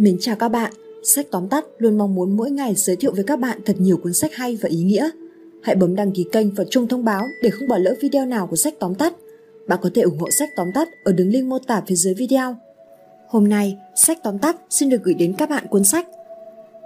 Mến 0.00 0.16
chào 0.20 0.36
các 0.36 0.48
bạn, 0.48 0.72
Sách 1.02 1.26
tóm 1.30 1.48
tắt 1.48 1.64
luôn 1.78 1.98
mong 1.98 2.14
muốn 2.14 2.36
mỗi 2.36 2.50
ngày 2.50 2.74
giới 2.76 2.96
thiệu 2.96 3.12
với 3.14 3.24
các 3.24 3.38
bạn 3.38 3.60
thật 3.64 3.76
nhiều 3.78 3.96
cuốn 3.96 4.12
sách 4.12 4.34
hay 4.34 4.58
và 4.62 4.68
ý 4.68 4.82
nghĩa. 4.82 5.10
Hãy 5.62 5.76
bấm 5.76 5.96
đăng 5.96 6.12
ký 6.12 6.26
kênh 6.32 6.50
và 6.50 6.64
chuông 6.70 6.88
thông 6.88 7.04
báo 7.04 7.26
để 7.42 7.50
không 7.50 7.68
bỏ 7.68 7.78
lỡ 7.78 7.94
video 8.00 8.26
nào 8.26 8.46
của 8.46 8.56
Sách 8.56 8.74
tóm 8.78 8.94
tắt. 8.94 9.14
Bạn 9.68 9.78
có 9.82 9.90
thể 9.94 10.02
ủng 10.02 10.18
hộ 10.18 10.30
Sách 10.30 10.48
tóm 10.56 10.72
tắt 10.74 10.88
ở 11.04 11.12
đường 11.12 11.28
link 11.28 11.46
mô 11.46 11.58
tả 11.58 11.82
phía 11.86 11.94
dưới 11.94 12.14
video. 12.14 12.56
Hôm 13.28 13.48
nay, 13.48 13.78
Sách 13.96 14.18
tóm 14.22 14.38
tắt 14.38 14.56
xin 14.70 14.88
được 14.88 15.02
gửi 15.04 15.14
đến 15.14 15.34
các 15.38 15.50
bạn 15.50 15.66
cuốn 15.66 15.84
sách 15.84 16.08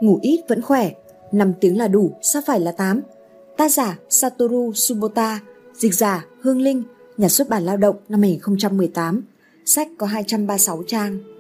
Ngủ 0.01 0.19
ít 0.23 0.41
vẫn 0.49 0.63
khỏe, 0.63 0.91
5 1.33 1.53
tiếng 1.61 1.79
là 1.79 1.89
đủ, 1.89 2.13
sao 2.23 2.43
phải 2.47 2.61
là 2.61 2.73
8? 2.73 3.01
Tác 3.57 3.73
giả 3.73 3.99
Satoru 4.09 4.73
Subota, 4.75 5.41
dịch 5.75 5.95
giả 5.95 6.27
Hương 6.41 6.61
Linh, 6.61 6.83
nhà 7.17 7.29
xuất 7.29 7.49
bản 7.49 7.65
Lao 7.65 7.77
động 7.77 7.97
năm 8.09 8.23
2018. 8.23 9.23
Sách 9.65 9.89
có 9.99 10.07
236 10.07 10.83
trang. 10.87 11.34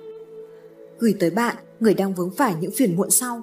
Gửi 0.98 1.14
tới 1.20 1.30
bạn, 1.30 1.56
người 1.80 1.94
đang 1.94 2.14
vướng 2.14 2.30
phải 2.30 2.54
những 2.60 2.70
phiền 2.76 2.96
muộn 2.96 3.10
sau. 3.10 3.42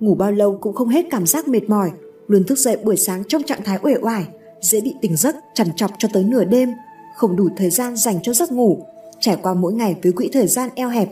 Ngủ 0.00 0.14
bao 0.14 0.32
lâu 0.32 0.58
cũng 0.60 0.74
không 0.74 0.88
hết 0.88 1.06
cảm 1.10 1.26
giác 1.26 1.48
mệt 1.48 1.68
mỏi, 1.68 1.90
luôn 2.28 2.44
thức 2.44 2.58
dậy 2.58 2.76
buổi 2.84 2.96
sáng 2.96 3.24
trong 3.28 3.42
trạng 3.42 3.62
thái 3.64 3.78
uể 3.82 3.94
oải, 4.02 4.28
dễ 4.60 4.80
bị 4.80 4.94
tỉnh 5.00 5.16
giấc 5.16 5.36
chằn 5.54 5.68
chọc 5.76 5.90
cho 5.98 6.08
tới 6.12 6.24
nửa 6.24 6.44
đêm, 6.44 6.72
không 7.16 7.36
đủ 7.36 7.48
thời 7.56 7.70
gian 7.70 7.96
dành 7.96 8.18
cho 8.22 8.32
giấc 8.32 8.52
ngủ, 8.52 8.86
trải 9.20 9.36
qua 9.42 9.54
mỗi 9.54 9.72
ngày 9.72 9.96
với 10.02 10.12
quỹ 10.12 10.28
thời 10.32 10.46
gian 10.46 10.70
eo 10.74 10.88
hẹp. 10.88 11.08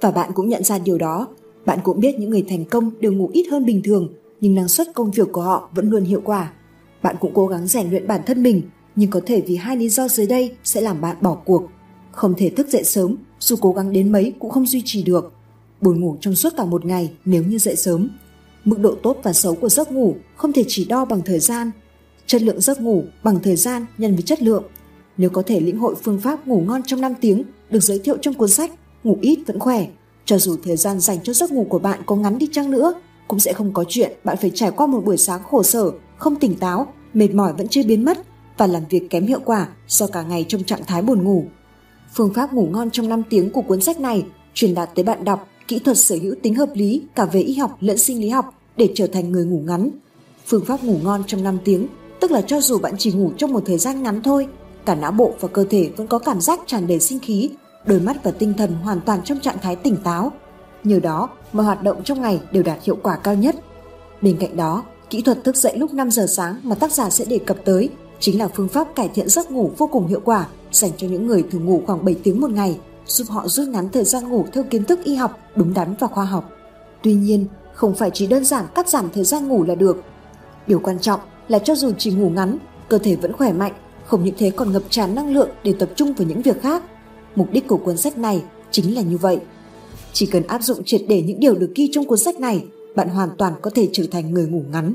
Và 0.00 0.10
bạn 0.10 0.30
cũng 0.34 0.48
nhận 0.48 0.64
ra 0.64 0.78
điều 0.78 0.98
đó, 0.98 1.28
bạn 1.66 1.78
cũng 1.84 2.00
biết 2.00 2.18
những 2.18 2.30
người 2.30 2.44
thành 2.48 2.64
công 2.64 2.90
đều 3.00 3.12
ngủ 3.12 3.30
ít 3.32 3.46
hơn 3.50 3.64
bình 3.64 3.80
thường, 3.84 4.14
nhưng 4.40 4.54
năng 4.54 4.68
suất 4.68 4.94
công 4.94 5.10
việc 5.10 5.28
của 5.32 5.42
họ 5.42 5.70
vẫn 5.74 5.90
luôn 5.90 6.04
hiệu 6.04 6.20
quả. 6.24 6.52
Bạn 7.02 7.16
cũng 7.20 7.30
cố 7.34 7.46
gắng 7.46 7.66
rèn 7.66 7.90
luyện 7.90 8.06
bản 8.06 8.20
thân 8.26 8.42
mình, 8.42 8.62
nhưng 8.96 9.10
có 9.10 9.20
thể 9.26 9.40
vì 9.40 9.56
hai 9.56 9.76
lý 9.76 9.88
do 9.88 10.08
dưới 10.08 10.26
đây 10.26 10.56
sẽ 10.64 10.80
làm 10.80 11.00
bạn 11.00 11.16
bỏ 11.20 11.34
cuộc. 11.44 11.62
Không 12.16 12.34
thể 12.34 12.50
thức 12.50 12.68
dậy 12.68 12.84
sớm, 12.84 13.16
dù 13.38 13.56
cố 13.60 13.72
gắng 13.72 13.92
đến 13.92 14.12
mấy 14.12 14.32
cũng 14.38 14.50
không 14.50 14.66
duy 14.66 14.82
trì 14.84 15.02
được. 15.02 15.32
Buồn 15.80 16.00
ngủ 16.00 16.16
trong 16.20 16.34
suốt 16.34 16.52
cả 16.56 16.64
một 16.64 16.84
ngày 16.84 17.10
nếu 17.24 17.42
như 17.42 17.58
dậy 17.58 17.76
sớm. 17.76 18.08
Mức 18.64 18.78
độ 18.80 18.94
tốt 19.02 19.16
và 19.22 19.32
xấu 19.32 19.54
của 19.54 19.68
giấc 19.68 19.92
ngủ 19.92 20.16
không 20.36 20.52
thể 20.52 20.64
chỉ 20.68 20.84
đo 20.84 21.04
bằng 21.04 21.20
thời 21.24 21.38
gian. 21.38 21.70
Chất 22.26 22.42
lượng 22.42 22.60
giấc 22.60 22.80
ngủ 22.80 23.04
bằng 23.22 23.38
thời 23.42 23.56
gian 23.56 23.86
nhân 23.98 24.14
với 24.14 24.22
chất 24.22 24.42
lượng. 24.42 24.64
Nếu 25.16 25.30
có 25.30 25.42
thể 25.42 25.60
lĩnh 25.60 25.78
hội 25.78 25.94
phương 26.02 26.20
pháp 26.20 26.46
ngủ 26.46 26.60
ngon 26.66 26.82
trong 26.82 27.00
5 27.00 27.14
tiếng 27.20 27.42
được 27.70 27.80
giới 27.80 27.98
thiệu 27.98 28.16
trong 28.22 28.34
cuốn 28.34 28.48
sách 28.48 28.72
Ngủ 29.04 29.18
ít 29.20 29.38
vẫn 29.46 29.58
khỏe, 29.58 29.86
cho 30.24 30.38
dù 30.38 30.56
thời 30.64 30.76
gian 30.76 31.00
dành 31.00 31.18
cho 31.22 31.32
giấc 31.32 31.52
ngủ 31.52 31.66
của 31.68 31.78
bạn 31.78 32.00
có 32.06 32.16
ngắn 32.16 32.38
đi 32.38 32.48
chăng 32.52 32.70
nữa, 32.70 32.94
cũng 33.28 33.40
sẽ 33.40 33.52
không 33.52 33.72
có 33.72 33.84
chuyện 33.88 34.12
bạn 34.24 34.36
phải 34.40 34.50
trải 34.54 34.70
qua 34.70 34.86
một 34.86 35.04
buổi 35.04 35.16
sáng 35.16 35.42
khổ 35.42 35.62
sở, 35.62 35.90
không 36.16 36.36
tỉnh 36.36 36.54
táo, 36.54 36.86
mệt 37.14 37.34
mỏi 37.34 37.52
vẫn 37.52 37.68
chưa 37.68 37.82
biến 37.82 38.04
mất 38.04 38.18
và 38.58 38.66
làm 38.66 38.82
việc 38.90 39.10
kém 39.10 39.26
hiệu 39.26 39.40
quả 39.44 39.68
do 39.88 40.06
cả 40.06 40.22
ngày 40.22 40.44
trong 40.48 40.64
trạng 40.64 40.84
thái 40.86 41.02
buồn 41.02 41.24
ngủ. 41.24 41.44
Phương 42.16 42.34
pháp 42.34 42.52
ngủ 42.52 42.68
ngon 42.72 42.90
trong 42.90 43.08
5 43.08 43.22
tiếng 43.30 43.50
của 43.50 43.62
cuốn 43.62 43.80
sách 43.80 44.00
này 44.00 44.26
truyền 44.54 44.74
đạt 44.74 44.90
tới 44.94 45.04
bạn 45.04 45.24
đọc 45.24 45.48
kỹ 45.68 45.78
thuật 45.78 45.98
sở 45.98 46.16
hữu 46.22 46.34
tính 46.42 46.54
hợp 46.54 46.68
lý 46.74 47.02
cả 47.14 47.24
về 47.24 47.40
y 47.40 47.54
học 47.54 47.76
lẫn 47.80 47.98
sinh 47.98 48.20
lý 48.20 48.28
học 48.28 48.54
để 48.76 48.92
trở 48.94 49.06
thành 49.06 49.32
người 49.32 49.44
ngủ 49.44 49.62
ngắn. 49.66 49.90
Phương 50.46 50.64
pháp 50.64 50.84
ngủ 50.84 50.98
ngon 51.02 51.24
trong 51.26 51.42
5 51.42 51.58
tiếng 51.64 51.86
tức 52.20 52.30
là 52.30 52.40
cho 52.40 52.60
dù 52.60 52.78
bạn 52.78 52.94
chỉ 52.98 53.12
ngủ 53.12 53.32
trong 53.36 53.52
một 53.52 53.62
thời 53.66 53.78
gian 53.78 54.02
ngắn 54.02 54.22
thôi, 54.22 54.48
cả 54.84 54.94
não 54.94 55.12
bộ 55.12 55.32
và 55.40 55.48
cơ 55.48 55.64
thể 55.70 55.90
vẫn 55.96 56.06
có 56.06 56.18
cảm 56.18 56.40
giác 56.40 56.60
tràn 56.66 56.86
đầy 56.86 57.00
sinh 57.00 57.18
khí, 57.18 57.50
đôi 57.86 58.00
mắt 58.00 58.24
và 58.24 58.30
tinh 58.30 58.54
thần 58.58 58.72
hoàn 58.72 59.00
toàn 59.00 59.20
trong 59.24 59.40
trạng 59.40 59.58
thái 59.62 59.76
tỉnh 59.76 59.96
táo. 60.04 60.32
Nhờ 60.84 61.00
đó 61.00 61.28
mọi 61.52 61.66
hoạt 61.66 61.82
động 61.82 62.02
trong 62.04 62.22
ngày 62.22 62.40
đều 62.52 62.62
đạt 62.62 62.78
hiệu 62.84 62.98
quả 63.02 63.16
cao 63.16 63.34
nhất. 63.34 63.56
Bên 64.22 64.36
cạnh 64.40 64.56
đó, 64.56 64.84
kỹ 65.10 65.22
thuật 65.22 65.44
thức 65.44 65.56
dậy 65.56 65.78
lúc 65.78 65.94
5 65.94 66.10
giờ 66.10 66.26
sáng 66.28 66.56
mà 66.62 66.74
tác 66.74 66.92
giả 66.92 67.10
sẽ 67.10 67.24
đề 67.24 67.38
cập 67.38 67.56
tới 67.64 67.88
chính 68.20 68.38
là 68.38 68.48
phương 68.48 68.68
pháp 68.68 68.94
cải 68.94 69.08
thiện 69.08 69.28
giấc 69.28 69.50
ngủ 69.50 69.70
vô 69.76 69.86
cùng 69.86 70.06
hiệu 70.06 70.20
quả 70.24 70.48
dành 70.72 70.90
cho 70.96 71.06
những 71.06 71.26
người 71.26 71.44
thường 71.50 71.64
ngủ 71.64 71.82
khoảng 71.86 72.04
7 72.04 72.14
tiếng 72.22 72.40
một 72.40 72.50
ngày, 72.50 72.78
giúp 73.06 73.26
họ 73.28 73.48
rút 73.48 73.68
ngắn 73.68 73.88
thời 73.92 74.04
gian 74.04 74.28
ngủ 74.28 74.44
theo 74.52 74.64
kiến 74.64 74.84
thức 74.84 75.00
y 75.04 75.14
học 75.14 75.38
đúng 75.56 75.74
đắn 75.74 75.94
và 76.00 76.06
khoa 76.06 76.24
học. 76.24 76.50
Tuy 77.02 77.14
nhiên, 77.14 77.46
không 77.74 77.94
phải 77.94 78.10
chỉ 78.14 78.26
đơn 78.26 78.44
giản 78.44 78.64
cắt 78.74 78.88
giảm 78.88 79.08
thời 79.14 79.24
gian 79.24 79.48
ngủ 79.48 79.64
là 79.64 79.74
được. 79.74 80.02
Điều 80.66 80.80
quan 80.80 80.98
trọng 80.98 81.20
là 81.48 81.58
cho 81.58 81.74
dù 81.74 81.92
chỉ 81.98 82.10
ngủ 82.10 82.30
ngắn, 82.30 82.58
cơ 82.88 82.98
thể 82.98 83.16
vẫn 83.16 83.32
khỏe 83.32 83.52
mạnh, 83.52 83.72
không 84.06 84.24
những 84.24 84.34
thế 84.38 84.50
còn 84.50 84.72
ngập 84.72 84.82
tràn 84.90 85.14
năng 85.14 85.34
lượng 85.34 85.48
để 85.64 85.74
tập 85.78 85.88
trung 85.96 86.12
vào 86.12 86.28
những 86.28 86.42
việc 86.42 86.62
khác. 86.62 86.82
Mục 87.36 87.52
đích 87.52 87.68
của 87.68 87.76
cuốn 87.76 87.96
sách 87.96 88.18
này 88.18 88.42
chính 88.70 88.94
là 88.94 89.02
như 89.02 89.16
vậy. 89.16 89.38
Chỉ 90.12 90.26
cần 90.26 90.42
áp 90.46 90.62
dụng 90.62 90.84
triệt 90.84 91.00
để 91.08 91.22
những 91.22 91.40
điều 91.40 91.54
được 91.54 91.72
ghi 91.74 91.88
trong 91.92 92.04
cuốn 92.04 92.18
sách 92.18 92.40
này, 92.40 92.64
bạn 92.94 93.08
hoàn 93.08 93.28
toàn 93.38 93.52
có 93.62 93.70
thể 93.74 93.88
trở 93.92 94.04
thành 94.10 94.30
người 94.30 94.46
ngủ 94.46 94.62
ngắn. 94.72 94.94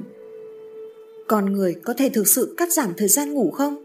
Con 1.27 1.53
người 1.53 1.75
có 1.83 1.93
thể 1.97 2.09
thực 2.09 2.27
sự 2.27 2.53
cắt 2.57 2.73
giảm 2.73 2.93
thời 2.97 3.07
gian 3.07 3.33
ngủ 3.33 3.51
không? 3.51 3.83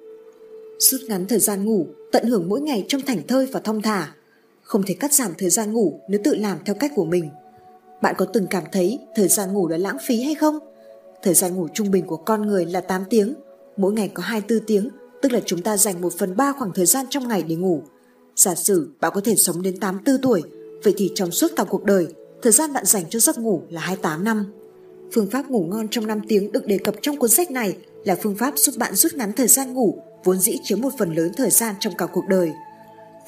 Rút 0.78 1.00
ngắn 1.08 1.26
thời 1.26 1.38
gian 1.38 1.64
ngủ, 1.64 1.86
tận 2.12 2.24
hưởng 2.24 2.48
mỗi 2.48 2.60
ngày 2.60 2.84
trong 2.88 3.00
thảnh 3.00 3.26
thơi 3.26 3.46
và 3.52 3.60
thong 3.60 3.82
thả. 3.82 4.14
Không 4.62 4.82
thể 4.82 4.94
cắt 4.94 5.12
giảm 5.12 5.32
thời 5.38 5.50
gian 5.50 5.72
ngủ 5.72 6.00
nếu 6.08 6.20
tự 6.24 6.34
làm 6.34 6.58
theo 6.64 6.74
cách 6.74 6.92
của 6.94 7.04
mình. 7.04 7.30
Bạn 8.02 8.14
có 8.18 8.24
từng 8.24 8.46
cảm 8.50 8.64
thấy 8.72 8.98
thời 9.16 9.28
gian 9.28 9.52
ngủ 9.52 9.68
là 9.68 9.76
lãng 9.76 9.96
phí 10.06 10.22
hay 10.22 10.34
không? 10.34 10.58
Thời 11.22 11.34
gian 11.34 11.56
ngủ 11.56 11.68
trung 11.74 11.90
bình 11.90 12.06
của 12.06 12.16
con 12.16 12.46
người 12.46 12.66
là 12.66 12.80
8 12.80 13.04
tiếng, 13.10 13.34
mỗi 13.76 13.92
ngày 13.92 14.08
có 14.14 14.22
24 14.22 14.66
tiếng, 14.66 14.88
tức 15.22 15.32
là 15.32 15.40
chúng 15.46 15.62
ta 15.62 15.76
dành 15.76 16.00
1 16.00 16.12
phần 16.18 16.36
3 16.36 16.52
khoảng 16.58 16.72
thời 16.74 16.86
gian 16.86 17.06
trong 17.10 17.28
ngày 17.28 17.42
để 17.42 17.56
ngủ. 17.56 17.82
Giả 18.36 18.54
sử 18.54 18.88
bạn 19.00 19.12
có 19.14 19.20
thể 19.20 19.36
sống 19.36 19.62
đến 19.62 19.80
84 19.80 20.22
tuổi, 20.22 20.42
vậy 20.84 20.94
thì 20.96 21.12
trong 21.14 21.30
suốt 21.30 21.52
cả 21.56 21.64
cuộc 21.64 21.84
đời, 21.84 22.06
thời 22.42 22.52
gian 22.52 22.72
bạn 22.72 22.84
dành 22.86 23.04
cho 23.10 23.18
giấc 23.18 23.38
ngủ 23.38 23.62
là 23.70 23.80
28 23.80 24.24
năm. 24.24 24.52
Phương 25.12 25.30
pháp 25.30 25.50
ngủ 25.50 25.66
ngon 25.70 25.88
trong 25.90 26.06
5 26.06 26.20
tiếng 26.28 26.52
được 26.52 26.66
đề 26.66 26.78
cập 26.78 26.94
trong 27.02 27.16
cuốn 27.16 27.30
sách 27.30 27.50
này 27.50 27.76
là 28.04 28.16
phương 28.22 28.34
pháp 28.34 28.58
giúp 28.58 28.74
bạn 28.78 28.94
rút 28.94 29.14
ngắn 29.14 29.32
thời 29.32 29.48
gian 29.48 29.72
ngủ 29.72 30.02
vốn 30.24 30.38
dĩ 30.38 30.56
chiếm 30.64 30.80
một 30.80 30.90
phần 30.98 31.14
lớn 31.14 31.32
thời 31.36 31.50
gian 31.50 31.74
trong 31.80 31.96
cả 31.96 32.06
cuộc 32.06 32.24
đời. 32.28 32.52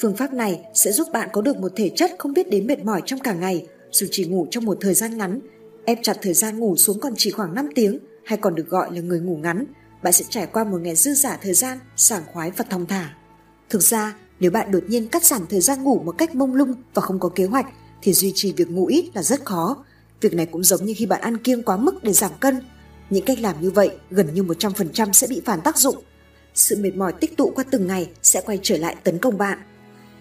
Phương 0.01 0.17
pháp 0.17 0.33
này 0.33 0.61
sẽ 0.75 0.93
giúp 0.93 1.09
bạn 1.13 1.29
có 1.33 1.43
được 1.43 1.57
một 1.57 1.73
thể 1.77 1.91
chất 1.97 2.11
không 2.19 2.33
biết 2.33 2.51
đến 2.51 2.67
mệt 2.67 2.85
mỏi 2.85 3.03
trong 3.07 3.21
cả 3.21 3.33
ngày, 3.33 3.67
dù 3.91 4.07
chỉ 4.11 4.25
ngủ 4.25 4.47
trong 4.51 4.65
một 4.65 4.79
thời 4.81 4.95
gian 4.95 5.19
ngắn, 5.19 5.41
ép 5.85 5.99
chặt 6.03 6.19
thời 6.23 6.35
gian 6.35 6.59
ngủ 6.59 6.77
xuống 6.77 7.01
còn 7.01 7.13
chỉ 7.17 7.31
khoảng 7.31 7.55
5 7.55 7.69
tiếng 7.75 7.99
hay 8.25 8.39
còn 8.39 8.55
được 8.55 8.69
gọi 8.69 8.95
là 8.95 9.01
người 9.01 9.21
ngủ 9.21 9.37
ngắn, 9.37 9.65
bạn 10.03 10.13
sẽ 10.13 10.25
trải 10.31 10.47
qua 10.47 10.65
một 10.65 10.79
ngày 10.81 10.97
dư 10.97 11.15
giả 11.15 11.39
thời 11.43 11.55
gian, 11.55 11.79
sảng 11.97 12.23
khoái 12.33 12.51
và 12.51 12.65
thong 12.71 12.87
thả. 12.87 13.15
Thực 13.71 13.83
ra, 13.83 14.17
nếu 14.41 14.51
bạn 14.51 14.71
đột 14.71 14.83
nhiên 14.89 15.09
cắt 15.09 15.25
giảm 15.25 15.47
thời 15.51 15.61
gian 15.61 15.85
ngủ 15.85 16.03
một 16.05 16.15
cách 16.19 16.35
mông 16.35 16.55
lung 16.55 16.75
và 16.95 17.03
không 17.03 17.21
có 17.21 17.29
kế 17.29 17.45
hoạch 17.45 17.67
thì 18.03 18.13
duy 18.13 18.33
trì 18.35 18.53
việc 18.53 18.71
ngủ 18.71 18.87
ít 18.87 19.11
là 19.15 19.23
rất 19.23 19.45
khó. 19.45 19.85
Việc 20.21 20.35
này 20.35 20.47
cũng 20.47 20.65
giống 20.65 20.85
như 20.85 20.95
khi 20.97 21.07
bạn 21.07 21.21
ăn 21.21 21.37
kiêng 21.37 21.63
quá 21.63 21.77
mức 21.77 22.05
để 22.05 22.13
giảm 22.13 22.31
cân. 22.41 22.61
Những 23.11 23.25
cách 23.25 23.41
làm 23.41 23.61
như 23.61 23.71
vậy 23.71 23.91
gần 24.11 24.35
như 24.35 24.43
100% 24.43 25.13
sẽ 25.13 25.27
bị 25.27 25.43
phản 25.45 25.61
tác 25.61 25.77
dụng 25.77 25.97
sự 26.59 26.77
mệt 26.81 26.97
mỏi 26.97 27.13
tích 27.13 27.37
tụ 27.37 27.53
qua 27.55 27.65
từng 27.71 27.87
ngày 27.87 28.11
sẽ 28.23 28.41
quay 28.41 28.59
trở 28.63 28.79
lại 28.79 28.97
tấn 29.05 29.19
công 29.19 29.39
bạn. 29.39 29.59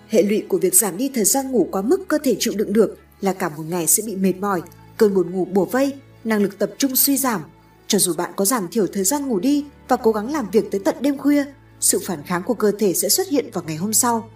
Hệ 0.07 0.21
lụy 0.21 0.43
của 0.47 0.57
việc 0.57 0.75
giảm 0.75 0.97
đi 0.97 1.11
thời 1.15 1.25
gian 1.25 1.51
ngủ 1.51 1.67
quá 1.71 1.81
mức 1.81 2.07
cơ 2.07 2.17
thể 2.23 2.35
chịu 2.39 2.53
đựng 2.57 2.73
được 2.73 2.97
là 3.21 3.33
cả 3.33 3.49
một 3.49 3.63
ngày 3.69 3.87
sẽ 3.87 4.03
bị 4.05 4.15
mệt 4.15 4.33
mỏi, 4.39 4.61
cơn 4.97 5.13
buồn 5.13 5.31
ngủ 5.31 5.45
bùa 5.45 5.65
vây, 5.65 5.93
năng 6.23 6.41
lực 6.41 6.59
tập 6.59 6.71
trung 6.77 6.95
suy 6.95 7.17
giảm. 7.17 7.41
Cho 7.87 7.99
dù 7.99 8.13
bạn 8.13 8.31
có 8.35 8.45
giảm 8.45 8.67
thiểu 8.71 8.87
thời 8.87 9.03
gian 9.03 9.27
ngủ 9.27 9.39
đi 9.39 9.65
và 9.87 9.95
cố 9.95 10.11
gắng 10.11 10.31
làm 10.31 10.49
việc 10.51 10.71
tới 10.71 10.81
tận 10.85 10.95
đêm 11.01 11.17
khuya, 11.17 11.45
sự 11.79 11.99
phản 12.05 12.23
kháng 12.23 12.43
của 12.43 12.53
cơ 12.53 12.71
thể 12.79 12.93
sẽ 12.93 13.09
xuất 13.09 13.27
hiện 13.27 13.49
vào 13.53 13.63
ngày 13.67 13.75
hôm 13.75 13.93
sau. 13.93 14.29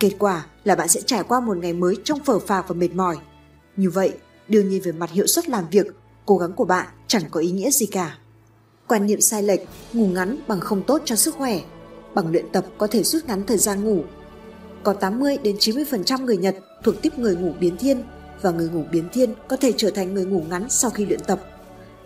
Kết 0.00 0.12
quả 0.18 0.46
là 0.64 0.74
bạn 0.74 0.88
sẽ 0.88 1.00
trải 1.00 1.22
qua 1.22 1.40
một 1.40 1.56
ngày 1.56 1.72
mới 1.72 1.94
trong 2.04 2.24
phở 2.24 2.38
phạc 2.38 2.68
và 2.68 2.74
mệt 2.74 2.94
mỏi. 2.94 3.16
Như 3.76 3.90
vậy, 3.90 4.12
đương 4.48 4.68
nhiên 4.68 4.82
về 4.84 4.92
mặt 4.92 5.10
hiệu 5.10 5.26
suất 5.26 5.48
làm 5.48 5.64
việc, 5.70 5.86
cố 6.26 6.36
gắng 6.36 6.52
của 6.52 6.64
bạn 6.64 6.86
chẳng 7.06 7.22
có 7.30 7.40
ý 7.40 7.50
nghĩa 7.50 7.70
gì 7.70 7.86
cả. 7.86 8.18
Quan 8.86 9.06
niệm 9.06 9.20
sai 9.20 9.42
lệch, 9.42 9.60
ngủ 9.92 10.06
ngắn 10.06 10.38
bằng 10.48 10.60
không 10.60 10.82
tốt 10.82 11.02
cho 11.04 11.16
sức 11.16 11.34
khỏe. 11.34 11.60
Bằng 12.14 12.32
luyện 12.32 12.46
tập 12.52 12.66
có 12.78 12.86
thể 12.86 13.02
rút 13.02 13.24
ngắn 13.24 13.46
thời 13.46 13.58
gian 13.58 13.84
ngủ. 13.84 14.02
Có 14.82 14.92
80 14.92 15.36
đến 15.42 15.56
90% 15.56 16.24
người 16.24 16.36
Nhật 16.36 16.56
thuộc 16.84 17.02
tiếp 17.02 17.18
người 17.18 17.36
ngủ 17.36 17.52
biến 17.60 17.76
thiên 17.76 18.02
và 18.42 18.50
người 18.50 18.68
ngủ 18.68 18.84
biến 18.92 19.08
thiên 19.12 19.34
có 19.48 19.56
thể 19.56 19.72
trở 19.76 19.90
thành 19.90 20.14
người 20.14 20.24
ngủ 20.24 20.42
ngắn 20.50 20.66
sau 20.70 20.90
khi 20.90 21.06
luyện 21.06 21.20
tập. 21.26 21.40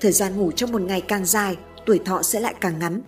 Thời 0.01 0.13
gian 0.13 0.37
ngủ 0.37 0.51
trong 0.51 0.73
một 0.73 0.83
ngày 0.83 1.01
càng 1.01 1.27
dài, 1.27 1.57
tuổi 1.87 2.01
thọ 2.05 2.23
sẽ 2.23 2.41
lại 2.41 2.55
càng 2.61 2.79
ngắn. 2.79 3.01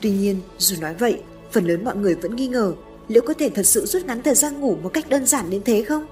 Tuy 0.00 0.10
nhiên, 0.10 0.40
dù 0.58 0.76
nói 0.80 0.94
vậy, 0.94 1.22
phần 1.52 1.64
lớn 1.64 1.84
mọi 1.84 1.96
người 1.96 2.14
vẫn 2.14 2.36
nghi 2.36 2.48
ngờ 2.48 2.74
liệu 3.10 3.22
có 3.26 3.34
thể 3.34 3.48
thật 3.48 3.62
sự 3.62 3.86
rút 3.86 4.06
ngắn 4.06 4.22
thời 4.22 4.34
gian 4.34 4.60
ngủ 4.60 4.76
một 4.82 4.88
cách 4.88 5.08
đơn 5.08 5.26
giản 5.26 5.50
đến 5.50 5.62
thế 5.64 5.82
không? 5.82 6.06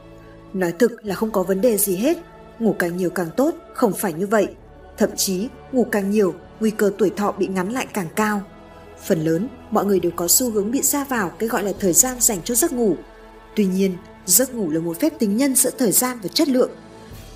Nói 0.53 0.73
thực 0.79 1.05
là 1.05 1.15
không 1.15 1.31
có 1.31 1.43
vấn 1.43 1.61
đề 1.61 1.77
gì 1.77 1.97
hết, 1.97 2.19
ngủ 2.59 2.75
càng 2.79 2.97
nhiều 2.97 3.11
càng 3.11 3.31
tốt, 3.37 3.55
không 3.75 3.93
phải 3.93 4.13
như 4.13 4.27
vậy. 4.27 4.49
Thậm 4.99 5.11
chí, 5.17 5.49
ngủ 5.73 5.87
càng 5.93 6.11
nhiều 6.11 6.35
nguy 6.61 6.71
cơ 6.71 6.91
tuổi 6.99 7.11
thọ 7.11 7.33
bị 7.33 7.47
ngắn 7.47 7.73
lại 7.73 7.87
càng 7.95 8.09
cao. 8.17 8.43
Phần 9.05 9.25
lớn, 9.25 9.49
mọi 9.71 9.85
người 9.85 10.01
đều 10.01 10.13
có 10.17 10.29
xu 10.29 10.51
hướng 10.51 10.71
bị 10.71 10.83
xa 10.83 11.05
vào 11.05 11.29
cái 11.39 11.49
gọi 11.49 11.63
là 11.63 11.73
thời 11.81 11.93
gian 11.93 12.17
dành 12.21 12.39
cho 12.45 12.55
giấc 12.55 12.73
ngủ. 12.73 12.97
Tuy 13.57 13.67
nhiên, 13.67 13.93
giấc 14.27 14.55
ngủ 14.55 14.71
là 14.71 14.81
một 14.81 15.01
phép 15.01 15.19
tính 15.19 15.37
nhân 15.37 15.55
giữa 15.55 15.71
thời 15.79 15.93
gian 15.93 16.19
và 16.23 16.29
chất 16.29 16.49
lượng. 16.49 16.71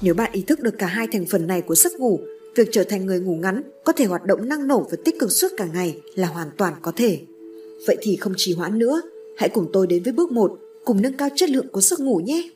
Nếu 0.01 0.15
bạn 0.15 0.33
ý 0.33 0.43
thức 0.43 0.61
được 0.61 0.75
cả 0.79 0.87
hai 0.87 1.07
thành 1.13 1.27
phần 1.31 1.47
này 1.47 1.63
của 1.63 1.75
giấc 1.75 1.93
ngủ, 2.01 2.21
việc 2.57 2.69
trở 2.73 2.85
thành 2.85 3.07
người 3.07 3.21
ngủ 3.21 3.35
ngắn 3.35 3.63
có 3.85 3.93
thể 3.93 4.05
hoạt 4.05 4.25
động 4.25 4.49
năng 4.49 4.67
nổ 4.67 4.87
và 4.91 4.97
tích 5.05 5.19
cực 5.21 5.33
suốt 5.33 5.49
cả 5.57 5.67
ngày 5.73 6.01
là 6.15 6.29
hoàn 6.29 6.51
toàn 6.57 6.75
có 6.83 6.93
thể. 6.97 7.21
Vậy 7.87 7.97
thì 8.01 8.17
không 8.17 8.33
trì 8.37 8.55
hoãn 8.55 8.79
nữa, 8.79 9.03
hãy 9.39 9.49
cùng 9.49 9.67
tôi 9.73 9.87
đến 9.87 10.03
với 10.03 10.13
bước 10.13 10.33
1, 10.33 10.59
cùng 10.85 11.03
nâng 11.03 11.17
cao 11.17 11.29
chất 11.37 11.51
lượng 11.51 11.69
của 11.69 11.81
giấc 11.81 12.01
ngủ 12.01 12.17
nhé. 12.17 12.49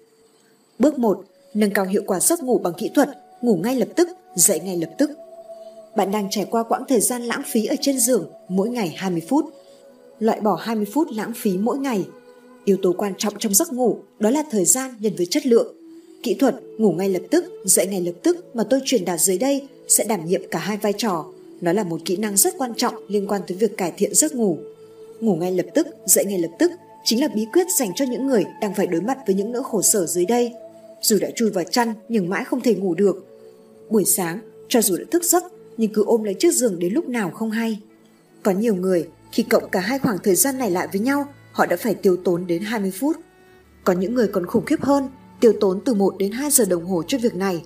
Bước 0.78 0.98
1, 0.98 1.24
nâng 1.56 1.70
cao 1.70 1.84
hiệu 1.84 2.02
quả 2.06 2.20
giấc 2.20 2.42
ngủ 2.42 2.58
bằng 2.58 2.74
kỹ 2.78 2.90
thuật, 2.94 3.08
ngủ 3.42 3.56
ngay 3.56 3.76
lập 3.76 3.88
tức, 3.96 4.08
dậy 4.34 4.60
ngay 4.60 4.76
lập 4.76 4.90
tức 4.98 5.10
bạn 5.96 6.10
đang 6.10 6.26
trải 6.30 6.44
qua 6.50 6.62
quãng 6.62 6.82
thời 6.88 7.00
gian 7.00 7.22
lãng 7.22 7.42
phí 7.46 7.66
ở 7.66 7.76
trên 7.80 7.98
giường 7.98 8.30
mỗi 8.48 8.68
ngày 8.68 8.94
20 8.96 9.22
phút. 9.28 9.44
Loại 10.18 10.40
bỏ 10.40 10.54
20 10.54 10.86
phút 10.92 11.08
lãng 11.10 11.32
phí 11.36 11.58
mỗi 11.58 11.78
ngày. 11.78 12.04
Yếu 12.64 12.76
tố 12.82 12.92
quan 12.92 13.12
trọng 13.18 13.34
trong 13.38 13.54
giấc 13.54 13.72
ngủ 13.72 13.98
đó 14.18 14.30
là 14.30 14.44
thời 14.50 14.64
gian 14.64 14.94
nhân 15.00 15.12
với 15.16 15.26
chất 15.26 15.46
lượng. 15.46 15.74
Kỹ 16.22 16.34
thuật 16.34 16.54
ngủ 16.78 16.92
ngay 16.92 17.08
lập 17.08 17.22
tức, 17.30 17.44
dậy 17.64 17.86
ngay 17.86 18.00
lập 18.00 18.12
tức 18.22 18.56
mà 18.56 18.64
tôi 18.70 18.80
truyền 18.84 19.04
đạt 19.04 19.20
dưới 19.20 19.38
đây 19.38 19.68
sẽ 19.88 20.04
đảm 20.04 20.26
nhiệm 20.26 20.42
cả 20.50 20.58
hai 20.58 20.76
vai 20.76 20.92
trò. 20.92 21.24
Nó 21.60 21.72
là 21.72 21.84
một 21.84 22.00
kỹ 22.04 22.16
năng 22.16 22.36
rất 22.36 22.54
quan 22.58 22.74
trọng 22.74 22.94
liên 23.08 23.26
quan 23.26 23.40
tới 23.46 23.56
việc 23.56 23.76
cải 23.76 23.92
thiện 23.96 24.14
giấc 24.14 24.34
ngủ. 24.34 24.58
Ngủ 25.20 25.36
ngay 25.36 25.52
lập 25.52 25.66
tức, 25.74 25.86
dậy 26.06 26.24
ngay 26.24 26.38
lập 26.38 26.50
tức 26.58 26.72
chính 27.04 27.20
là 27.20 27.28
bí 27.28 27.46
quyết 27.52 27.66
dành 27.78 27.90
cho 27.94 28.04
những 28.04 28.26
người 28.26 28.44
đang 28.60 28.74
phải 28.74 28.86
đối 28.86 29.00
mặt 29.00 29.18
với 29.26 29.36
những 29.36 29.52
nỗi 29.52 29.62
khổ 29.64 29.82
sở 29.82 30.06
dưới 30.06 30.24
đây. 30.24 30.52
Dù 31.02 31.18
đã 31.20 31.30
chui 31.36 31.50
vào 31.50 31.64
chăn 31.64 31.94
nhưng 32.08 32.28
mãi 32.28 32.44
không 32.44 32.60
thể 32.60 32.74
ngủ 32.74 32.94
được. 32.94 33.26
Buổi 33.90 34.04
sáng, 34.04 34.38
cho 34.68 34.82
dù 34.82 34.96
đã 34.96 35.04
thức 35.10 35.24
giấc 35.24 35.44
nhưng 35.76 35.92
cứ 35.92 36.04
ôm 36.04 36.22
lấy 36.22 36.34
chiếc 36.34 36.54
giường 36.54 36.78
đến 36.78 36.92
lúc 36.92 37.08
nào 37.08 37.30
không 37.30 37.50
hay. 37.50 37.80
Có 38.42 38.52
nhiều 38.52 38.74
người, 38.74 39.08
khi 39.32 39.42
cộng 39.42 39.70
cả 39.70 39.80
hai 39.80 39.98
khoảng 39.98 40.18
thời 40.18 40.34
gian 40.34 40.58
này 40.58 40.70
lại 40.70 40.88
với 40.92 41.00
nhau, 41.00 41.28
họ 41.52 41.66
đã 41.66 41.76
phải 41.76 41.94
tiêu 41.94 42.16
tốn 42.24 42.46
đến 42.46 42.62
20 42.62 42.90
phút. 42.90 43.16
Có 43.84 43.92
những 43.92 44.14
người 44.14 44.28
còn 44.28 44.46
khủng 44.46 44.64
khiếp 44.64 44.82
hơn, 44.82 45.08
tiêu 45.40 45.52
tốn 45.60 45.80
từ 45.84 45.94
1 45.94 46.14
đến 46.18 46.32
2 46.32 46.50
giờ 46.50 46.64
đồng 46.64 46.84
hồ 46.84 47.02
cho 47.06 47.18
việc 47.18 47.34
này. 47.34 47.64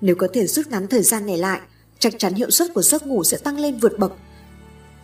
Nếu 0.00 0.14
có 0.14 0.28
thể 0.32 0.46
rút 0.46 0.68
ngắn 0.68 0.86
thời 0.86 1.02
gian 1.02 1.26
này 1.26 1.36
lại, 1.36 1.60
chắc 1.98 2.18
chắn 2.18 2.34
hiệu 2.34 2.50
suất 2.50 2.74
của 2.74 2.82
giấc 2.82 3.06
ngủ 3.06 3.24
sẽ 3.24 3.36
tăng 3.36 3.58
lên 3.58 3.78
vượt 3.78 3.98
bậc. 3.98 4.12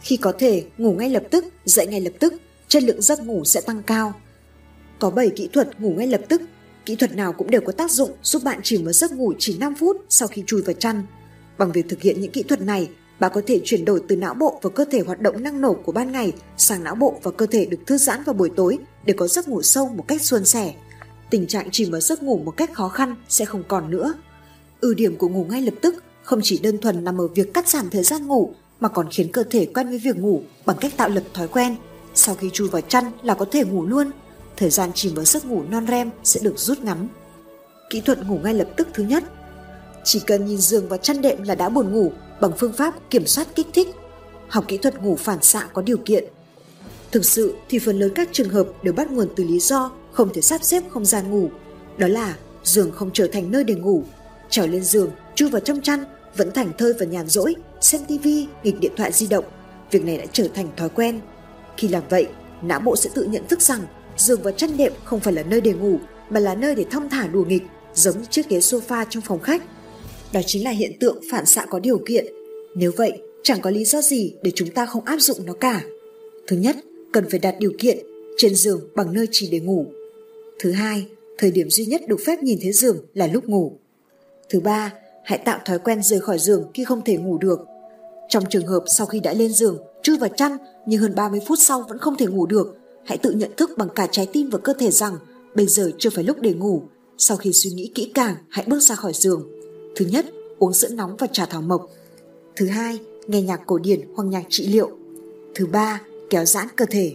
Khi 0.00 0.16
có 0.16 0.32
thể 0.38 0.64
ngủ 0.78 0.92
ngay 0.92 1.10
lập 1.10 1.22
tức, 1.30 1.44
dậy 1.64 1.86
ngay 1.86 2.00
lập 2.00 2.12
tức, 2.20 2.34
chất 2.68 2.82
lượng 2.82 3.02
giấc 3.02 3.20
ngủ 3.20 3.44
sẽ 3.44 3.60
tăng 3.60 3.82
cao. 3.82 4.12
Có 4.98 5.10
7 5.10 5.30
kỹ 5.36 5.48
thuật 5.52 5.80
ngủ 5.80 5.94
ngay 5.96 6.06
lập 6.06 6.20
tức, 6.28 6.42
kỹ 6.86 6.96
thuật 6.96 7.16
nào 7.16 7.32
cũng 7.32 7.50
đều 7.50 7.60
có 7.60 7.72
tác 7.72 7.90
dụng 7.90 8.10
giúp 8.22 8.42
bạn 8.44 8.60
chìm 8.62 8.84
vào 8.84 8.92
giấc 8.92 9.12
ngủ 9.12 9.32
chỉ 9.38 9.58
5 9.58 9.74
phút 9.74 9.96
sau 10.08 10.28
khi 10.28 10.44
chui 10.46 10.62
vào 10.62 10.74
chăn. 10.74 11.02
Bằng 11.58 11.72
việc 11.72 11.88
thực 11.88 12.02
hiện 12.02 12.20
những 12.20 12.32
kỹ 12.32 12.42
thuật 12.42 12.60
này, 12.60 12.88
bạn 13.20 13.30
có 13.34 13.42
thể 13.46 13.60
chuyển 13.64 13.84
đổi 13.84 14.02
từ 14.08 14.16
não 14.16 14.34
bộ 14.34 14.60
và 14.62 14.70
cơ 14.70 14.84
thể 14.90 15.00
hoạt 15.00 15.20
động 15.20 15.42
năng 15.42 15.60
nổ 15.60 15.74
của 15.74 15.92
ban 15.92 16.12
ngày 16.12 16.32
sang 16.56 16.84
não 16.84 16.94
bộ 16.94 17.20
và 17.22 17.30
cơ 17.30 17.46
thể 17.46 17.66
được 17.66 17.78
thư 17.86 17.96
giãn 17.96 18.22
vào 18.22 18.34
buổi 18.34 18.50
tối 18.56 18.78
để 19.04 19.14
có 19.16 19.28
giấc 19.28 19.48
ngủ 19.48 19.62
sâu 19.62 19.88
một 19.88 20.04
cách 20.08 20.22
suôn 20.22 20.44
sẻ. 20.44 20.74
Tình 21.30 21.46
trạng 21.46 21.70
chìm 21.70 21.90
vào 21.90 22.00
giấc 22.00 22.22
ngủ 22.22 22.38
một 22.44 22.50
cách 22.50 22.72
khó 22.72 22.88
khăn 22.88 23.16
sẽ 23.28 23.44
không 23.44 23.62
còn 23.68 23.90
nữa. 23.90 24.14
Ưu 24.80 24.94
điểm 24.94 25.16
của 25.16 25.28
ngủ 25.28 25.46
ngay 25.50 25.62
lập 25.62 25.74
tức 25.80 25.94
không 26.22 26.40
chỉ 26.42 26.58
đơn 26.58 26.78
thuần 26.78 27.04
nằm 27.04 27.20
ở 27.20 27.28
việc 27.28 27.54
cắt 27.54 27.68
giảm 27.68 27.90
thời 27.90 28.02
gian 28.02 28.26
ngủ 28.26 28.54
mà 28.80 28.88
còn 28.88 29.08
khiến 29.10 29.32
cơ 29.32 29.44
thể 29.50 29.66
quen 29.74 29.88
với 29.88 29.98
việc 29.98 30.16
ngủ 30.16 30.42
bằng 30.66 30.76
cách 30.80 30.96
tạo 30.96 31.08
lập 31.08 31.22
thói 31.34 31.48
quen. 31.48 31.76
Sau 32.14 32.34
khi 32.34 32.50
chui 32.52 32.68
vào 32.68 32.82
chăn 32.82 33.04
là 33.22 33.34
có 33.34 33.46
thể 33.50 33.64
ngủ 33.64 33.86
luôn, 33.86 34.10
thời 34.56 34.70
gian 34.70 34.90
chìm 34.94 35.14
vào 35.14 35.24
giấc 35.24 35.44
ngủ 35.44 35.62
non 35.70 35.86
rem 35.86 36.10
sẽ 36.24 36.40
được 36.42 36.58
rút 36.58 36.78
ngắn. 36.78 37.08
Kỹ 37.90 38.00
thuật 38.00 38.26
ngủ 38.26 38.38
ngay 38.38 38.54
lập 38.54 38.68
tức 38.76 38.88
thứ 38.94 39.04
nhất 39.04 39.24
chỉ 40.04 40.20
cần 40.26 40.46
nhìn 40.46 40.58
giường 40.58 40.88
và 40.88 40.96
chăn 40.96 41.22
đệm 41.22 41.42
là 41.42 41.54
đã 41.54 41.68
buồn 41.68 41.92
ngủ 41.92 42.12
bằng 42.40 42.52
phương 42.58 42.72
pháp 42.72 42.94
kiểm 43.10 43.26
soát 43.26 43.48
kích 43.54 43.66
thích. 43.74 43.88
Học 44.48 44.64
kỹ 44.68 44.78
thuật 44.78 45.02
ngủ 45.02 45.16
phản 45.16 45.42
xạ 45.42 45.68
có 45.72 45.82
điều 45.82 45.96
kiện. 45.96 46.24
Thực 47.12 47.24
sự 47.24 47.54
thì 47.68 47.78
phần 47.78 47.98
lớn 47.98 48.12
các 48.14 48.28
trường 48.32 48.48
hợp 48.48 48.66
đều 48.82 48.94
bắt 48.94 49.10
nguồn 49.10 49.28
từ 49.36 49.44
lý 49.44 49.60
do 49.60 49.92
không 50.12 50.32
thể 50.32 50.40
sắp 50.40 50.64
xếp 50.64 50.82
không 50.90 51.04
gian 51.04 51.30
ngủ. 51.30 51.50
Đó 51.98 52.08
là 52.08 52.36
giường 52.64 52.92
không 52.92 53.10
trở 53.12 53.26
thành 53.26 53.50
nơi 53.50 53.64
để 53.64 53.74
ngủ. 53.74 54.04
Trèo 54.50 54.66
lên 54.66 54.84
giường, 54.84 55.10
chui 55.34 55.50
vào 55.50 55.60
trong 55.60 55.80
chăn, 55.80 56.04
vẫn 56.36 56.52
thảnh 56.52 56.72
thơi 56.78 56.92
và 56.98 57.06
nhàn 57.06 57.28
rỗi, 57.28 57.54
xem 57.80 58.04
tivi, 58.08 58.46
nghịch 58.62 58.80
điện 58.80 58.92
thoại 58.96 59.12
di 59.12 59.26
động. 59.26 59.44
Việc 59.90 60.04
này 60.04 60.18
đã 60.18 60.24
trở 60.32 60.48
thành 60.54 60.68
thói 60.76 60.88
quen. 60.88 61.20
Khi 61.76 61.88
làm 61.88 62.02
vậy, 62.10 62.28
não 62.62 62.80
bộ 62.80 62.96
sẽ 62.96 63.10
tự 63.14 63.24
nhận 63.24 63.48
thức 63.48 63.62
rằng 63.62 63.80
giường 64.16 64.40
và 64.42 64.52
chăn 64.52 64.76
đệm 64.76 64.92
không 65.04 65.20
phải 65.20 65.32
là 65.32 65.42
nơi 65.42 65.60
để 65.60 65.72
ngủ 65.72 65.98
mà 66.30 66.40
là 66.40 66.54
nơi 66.54 66.74
để 66.74 66.84
thong 66.90 67.08
thả 67.08 67.26
đùa 67.26 67.44
nghịch, 67.44 67.62
giống 67.94 68.18
như 68.18 68.24
chiếc 68.30 68.48
ghế 68.48 68.58
sofa 68.58 69.04
trong 69.10 69.22
phòng 69.22 69.40
khách 69.40 69.62
đó 70.34 70.40
chính 70.46 70.64
là 70.64 70.70
hiện 70.70 70.92
tượng 71.00 71.20
phản 71.30 71.46
xạ 71.46 71.66
có 71.70 71.78
điều 71.78 71.98
kiện. 72.06 72.26
Nếu 72.74 72.92
vậy, 72.96 73.12
chẳng 73.42 73.60
có 73.60 73.70
lý 73.70 73.84
do 73.84 74.02
gì 74.02 74.34
để 74.42 74.52
chúng 74.54 74.70
ta 74.70 74.86
không 74.86 75.04
áp 75.04 75.18
dụng 75.20 75.46
nó 75.46 75.52
cả. 75.52 75.82
Thứ 76.46 76.56
nhất, 76.56 76.76
cần 77.12 77.24
phải 77.30 77.38
đặt 77.38 77.54
điều 77.58 77.72
kiện 77.78 77.98
trên 78.36 78.54
giường 78.54 78.80
bằng 78.94 79.12
nơi 79.12 79.26
chỉ 79.30 79.48
để 79.50 79.60
ngủ. 79.60 79.86
Thứ 80.58 80.72
hai, 80.72 81.06
thời 81.38 81.50
điểm 81.50 81.70
duy 81.70 81.86
nhất 81.86 82.00
được 82.08 82.20
phép 82.26 82.42
nhìn 82.42 82.58
thấy 82.62 82.72
giường 82.72 82.96
là 83.14 83.26
lúc 83.26 83.44
ngủ. 83.44 83.78
Thứ 84.48 84.60
ba, 84.60 84.92
hãy 85.24 85.38
tạo 85.38 85.58
thói 85.64 85.78
quen 85.78 86.02
rời 86.02 86.20
khỏi 86.20 86.38
giường 86.38 86.70
khi 86.74 86.84
không 86.84 87.02
thể 87.04 87.16
ngủ 87.16 87.38
được. 87.38 87.60
Trong 88.28 88.44
trường 88.50 88.66
hợp 88.66 88.84
sau 88.86 89.06
khi 89.06 89.20
đã 89.20 89.32
lên 89.32 89.52
giường, 89.52 89.78
chui 90.02 90.18
vào 90.18 90.30
chăn 90.36 90.56
nhưng 90.86 91.00
hơn 91.00 91.14
30 91.14 91.40
phút 91.46 91.58
sau 91.58 91.84
vẫn 91.88 91.98
không 91.98 92.16
thể 92.16 92.26
ngủ 92.26 92.46
được, 92.46 92.76
hãy 93.04 93.18
tự 93.18 93.30
nhận 93.30 93.50
thức 93.56 93.70
bằng 93.76 93.88
cả 93.94 94.06
trái 94.10 94.28
tim 94.32 94.50
và 94.50 94.58
cơ 94.58 94.72
thể 94.78 94.90
rằng 94.90 95.16
bây 95.54 95.66
giờ 95.66 95.90
chưa 95.98 96.10
phải 96.10 96.24
lúc 96.24 96.40
để 96.40 96.52
ngủ. 96.52 96.82
Sau 97.18 97.36
khi 97.36 97.52
suy 97.52 97.70
nghĩ 97.70 97.90
kỹ 97.94 98.10
càng, 98.14 98.34
hãy 98.48 98.64
bước 98.68 98.80
ra 98.80 98.94
khỏi 98.94 99.12
giường. 99.14 99.48
Thứ 99.96 100.06
nhất, 100.06 100.26
uống 100.58 100.72
sữa 100.72 100.88
nóng 100.88 101.16
và 101.18 101.26
trà 101.26 101.46
thảo 101.46 101.62
mộc. 101.62 101.90
Thứ 102.56 102.66
hai, 102.66 102.98
nghe 103.26 103.42
nhạc 103.42 103.60
cổ 103.66 103.78
điển 103.78 104.00
hoặc 104.14 104.24
nhạc 104.24 104.44
trị 104.48 104.66
liệu. 104.66 104.90
Thứ 105.54 105.66
ba, 105.66 106.00
kéo 106.30 106.44
giãn 106.44 106.66
cơ 106.76 106.84
thể. 106.90 107.14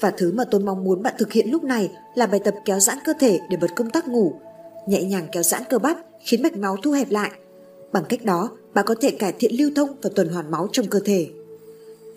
Và 0.00 0.10
thứ 0.10 0.32
mà 0.32 0.44
tôi 0.44 0.60
mong 0.60 0.84
muốn 0.84 1.02
bạn 1.02 1.14
thực 1.18 1.32
hiện 1.32 1.50
lúc 1.50 1.64
này 1.64 1.90
là 2.14 2.26
bài 2.26 2.40
tập 2.44 2.54
kéo 2.64 2.80
giãn 2.80 2.98
cơ 3.04 3.12
thể 3.20 3.40
để 3.50 3.56
bật 3.56 3.70
công 3.76 3.90
tắc 3.90 4.08
ngủ. 4.08 4.34
Nhẹ 4.88 5.02
nhàng 5.02 5.28
kéo 5.32 5.42
giãn 5.42 5.62
cơ 5.70 5.78
bắp 5.78 5.96
khiến 6.26 6.42
mạch 6.42 6.56
máu 6.56 6.76
thu 6.82 6.92
hẹp 6.92 7.10
lại. 7.10 7.30
Bằng 7.92 8.04
cách 8.08 8.24
đó, 8.24 8.50
bạn 8.74 8.84
có 8.88 8.94
thể 9.00 9.10
cải 9.10 9.32
thiện 9.32 9.56
lưu 9.58 9.70
thông 9.76 9.96
và 10.02 10.10
tuần 10.14 10.28
hoàn 10.28 10.50
máu 10.50 10.68
trong 10.72 10.86
cơ 10.86 11.00
thể. 11.04 11.28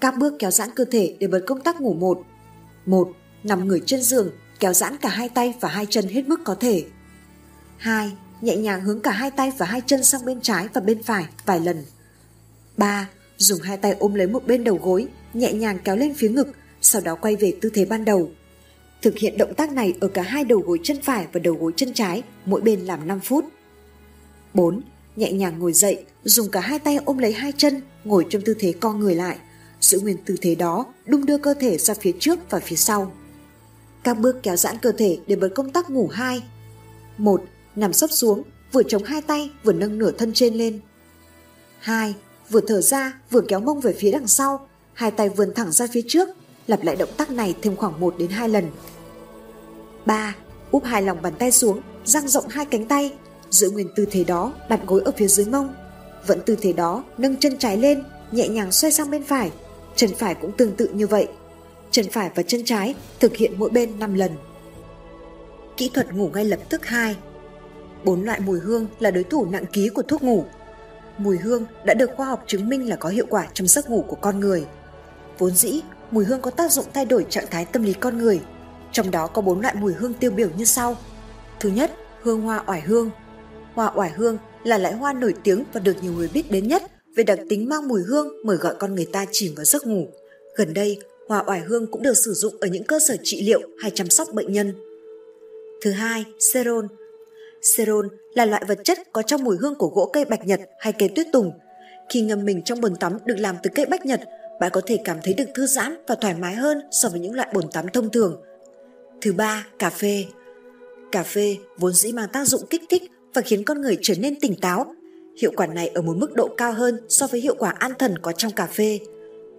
Các 0.01 0.13
bước 0.19 0.33
kéo 0.39 0.51
giãn 0.51 0.69
cơ 0.75 0.85
thể 0.85 1.15
để 1.19 1.27
bật 1.27 1.39
công 1.45 1.61
tắc 1.61 1.81
ngủ 1.81 1.93
một 1.93 2.19
1. 2.87 3.11
Nằm 3.43 3.67
người 3.67 3.81
trên 3.85 4.01
giường, 4.01 4.31
kéo 4.59 4.73
giãn 4.73 4.97
cả 4.97 5.09
hai 5.09 5.29
tay 5.29 5.53
và 5.59 5.69
hai 5.69 5.85
chân 5.89 6.07
hết 6.07 6.27
mức 6.27 6.39
có 6.43 6.55
thể. 6.55 6.85
2 7.77 8.11
nhẹ 8.41 8.55
nhàng 8.57 8.81
hướng 8.81 9.01
cả 9.01 9.11
hai 9.11 9.31
tay 9.31 9.51
và 9.57 9.65
hai 9.65 9.81
chân 9.85 10.03
sang 10.03 10.25
bên 10.25 10.41
trái 10.41 10.67
và 10.73 10.81
bên 10.81 11.03
phải 11.03 11.25
vài 11.45 11.59
lần. 11.59 11.83
3. 12.77 13.09
Dùng 13.37 13.61
hai 13.61 13.77
tay 13.77 13.95
ôm 13.99 14.13
lấy 14.13 14.27
một 14.27 14.47
bên 14.47 14.63
đầu 14.63 14.79
gối, 14.83 15.07
nhẹ 15.33 15.53
nhàng 15.53 15.79
kéo 15.83 15.95
lên 15.95 16.13
phía 16.13 16.29
ngực, 16.29 16.47
sau 16.81 17.01
đó 17.01 17.15
quay 17.15 17.35
về 17.35 17.53
tư 17.61 17.69
thế 17.73 17.85
ban 17.85 18.05
đầu. 18.05 18.31
Thực 19.01 19.17
hiện 19.17 19.37
động 19.37 19.53
tác 19.53 19.71
này 19.71 19.93
ở 19.99 20.07
cả 20.07 20.21
hai 20.21 20.43
đầu 20.43 20.59
gối 20.59 20.79
chân 20.83 21.01
phải 21.01 21.27
và 21.31 21.39
đầu 21.39 21.53
gối 21.53 21.71
chân 21.75 21.93
trái, 21.93 22.23
mỗi 22.45 22.61
bên 22.61 22.79
làm 22.79 23.07
5 23.07 23.19
phút. 23.19 23.45
4. 24.53 24.81
Nhẹ 25.15 25.31
nhàng 25.31 25.59
ngồi 25.59 25.73
dậy, 25.73 26.05
dùng 26.23 26.49
cả 26.51 26.59
hai 26.59 26.79
tay 26.79 26.99
ôm 27.05 27.17
lấy 27.17 27.33
hai 27.33 27.51
chân, 27.57 27.81
ngồi 28.03 28.25
trong 28.29 28.41
tư 28.41 28.55
thế 28.59 28.73
co 28.79 28.93
người 28.93 29.15
lại. 29.15 29.37
Giữ 29.81 29.99
nguyên 29.99 30.17
tư 30.25 30.35
thế 30.41 30.55
đó, 30.55 30.85
đung 31.05 31.25
đưa 31.25 31.37
cơ 31.37 31.53
thể 31.53 31.77
ra 31.77 31.93
phía 31.93 32.11
trước 32.19 32.39
và 32.49 32.59
phía 32.59 32.75
sau. 32.75 33.11
Các 34.03 34.19
bước 34.19 34.43
kéo 34.43 34.55
giãn 34.55 34.77
cơ 34.77 34.91
thể 34.91 35.19
để 35.27 35.35
bật 35.35 35.49
công 35.55 35.71
tắc 35.71 35.89
ngủ 35.89 36.07
2. 36.07 36.43
1 37.17 37.43
nằm 37.75 37.93
sấp 37.93 38.11
xuống, 38.11 38.43
vừa 38.71 38.83
chống 38.83 39.03
hai 39.03 39.21
tay 39.21 39.51
vừa 39.63 39.73
nâng 39.73 39.97
nửa 39.97 40.11
thân 40.11 40.33
trên 40.33 40.53
lên. 40.53 40.79
2. 41.79 42.15
Vừa 42.49 42.61
thở 42.67 42.81
ra 42.81 43.19
vừa 43.31 43.41
kéo 43.41 43.59
mông 43.59 43.79
về 43.79 43.95
phía 43.99 44.11
đằng 44.11 44.27
sau, 44.27 44.67
hai 44.93 45.11
tay 45.11 45.29
vươn 45.29 45.53
thẳng 45.55 45.71
ra 45.71 45.87
phía 45.91 46.01
trước, 46.07 46.29
lặp 46.67 46.83
lại 46.83 46.95
động 46.95 47.09
tác 47.17 47.31
này 47.31 47.55
thêm 47.61 47.75
khoảng 47.75 47.99
1 47.99 48.15
đến 48.17 48.29
2 48.29 48.49
lần. 48.49 48.65
3. 50.05 50.35
Úp 50.71 50.83
hai 50.83 51.01
lòng 51.01 51.21
bàn 51.21 51.33
tay 51.39 51.51
xuống, 51.51 51.81
dang 52.05 52.27
rộng 52.27 52.47
hai 52.47 52.65
cánh 52.65 52.87
tay, 52.87 53.13
giữ 53.49 53.69
nguyên 53.69 53.87
tư 53.95 54.05
thế 54.11 54.23
đó, 54.23 54.53
đặt 54.69 54.79
gối 54.87 55.01
ở 55.05 55.11
phía 55.17 55.27
dưới 55.27 55.45
mông. 55.45 55.73
Vẫn 56.27 56.39
tư 56.45 56.57
thế 56.61 56.73
đó, 56.73 57.03
nâng 57.17 57.37
chân 57.37 57.57
trái 57.57 57.77
lên, 57.77 58.03
nhẹ 58.31 58.47
nhàng 58.47 58.71
xoay 58.71 58.91
sang 58.91 59.11
bên 59.11 59.23
phải. 59.23 59.51
Chân 59.97 60.09
phải 60.17 60.35
cũng 60.35 60.51
tương 60.51 60.75
tự 60.75 60.89
như 60.93 61.07
vậy. 61.07 61.27
Chân 61.91 62.05
phải 62.11 62.31
và 62.35 62.43
chân 62.43 62.61
trái 62.65 62.95
thực 63.19 63.35
hiện 63.35 63.53
mỗi 63.57 63.69
bên 63.69 63.99
5 63.99 64.13
lần. 64.13 64.31
Kỹ 65.77 65.91
thuật 65.93 66.13
ngủ 66.13 66.29
ngay 66.33 66.45
lập 66.45 66.59
tức 66.69 66.85
2 66.85 67.15
Bốn 68.03 68.23
loại 68.23 68.39
mùi 68.39 68.59
hương 68.59 68.87
là 68.99 69.11
đối 69.11 69.23
thủ 69.23 69.45
nặng 69.45 69.65
ký 69.73 69.89
của 69.89 70.01
thuốc 70.01 70.23
ngủ. 70.23 70.45
Mùi 71.17 71.37
hương 71.37 71.65
đã 71.85 71.93
được 71.93 72.09
khoa 72.15 72.27
học 72.27 72.43
chứng 72.47 72.69
minh 72.69 72.89
là 72.89 72.95
có 72.95 73.09
hiệu 73.09 73.25
quả 73.29 73.47
trong 73.53 73.67
giấc 73.67 73.89
ngủ 73.89 74.05
của 74.07 74.15
con 74.15 74.39
người. 74.39 74.65
Vốn 75.37 75.51
dĩ, 75.51 75.81
mùi 76.11 76.25
hương 76.25 76.41
có 76.41 76.51
tác 76.51 76.71
dụng 76.71 76.85
thay 76.93 77.05
đổi 77.05 77.25
trạng 77.29 77.47
thái 77.51 77.65
tâm 77.65 77.83
lý 77.83 77.93
con 77.93 78.17
người. 78.17 78.41
Trong 78.91 79.11
đó 79.11 79.27
có 79.27 79.41
bốn 79.41 79.61
loại 79.61 79.75
mùi 79.75 79.93
hương 79.93 80.13
tiêu 80.13 80.31
biểu 80.31 80.49
như 80.57 80.65
sau. 80.65 80.95
Thứ 81.59 81.69
nhất, 81.69 81.91
hương 82.21 82.41
hoa 82.41 82.63
oải 82.67 82.81
hương. 82.81 83.09
Hoa 83.73 83.91
oải 83.95 84.09
hương 84.09 84.37
là 84.63 84.77
loại 84.77 84.93
hoa 84.93 85.13
nổi 85.13 85.33
tiếng 85.43 85.63
và 85.73 85.79
được 85.79 86.03
nhiều 86.03 86.13
người 86.13 86.29
biết 86.33 86.51
đến 86.51 86.67
nhất 86.67 86.83
về 87.17 87.23
đặc 87.23 87.39
tính 87.49 87.69
mang 87.69 87.87
mùi 87.87 88.01
hương 88.01 88.27
mời 88.43 88.57
gọi 88.57 88.75
con 88.79 88.95
người 88.95 89.05
ta 89.05 89.25
chìm 89.31 89.55
vào 89.55 89.65
giấc 89.65 89.87
ngủ. 89.87 90.07
Gần 90.55 90.73
đây, 90.73 90.99
hoa 91.27 91.43
oải 91.47 91.59
hương 91.59 91.87
cũng 91.91 92.01
được 92.03 92.17
sử 92.17 92.33
dụng 92.33 92.55
ở 92.61 92.67
những 92.67 92.83
cơ 92.83 92.99
sở 92.99 93.15
trị 93.23 93.43
liệu 93.43 93.61
hay 93.79 93.91
chăm 93.91 94.09
sóc 94.09 94.27
bệnh 94.33 94.53
nhân. 94.53 94.73
Thứ 95.81 95.91
hai, 95.91 96.25
serol. 96.39 96.85
Serol 97.61 98.07
là 98.33 98.45
loại 98.45 98.63
vật 98.67 98.79
chất 98.83 98.99
có 99.11 99.21
trong 99.21 99.43
mùi 99.43 99.57
hương 99.57 99.75
của 99.75 99.87
gỗ 99.87 100.09
cây 100.13 100.25
bạch 100.25 100.45
nhật 100.45 100.61
hay 100.79 100.93
cây 100.93 101.09
tuyết 101.15 101.27
tùng. 101.31 101.51
Khi 102.09 102.21
ngâm 102.21 102.45
mình 102.45 102.61
trong 102.61 102.81
bồn 102.81 102.95
tắm 102.95 103.17
được 103.25 103.35
làm 103.37 103.55
từ 103.63 103.69
cây 103.75 103.85
bạch 103.85 104.05
nhật, 104.05 104.21
bạn 104.59 104.71
có 104.73 104.81
thể 104.85 104.99
cảm 105.03 105.17
thấy 105.23 105.33
được 105.33 105.45
thư 105.55 105.65
giãn 105.65 105.97
và 106.07 106.15
thoải 106.15 106.35
mái 106.35 106.55
hơn 106.55 106.81
so 106.91 107.09
với 107.09 107.19
những 107.19 107.35
loại 107.35 107.49
bồn 107.53 107.71
tắm 107.71 107.85
thông 107.93 108.11
thường. 108.11 108.41
Thứ 109.21 109.33
ba, 109.33 109.67
cà 109.79 109.89
phê. 109.89 110.25
Cà 111.11 111.23
phê 111.23 111.57
vốn 111.77 111.93
dĩ 111.93 112.11
mang 112.11 112.29
tác 112.33 112.47
dụng 112.47 112.61
kích 112.69 112.83
thích 112.89 113.03
và 113.33 113.41
khiến 113.41 113.63
con 113.63 113.81
người 113.81 113.97
trở 114.01 114.13
nên 114.19 114.39
tỉnh 114.39 114.55
táo. 114.61 114.95
Hiệu 115.41 115.51
quả 115.55 115.67
này 115.67 115.87
ở 115.87 116.01
một 116.01 116.17
mức 116.17 116.33
độ 116.35 116.49
cao 116.57 116.73
hơn 116.73 116.99
so 117.09 117.27
với 117.27 117.41
hiệu 117.41 117.55
quả 117.59 117.69
an 117.69 117.91
thần 117.99 118.17
có 118.17 118.31
trong 118.31 118.51
cà 118.51 118.67
phê. 118.67 118.99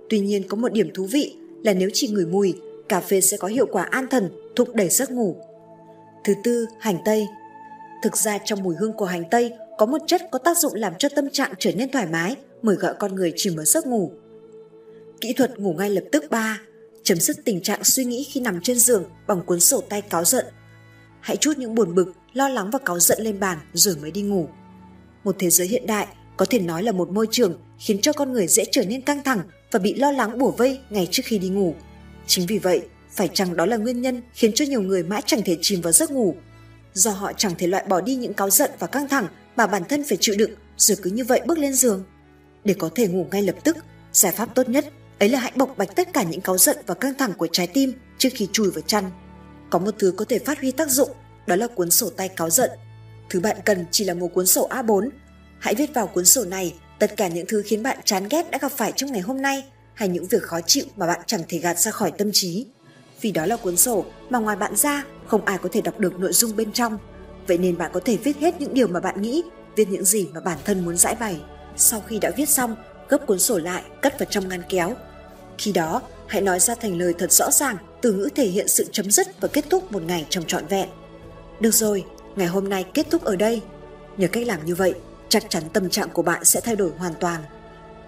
Tuy 0.08 0.20
nhiên 0.20 0.48
có 0.48 0.56
một 0.56 0.72
điểm 0.72 0.90
thú 0.94 1.06
vị 1.06 1.36
là 1.62 1.72
nếu 1.72 1.90
chỉ 1.92 2.08
ngửi 2.08 2.26
mùi, 2.26 2.60
cà 2.88 3.00
phê 3.00 3.20
sẽ 3.20 3.36
có 3.36 3.48
hiệu 3.48 3.66
quả 3.72 3.82
an 3.82 4.06
thần, 4.10 4.30
thúc 4.56 4.74
đẩy 4.74 4.88
giấc 4.88 5.10
ngủ. 5.10 5.36
Thứ 6.24 6.34
tư, 6.44 6.66
hành 6.80 6.98
tây. 7.04 7.26
Thực 8.02 8.16
ra 8.16 8.38
trong 8.44 8.62
mùi 8.62 8.74
hương 8.80 8.92
của 8.92 9.04
hành 9.04 9.24
tây 9.30 9.52
có 9.78 9.86
một 9.86 9.98
chất 10.06 10.22
có 10.30 10.38
tác 10.38 10.58
dụng 10.58 10.74
làm 10.74 10.92
cho 10.98 11.08
tâm 11.08 11.30
trạng 11.30 11.52
trở 11.58 11.72
nên 11.72 11.90
thoải 11.90 12.06
mái, 12.06 12.36
mời 12.62 12.76
gọi 12.76 12.94
con 12.98 13.14
người 13.14 13.32
chìm 13.36 13.56
vào 13.56 13.64
giấc 13.64 13.86
ngủ. 13.86 14.12
Kỹ 15.20 15.32
thuật 15.32 15.58
ngủ 15.58 15.72
ngay 15.72 15.90
lập 15.90 16.04
tức 16.12 16.24
3. 16.30 16.60
Chấm 17.02 17.18
dứt 17.18 17.36
tình 17.44 17.60
trạng 17.60 17.84
suy 17.84 18.04
nghĩ 18.04 18.24
khi 18.24 18.40
nằm 18.40 18.60
trên 18.62 18.78
giường 18.78 19.04
bằng 19.26 19.42
cuốn 19.46 19.60
sổ 19.60 19.80
tay 19.80 20.02
cáo 20.02 20.24
giận. 20.24 20.44
Hãy 21.20 21.36
chút 21.36 21.58
những 21.58 21.74
buồn 21.74 21.94
bực, 21.94 22.12
lo 22.32 22.48
lắng 22.48 22.70
và 22.70 22.78
cáu 22.78 23.00
giận 23.00 23.18
lên 23.20 23.40
bàn 23.40 23.58
rồi 23.72 23.96
mới 24.02 24.10
đi 24.10 24.22
ngủ. 24.22 24.48
Một 25.28 25.36
thế 25.38 25.50
giới 25.50 25.66
hiện 25.66 25.86
đại 25.86 26.06
có 26.36 26.46
thể 26.50 26.58
nói 26.58 26.82
là 26.82 26.92
một 26.92 27.10
môi 27.10 27.26
trường 27.30 27.58
khiến 27.78 28.00
cho 28.00 28.12
con 28.12 28.32
người 28.32 28.46
dễ 28.46 28.64
trở 28.72 28.84
nên 28.84 29.00
căng 29.00 29.22
thẳng 29.22 29.40
và 29.70 29.78
bị 29.78 29.94
lo 29.94 30.12
lắng 30.12 30.38
bủa 30.38 30.50
vây 30.50 30.80
ngay 30.90 31.08
trước 31.10 31.22
khi 31.26 31.38
đi 31.38 31.48
ngủ. 31.48 31.74
Chính 32.26 32.46
vì 32.46 32.58
vậy, 32.58 32.80
phải 33.10 33.28
chăng 33.28 33.56
đó 33.56 33.66
là 33.66 33.76
nguyên 33.76 34.00
nhân 34.00 34.22
khiến 34.32 34.52
cho 34.54 34.64
nhiều 34.64 34.82
người 34.82 35.02
mãi 35.02 35.22
chẳng 35.26 35.42
thể 35.44 35.56
chìm 35.60 35.80
vào 35.80 35.92
giấc 35.92 36.10
ngủ? 36.10 36.34
Do 36.92 37.10
họ 37.10 37.32
chẳng 37.32 37.54
thể 37.58 37.66
loại 37.66 37.84
bỏ 37.88 38.00
đi 38.00 38.14
những 38.14 38.34
cáu 38.34 38.50
giận 38.50 38.70
và 38.78 38.86
căng 38.86 39.08
thẳng 39.08 39.26
mà 39.56 39.66
bản 39.66 39.82
thân 39.88 40.04
phải 40.04 40.18
chịu 40.20 40.34
đựng 40.38 40.50
rồi 40.76 40.98
cứ 41.02 41.10
như 41.10 41.24
vậy 41.24 41.40
bước 41.46 41.58
lên 41.58 41.74
giường. 41.74 42.04
Để 42.64 42.74
có 42.78 42.90
thể 42.94 43.08
ngủ 43.08 43.26
ngay 43.30 43.42
lập 43.42 43.56
tức, 43.64 43.76
giải 44.12 44.32
pháp 44.32 44.54
tốt 44.54 44.68
nhất 44.68 44.84
ấy 45.18 45.28
là 45.28 45.38
hãy 45.38 45.52
bộc 45.56 45.78
bạch 45.78 45.96
tất 45.96 46.12
cả 46.12 46.22
những 46.22 46.40
cáu 46.40 46.58
giận 46.58 46.76
và 46.86 46.94
căng 46.94 47.14
thẳng 47.18 47.32
của 47.38 47.48
trái 47.52 47.66
tim 47.66 47.92
trước 48.18 48.30
khi 48.34 48.48
chui 48.52 48.70
vào 48.70 48.82
chăn. 48.86 49.10
Có 49.70 49.78
một 49.78 49.94
thứ 49.98 50.14
có 50.16 50.24
thể 50.24 50.38
phát 50.38 50.60
huy 50.60 50.70
tác 50.70 50.90
dụng, 50.90 51.10
đó 51.46 51.56
là 51.56 51.66
cuốn 51.66 51.90
sổ 51.90 52.10
tay 52.10 52.28
cáu 52.28 52.50
giận. 52.50 52.70
Thứ 53.30 53.40
bạn 53.40 53.56
cần 53.64 53.84
chỉ 53.90 54.04
là 54.04 54.14
một 54.14 54.28
cuốn 54.34 54.46
sổ 54.46 54.68
A4. 54.68 55.08
Hãy 55.58 55.74
viết 55.74 55.94
vào 55.94 56.06
cuốn 56.06 56.24
sổ 56.24 56.44
này 56.44 56.74
tất 56.98 57.16
cả 57.16 57.28
những 57.28 57.46
thứ 57.48 57.62
khiến 57.66 57.82
bạn 57.82 57.98
chán 58.04 58.28
ghét 58.30 58.50
đã 58.50 58.58
gặp 58.58 58.72
phải 58.72 58.92
trong 58.96 59.12
ngày 59.12 59.20
hôm 59.20 59.42
nay 59.42 59.64
hay 59.94 60.08
những 60.08 60.26
việc 60.26 60.42
khó 60.42 60.60
chịu 60.66 60.84
mà 60.96 61.06
bạn 61.06 61.20
chẳng 61.26 61.42
thể 61.48 61.58
gạt 61.58 61.78
ra 61.78 61.90
khỏi 61.90 62.10
tâm 62.10 62.30
trí. 62.32 62.66
Vì 63.20 63.30
đó 63.30 63.46
là 63.46 63.56
cuốn 63.56 63.76
sổ 63.76 64.04
mà 64.30 64.38
ngoài 64.38 64.56
bạn 64.56 64.76
ra 64.76 65.04
không 65.26 65.44
ai 65.44 65.58
có 65.62 65.68
thể 65.72 65.80
đọc 65.80 65.98
được 65.98 66.20
nội 66.20 66.32
dung 66.32 66.56
bên 66.56 66.72
trong. 66.72 66.98
Vậy 67.46 67.58
nên 67.58 67.78
bạn 67.78 67.90
có 67.94 68.00
thể 68.04 68.16
viết 68.16 68.36
hết 68.36 68.60
những 68.60 68.74
điều 68.74 68.88
mà 68.88 69.00
bạn 69.00 69.22
nghĩ, 69.22 69.42
viết 69.76 69.88
những 69.88 70.04
gì 70.04 70.26
mà 70.32 70.40
bản 70.40 70.58
thân 70.64 70.84
muốn 70.84 70.96
giải 70.96 71.16
bày. 71.20 71.40
Sau 71.76 72.00
khi 72.00 72.18
đã 72.18 72.30
viết 72.36 72.48
xong, 72.48 72.76
gấp 73.08 73.26
cuốn 73.26 73.38
sổ 73.38 73.58
lại, 73.58 73.82
cất 74.02 74.18
vào 74.18 74.26
trong 74.30 74.48
ngăn 74.48 74.62
kéo. 74.68 74.94
Khi 75.58 75.72
đó, 75.72 76.02
hãy 76.26 76.40
nói 76.40 76.60
ra 76.60 76.74
thành 76.74 76.98
lời 76.98 77.14
thật 77.18 77.32
rõ 77.32 77.50
ràng, 77.50 77.76
từ 78.00 78.12
ngữ 78.12 78.28
thể 78.34 78.46
hiện 78.46 78.68
sự 78.68 78.86
chấm 78.92 79.10
dứt 79.10 79.40
và 79.40 79.48
kết 79.48 79.64
thúc 79.70 79.92
một 79.92 80.02
ngày 80.02 80.26
trong 80.28 80.44
trọn 80.44 80.66
vẹn. 80.66 80.88
Được 81.60 81.74
rồi, 81.74 82.04
ngày 82.38 82.46
hôm 82.46 82.68
nay 82.68 82.84
kết 82.94 83.06
thúc 83.10 83.24
ở 83.24 83.36
đây. 83.36 83.60
Nhờ 84.16 84.28
cách 84.32 84.46
làm 84.46 84.64
như 84.64 84.74
vậy, 84.74 84.94
chắc 85.28 85.50
chắn 85.50 85.62
tâm 85.72 85.90
trạng 85.90 86.08
của 86.08 86.22
bạn 86.22 86.44
sẽ 86.44 86.60
thay 86.60 86.76
đổi 86.76 86.90
hoàn 86.98 87.14
toàn. 87.20 87.42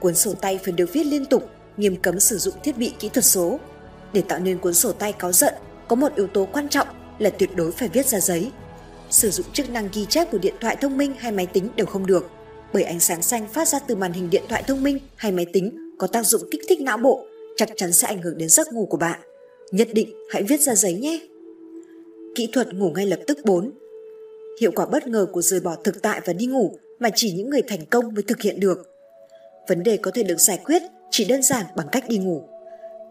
Cuốn 0.00 0.14
sổ 0.14 0.34
tay 0.40 0.60
phải 0.64 0.72
được 0.72 0.92
viết 0.92 1.04
liên 1.04 1.24
tục, 1.24 1.50
nghiêm 1.76 1.96
cấm 1.96 2.20
sử 2.20 2.38
dụng 2.38 2.54
thiết 2.62 2.78
bị 2.78 2.92
kỹ 2.98 3.08
thuật 3.08 3.24
số. 3.24 3.60
Để 4.12 4.22
tạo 4.28 4.38
nên 4.38 4.58
cuốn 4.58 4.74
sổ 4.74 4.92
tay 4.92 5.12
cáu 5.12 5.32
giận, 5.32 5.54
có 5.88 5.96
một 5.96 6.14
yếu 6.16 6.26
tố 6.26 6.48
quan 6.52 6.68
trọng 6.68 6.88
là 7.18 7.30
tuyệt 7.30 7.50
đối 7.56 7.72
phải 7.72 7.88
viết 7.88 8.06
ra 8.06 8.20
giấy. 8.20 8.50
Sử 9.10 9.30
dụng 9.30 9.46
chức 9.52 9.70
năng 9.70 9.88
ghi 9.92 10.06
chép 10.06 10.30
của 10.30 10.38
điện 10.38 10.54
thoại 10.60 10.76
thông 10.80 10.96
minh 10.96 11.14
hay 11.18 11.32
máy 11.32 11.46
tính 11.46 11.68
đều 11.76 11.86
không 11.86 12.06
được, 12.06 12.30
bởi 12.72 12.82
ánh 12.82 13.00
sáng 13.00 13.22
xanh 13.22 13.48
phát 13.48 13.68
ra 13.68 13.78
từ 13.78 13.96
màn 13.96 14.12
hình 14.12 14.30
điện 14.30 14.42
thoại 14.48 14.62
thông 14.66 14.82
minh 14.82 14.98
hay 15.16 15.32
máy 15.32 15.46
tính 15.52 15.92
có 15.98 16.06
tác 16.06 16.26
dụng 16.26 16.42
kích 16.50 16.60
thích 16.68 16.80
não 16.80 16.98
bộ, 16.98 17.26
chắc 17.56 17.68
chắn 17.76 17.92
sẽ 17.92 18.08
ảnh 18.08 18.22
hưởng 18.22 18.38
đến 18.38 18.48
giấc 18.48 18.72
ngủ 18.72 18.86
của 18.90 18.96
bạn. 18.96 19.20
Nhất 19.70 19.88
định 19.92 20.14
hãy 20.30 20.42
viết 20.42 20.60
ra 20.60 20.74
giấy 20.74 20.94
nhé. 20.94 21.20
Kỹ 22.34 22.48
thuật 22.52 22.74
ngủ 22.74 22.90
ngay 22.90 23.06
lập 23.06 23.20
tức 23.26 23.38
4 23.44 23.70
Hiệu 24.60 24.70
quả 24.74 24.86
bất 24.86 25.06
ngờ 25.06 25.26
của 25.32 25.42
rời 25.42 25.60
bỏ 25.60 25.76
thực 25.84 26.02
tại 26.02 26.20
và 26.24 26.32
đi 26.32 26.46
ngủ 26.46 26.76
mà 26.98 27.08
chỉ 27.14 27.32
những 27.32 27.50
người 27.50 27.62
thành 27.68 27.86
công 27.90 28.14
mới 28.14 28.22
thực 28.22 28.40
hiện 28.40 28.60
được. 28.60 28.78
Vấn 29.68 29.82
đề 29.82 29.96
có 29.96 30.10
thể 30.14 30.22
được 30.22 30.40
giải 30.40 30.58
quyết 30.64 30.82
chỉ 31.10 31.24
đơn 31.24 31.42
giản 31.42 31.66
bằng 31.76 31.86
cách 31.92 32.04
đi 32.08 32.18
ngủ. 32.18 32.42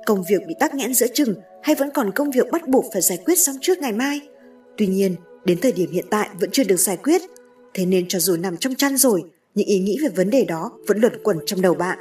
Công 0.05 0.23
việc 0.29 0.41
bị 0.47 0.55
tắc 0.59 0.75
nghẽn 0.75 0.93
giữa 0.93 1.07
chừng 1.13 1.35
hay 1.63 1.75
vẫn 1.75 1.89
còn 1.93 2.11
công 2.11 2.31
việc 2.31 2.51
bắt 2.51 2.67
buộc 2.67 2.85
phải 2.93 3.01
giải 3.01 3.17
quyết 3.25 3.39
xong 3.39 3.55
trước 3.61 3.77
ngày 3.79 3.93
mai. 3.93 4.21
Tuy 4.77 4.87
nhiên, 4.87 5.15
đến 5.45 5.59
thời 5.61 5.71
điểm 5.71 5.91
hiện 5.91 6.05
tại 6.09 6.29
vẫn 6.39 6.51
chưa 6.51 6.63
được 6.63 6.77
giải 6.77 6.97
quyết. 6.97 7.21
Thế 7.73 7.85
nên 7.85 8.05
cho 8.07 8.19
dù 8.19 8.37
nằm 8.37 8.57
trong 8.57 8.75
chăn 8.75 8.97
rồi, 8.97 9.23
những 9.55 9.67
ý 9.67 9.79
nghĩ 9.79 9.97
về 10.03 10.09
vấn 10.09 10.29
đề 10.29 10.45
đó 10.45 10.71
vẫn 10.87 10.99
luẩn 10.99 11.23
quẩn 11.23 11.37
trong 11.45 11.61
đầu 11.61 11.73
bạn. 11.73 11.97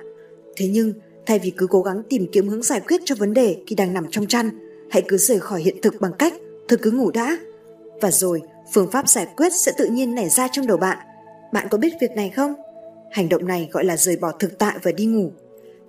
Thế 0.56 0.68
nhưng, 0.68 0.92
thay 1.26 1.38
vì 1.38 1.50
cứ 1.50 1.66
cố 1.66 1.82
gắng 1.82 2.02
tìm 2.08 2.26
kiếm 2.32 2.48
hướng 2.48 2.62
giải 2.62 2.80
quyết 2.80 3.00
cho 3.04 3.14
vấn 3.14 3.34
đề 3.34 3.56
khi 3.66 3.74
đang 3.74 3.94
nằm 3.94 4.06
trong 4.10 4.26
chăn, 4.26 4.50
hãy 4.90 5.02
cứ 5.08 5.16
rời 5.16 5.40
khỏi 5.40 5.62
hiện 5.62 5.76
thực 5.82 6.00
bằng 6.00 6.12
cách 6.18 6.34
thôi 6.68 6.78
cứ 6.82 6.90
ngủ 6.90 7.10
đã. 7.10 7.38
Và 8.00 8.10
rồi, 8.10 8.40
phương 8.72 8.90
pháp 8.90 9.08
giải 9.08 9.26
quyết 9.36 9.52
sẽ 9.52 9.72
tự 9.78 9.86
nhiên 9.86 10.14
nảy 10.14 10.28
ra 10.28 10.48
trong 10.52 10.66
đầu 10.66 10.76
bạn. 10.76 10.98
Bạn 11.52 11.66
có 11.70 11.78
biết 11.78 11.94
việc 12.00 12.10
này 12.10 12.30
không? 12.30 12.54
Hành 13.10 13.28
động 13.28 13.46
này 13.46 13.68
gọi 13.72 13.84
là 13.84 13.96
rời 13.96 14.16
bỏ 14.16 14.32
thực 14.32 14.58
tại 14.58 14.76
và 14.82 14.92
đi 14.92 15.06
ngủ. 15.06 15.32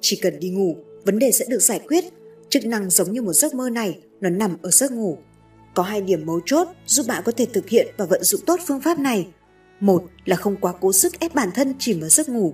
Chỉ 0.01 0.19
cần 0.21 0.39
đi 0.39 0.49
ngủ, 0.49 0.75
vấn 1.05 1.19
đề 1.19 1.31
sẽ 1.31 1.45
được 1.49 1.59
giải 1.59 1.79
quyết. 1.87 2.05
Chức 2.49 2.65
năng 2.65 2.89
giống 2.89 3.11
như 3.11 3.21
một 3.21 3.33
giấc 3.33 3.53
mơ 3.53 3.69
này, 3.69 3.99
nó 4.21 4.29
nằm 4.29 4.57
ở 4.61 4.71
giấc 4.71 4.91
ngủ. 4.91 5.17
Có 5.73 5.83
hai 5.83 6.01
điểm 6.01 6.25
mấu 6.25 6.39
chốt 6.45 6.67
giúp 6.85 7.05
bạn 7.07 7.23
có 7.25 7.31
thể 7.31 7.45
thực 7.45 7.69
hiện 7.69 7.87
và 7.97 8.05
vận 8.05 8.23
dụng 8.23 8.41
tốt 8.45 8.59
phương 8.67 8.81
pháp 8.81 8.99
này. 8.99 9.27
Một 9.79 10.03
là 10.25 10.35
không 10.35 10.55
quá 10.61 10.73
cố 10.81 10.93
sức 10.93 11.19
ép 11.19 11.35
bản 11.35 11.49
thân 11.55 11.73
chìm 11.79 11.99
vào 11.99 12.09
giấc 12.09 12.29
ngủ. 12.29 12.53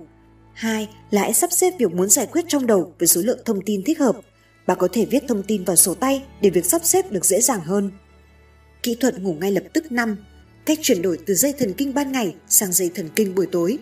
Hai 0.52 0.88
là 1.10 1.22
hãy 1.22 1.32
sắp 1.32 1.52
xếp 1.52 1.72
việc 1.78 1.94
muốn 1.94 2.08
giải 2.08 2.26
quyết 2.26 2.44
trong 2.48 2.66
đầu 2.66 2.92
với 2.98 3.08
số 3.08 3.20
lượng 3.24 3.38
thông 3.44 3.60
tin 3.66 3.82
thích 3.84 3.98
hợp. 3.98 4.16
Bạn 4.66 4.78
có 4.80 4.88
thể 4.92 5.04
viết 5.04 5.22
thông 5.28 5.42
tin 5.42 5.64
vào 5.64 5.76
sổ 5.76 5.94
tay 5.94 6.22
để 6.40 6.50
việc 6.50 6.66
sắp 6.66 6.84
xếp 6.84 7.12
được 7.12 7.24
dễ 7.24 7.40
dàng 7.40 7.60
hơn. 7.60 7.90
Kỹ 8.86 8.94
thuật 8.94 9.18
ngủ 9.18 9.34
ngay 9.40 9.52
lập 9.52 9.64
tức 9.72 9.92
5. 9.92 10.16
Cách 10.64 10.78
chuyển 10.82 11.02
đổi 11.02 11.18
từ 11.26 11.34
dây 11.34 11.52
thần 11.58 11.72
kinh 11.72 11.94
ban 11.94 12.12
ngày 12.12 12.34
sang 12.48 12.72
dây 12.72 12.90
thần 12.94 13.08
kinh 13.16 13.34
buổi 13.34 13.46
tối. 13.46 13.78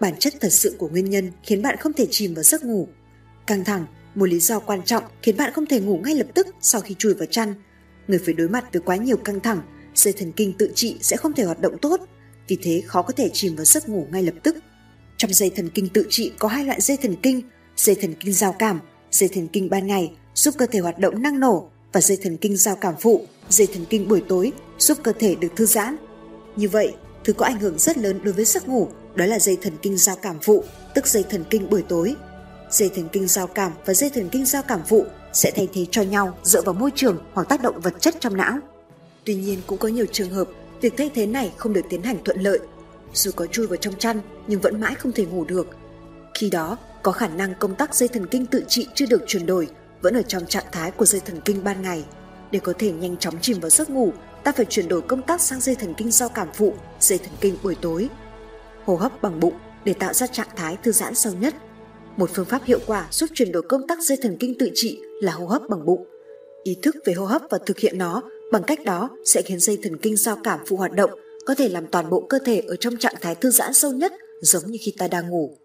Bản 0.00 0.14
chất 0.18 0.34
thật 0.40 0.52
sự 0.52 0.74
của 0.78 0.88
nguyên 0.88 1.10
nhân 1.10 1.30
khiến 1.42 1.62
bạn 1.62 1.76
không 1.76 1.92
thể 1.92 2.06
chìm 2.10 2.34
vào 2.34 2.42
giấc 2.42 2.64
ngủ. 2.64 2.88
Căng 3.46 3.64
thẳng, 3.64 3.86
một 4.14 4.28
lý 4.28 4.40
do 4.40 4.58
quan 4.58 4.82
trọng 4.84 5.04
khiến 5.22 5.36
bạn 5.36 5.52
không 5.52 5.66
thể 5.66 5.80
ngủ 5.80 6.00
ngay 6.04 6.14
lập 6.14 6.26
tức 6.34 6.46
sau 6.60 6.80
khi 6.80 6.94
chui 6.98 7.14
vào 7.14 7.26
chăn. 7.26 7.54
Người 8.08 8.18
phải 8.24 8.34
đối 8.34 8.48
mặt 8.48 8.64
với 8.72 8.82
quá 8.82 8.96
nhiều 8.96 9.16
căng 9.16 9.40
thẳng, 9.40 9.62
dây 9.94 10.12
thần 10.12 10.32
kinh 10.32 10.52
tự 10.52 10.70
trị 10.74 10.96
sẽ 11.00 11.16
không 11.16 11.32
thể 11.32 11.44
hoạt 11.44 11.60
động 11.60 11.78
tốt, 11.82 12.00
vì 12.48 12.58
thế 12.62 12.82
khó 12.86 13.02
có 13.02 13.12
thể 13.12 13.30
chìm 13.32 13.56
vào 13.56 13.64
giấc 13.64 13.88
ngủ 13.88 14.06
ngay 14.12 14.22
lập 14.22 14.34
tức. 14.42 14.56
Trong 15.16 15.32
dây 15.32 15.50
thần 15.50 15.68
kinh 15.74 15.88
tự 15.88 16.06
trị 16.10 16.32
có 16.38 16.48
hai 16.48 16.64
loại 16.64 16.80
dây 16.80 16.96
thần 16.96 17.16
kinh, 17.22 17.42
dây 17.76 17.96
thần 18.00 18.14
kinh 18.20 18.32
giao 18.32 18.52
cảm, 18.52 18.80
dây 19.10 19.28
thần 19.28 19.48
kinh 19.48 19.70
ban 19.70 19.86
ngày 19.86 20.12
giúp 20.34 20.54
cơ 20.58 20.66
thể 20.66 20.78
hoạt 20.78 20.98
động 20.98 21.22
năng 21.22 21.40
nổ 21.40 21.70
và 21.92 22.00
dây 22.00 22.18
thần 22.22 22.36
kinh 22.36 22.56
giao 22.56 22.76
cảm 22.76 22.94
phụ, 23.00 23.26
dây 23.48 23.66
thần 23.66 23.84
kinh 23.90 24.08
buổi 24.08 24.22
tối 24.28 24.52
giúp 24.78 24.98
cơ 25.02 25.12
thể 25.18 25.34
được 25.34 25.48
thư 25.56 25.66
giãn. 25.66 25.96
Như 26.56 26.68
vậy, 26.68 26.94
thứ 27.24 27.32
có 27.32 27.46
ảnh 27.46 27.60
hưởng 27.60 27.78
rất 27.78 27.98
lớn 27.98 28.20
đối 28.24 28.34
với 28.34 28.44
giấc 28.44 28.68
ngủ 28.68 28.88
đó 29.14 29.26
là 29.26 29.38
dây 29.38 29.58
thần 29.62 29.72
kinh 29.82 29.96
giao 29.96 30.16
cảm 30.16 30.38
phụ, 30.42 30.64
tức 30.94 31.06
dây 31.06 31.24
thần 31.30 31.44
kinh 31.50 31.70
buổi 31.70 31.82
tối. 31.82 32.14
Dây 32.70 32.90
thần 32.94 33.08
kinh 33.12 33.28
giao 33.28 33.46
cảm 33.46 33.72
và 33.86 33.94
dây 33.94 34.10
thần 34.10 34.28
kinh 34.28 34.44
giao 34.44 34.62
cảm 34.62 34.80
phụ 34.86 35.04
sẽ 35.32 35.50
thay 35.56 35.68
thế 35.72 35.86
cho 35.90 36.02
nhau 36.02 36.38
dựa 36.42 36.62
vào 36.62 36.74
môi 36.74 36.90
trường 36.94 37.18
hoặc 37.32 37.48
tác 37.48 37.62
động 37.62 37.80
vật 37.80 37.94
chất 38.00 38.14
trong 38.20 38.36
não. 38.36 38.58
Tuy 39.24 39.34
nhiên 39.34 39.58
cũng 39.66 39.78
có 39.78 39.88
nhiều 39.88 40.06
trường 40.12 40.30
hợp 40.30 40.48
việc 40.80 40.94
thay 40.96 41.10
thế 41.14 41.26
này 41.26 41.52
không 41.56 41.72
được 41.72 41.84
tiến 41.90 42.02
hành 42.02 42.24
thuận 42.24 42.40
lợi. 42.40 42.58
Dù 43.14 43.30
có 43.36 43.46
chui 43.46 43.66
vào 43.66 43.76
trong 43.76 43.94
chăn 43.98 44.20
nhưng 44.46 44.60
vẫn 44.60 44.80
mãi 44.80 44.94
không 44.94 45.12
thể 45.12 45.26
ngủ 45.26 45.44
được. 45.44 45.66
Khi 46.34 46.50
đó, 46.50 46.76
có 47.02 47.12
khả 47.12 47.28
năng 47.28 47.54
công 47.54 47.74
tác 47.74 47.94
dây 47.94 48.08
thần 48.08 48.26
kinh 48.26 48.46
tự 48.46 48.64
trị 48.68 48.86
chưa 48.94 49.06
được 49.06 49.24
chuyển 49.26 49.46
đổi, 49.46 49.68
vẫn 50.02 50.14
ở 50.14 50.22
trong 50.22 50.46
trạng 50.46 50.64
thái 50.72 50.90
của 50.90 51.04
dây 51.04 51.20
thần 51.24 51.40
kinh 51.44 51.64
ban 51.64 51.82
ngày. 51.82 52.04
Để 52.50 52.58
có 52.58 52.72
thể 52.78 52.92
nhanh 52.92 53.16
chóng 53.16 53.34
chìm 53.40 53.60
vào 53.60 53.70
giấc 53.70 53.90
ngủ, 53.90 54.12
ta 54.44 54.52
phải 54.52 54.66
chuyển 54.66 54.88
đổi 54.88 55.02
công 55.02 55.22
tác 55.22 55.40
sang 55.40 55.60
dây 55.60 55.74
thần 55.74 55.94
kinh 55.94 56.10
giao 56.10 56.28
cảm 56.28 56.48
phụ, 56.54 56.74
dây 57.00 57.18
thần 57.18 57.32
kinh 57.40 57.56
buổi 57.62 57.74
tối. 57.74 58.08
Hô 58.84 58.96
hấp 58.96 59.22
bằng 59.22 59.40
bụng 59.40 59.54
để 59.84 59.92
tạo 59.92 60.12
ra 60.12 60.26
trạng 60.26 60.48
thái 60.56 60.76
thư 60.82 60.92
giãn 60.92 61.14
sâu 61.14 61.32
nhất. 61.40 61.54
Một 62.16 62.30
phương 62.34 62.46
pháp 62.46 62.64
hiệu 62.64 62.78
quả 62.86 63.08
giúp 63.10 63.30
chuyển 63.34 63.52
đổi 63.52 63.62
công 63.62 63.86
tác 63.86 63.98
dây 64.00 64.18
thần 64.22 64.36
kinh 64.40 64.58
tự 64.58 64.70
trị 64.74 65.00
là 65.22 65.32
hô 65.32 65.46
hấp 65.46 65.62
bằng 65.68 65.86
bụng. 65.86 66.06
Ý 66.62 66.76
thức 66.82 66.96
về 67.04 67.12
hô 67.12 67.24
hấp 67.24 67.42
và 67.50 67.58
thực 67.66 67.78
hiện 67.78 67.98
nó 67.98 68.22
bằng 68.52 68.62
cách 68.62 68.84
đó 68.84 69.10
sẽ 69.24 69.42
khiến 69.42 69.60
dây 69.60 69.78
thần 69.82 69.96
kinh 69.96 70.16
giao 70.16 70.36
cảm 70.44 70.60
phụ 70.66 70.76
hoạt 70.76 70.92
động, 70.92 71.10
có 71.46 71.54
thể 71.54 71.68
làm 71.68 71.86
toàn 71.86 72.10
bộ 72.10 72.26
cơ 72.28 72.38
thể 72.44 72.62
ở 72.68 72.76
trong 72.76 72.96
trạng 72.96 73.14
thái 73.20 73.34
thư 73.34 73.50
giãn 73.50 73.74
sâu 73.74 73.92
nhất 73.92 74.12
giống 74.40 74.62
như 74.66 74.78
khi 74.80 74.94
ta 74.98 75.08
đang 75.08 75.28
ngủ. 75.28 75.56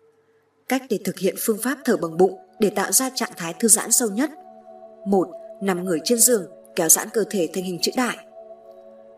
Cách 0.69 0.81
để 0.89 0.99
thực 1.03 1.17
hiện 1.17 1.35
phương 1.39 1.57
pháp 1.63 1.77
thở 1.85 1.97
bằng 1.97 2.17
bụng 2.17 2.37
để 2.59 2.69
tạo 2.69 2.91
ra 2.91 3.09
trạng 3.15 3.31
thái 3.37 3.53
thư 3.59 3.67
giãn 3.67 3.91
sâu 3.91 4.09
nhất. 4.09 4.29
1. 5.07 5.27
Nằm 5.61 5.85
người 5.85 5.99
trên 6.03 6.19
giường, 6.19 6.45
kéo 6.75 6.89
giãn 6.89 7.07
cơ 7.13 7.23
thể 7.29 7.49
thành 7.53 7.63
hình 7.63 7.79
chữ 7.81 7.91
đại. 7.97 8.17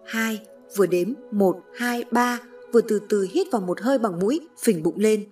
2. 0.05 0.41
Vừa 0.75 0.85
đếm 0.85 1.13
1, 1.31 1.57
2, 1.75 2.03
3, 2.11 2.39
vừa 2.71 2.81
từ 2.81 3.01
từ 3.09 3.27
hít 3.31 3.47
vào 3.51 3.61
một 3.61 3.81
hơi 3.81 3.97
bằng 3.97 4.19
mũi, 4.19 4.39
phình 4.59 4.83
bụng 4.83 4.95
lên. 4.97 5.25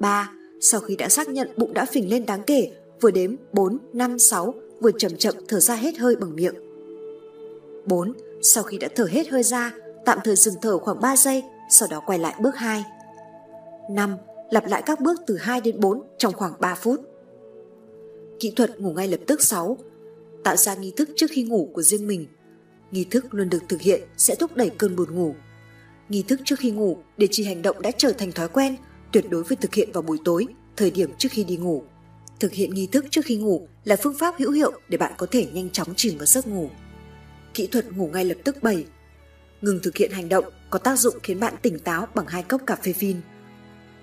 3. 0.00 0.32
Sau 0.60 0.80
khi 0.80 0.96
đã 0.96 1.08
xác 1.08 1.28
nhận 1.28 1.48
bụng 1.56 1.74
đã 1.74 1.84
phình 1.84 2.10
lên 2.10 2.26
đáng 2.26 2.42
kể, 2.46 2.72
vừa 3.00 3.10
đếm 3.10 3.34
4, 3.52 3.78
5, 3.92 4.18
6, 4.18 4.54
vừa 4.80 4.90
chậm 4.98 5.16
chậm 5.16 5.34
thở 5.48 5.60
ra 5.60 5.74
hết 5.74 5.98
hơi 5.98 6.16
bằng 6.16 6.36
miệng. 6.36 6.54
4. 7.86 8.12
Sau 8.42 8.62
khi 8.64 8.78
đã 8.78 8.88
thở 8.94 9.04
hết 9.04 9.28
hơi 9.28 9.42
ra, 9.42 9.74
tạm 10.04 10.18
thời 10.24 10.36
dừng 10.36 10.54
thở 10.62 10.78
khoảng 10.78 11.00
3 11.00 11.16
giây, 11.16 11.42
sau 11.70 11.88
đó 11.90 12.02
quay 12.06 12.18
lại 12.18 12.34
bước 12.40 12.56
2. 12.56 12.84
5. 13.90 14.16
Lặp 14.50 14.66
lại 14.66 14.82
các 14.86 15.00
bước 15.00 15.20
từ 15.26 15.36
2 15.36 15.60
đến 15.60 15.80
4 15.80 16.02
trong 16.18 16.32
khoảng 16.32 16.52
3 16.60 16.74
phút. 16.74 17.00
Kỹ 18.40 18.52
thuật 18.56 18.80
ngủ 18.80 18.92
ngay 18.92 19.08
lập 19.08 19.20
tức 19.26 19.42
6. 19.42 19.76
Tạo 20.44 20.56
ra 20.56 20.74
nghi 20.74 20.92
thức 20.96 21.08
trước 21.16 21.30
khi 21.30 21.42
ngủ 21.42 21.70
của 21.74 21.82
riêng 21.82 22.06
mình. 22.06 22.26
Nghi 22.90 23.04
thức 23.04 23.34
luôn 23.34 23.50
được 23.50 23.62
thực 23.68 23.80
hiện 23.80 24.02
sẽ 24.16 24.34
thúc 24.34 24.56
đẩy 24.56 24.70
cơn 24.70 24.96
buồn 24.96 25.14
ngủ. 25.14 25.34
Nghi 26.08 26.22
thức 26.22 26.40
trước 26.44 26.58
khi 26.58 26.70
ngủ 26.70 26.98
để 27.16 27.28
chỉ 27.30 27.44
hành 27.44 27.62
động 27.62 27.82
đã 27.82 27.90
trở 27.90 28.12
thành 28.12 28.32
thói 28.32 28.48
quen, 28.48 28.76
tuyệt 29.12 29.30
đối 29.30 29.44
phải 29.44 29.56
thực 29.56 29.74
hiện 29.74 29.92
vào 29.92 30.02
buổi 30.02 30.18
tối, 30.24 30.46
thời 30.76 30.90
điểm 30.90 31.10
trước 31.18 31.28
khi 31.32 31.44
đi 31.44 31.56
ngủ. 31.56 31.84
Thực 32.40 32.52
hiện 32.52 32.74
nghi 32.74 32.86
thức 32.86 33.04
trước 33.10 33.24
khi 33.24 33.36
ngủ 33.36 33.68
là 33.84 33.96
phương 34.02 34.18
pháp 34.18 34.34
hữu 34.38 34.50
hiệu 34.50 34.72
để 34.88 34.98
bạn 34.98 35.12
có 35.16 35.26
thể 35.30 35.46
nhanh 35.52 35.70
chóng 35.70 35.94
chìm 35.96 36.18
vào 36.18 36.26
giấc 36.26 36.46
ngủ. 36.46 36.70
Kỹ 37.54 37.66
thuật 37.66 37.92
ngủ 37.92 38.10
ngay 38.12 38.24
lập 38.24 38.38
tức 38.44 38.62
7. 38.62 38.86
Ngừng 39.60 39.80
thực 39.82 39.96
hiện 39.96 40.10
hành 40.10 40.28
động 40.28 40.44
có 40.70 40.78
tác 40.78 40.98
dụng 40.98 41.14
khiến 41.22 41.40
bạn 41.40 41.54
tỉnh 41.62 41.78
táo 41.78 42.08
bằng 42.14 42.26
hai 42.26 42.42
cốc 42.42 42.62
cà 42.66 42.76
phê 42.76 42.92
phin. 42.92 43.16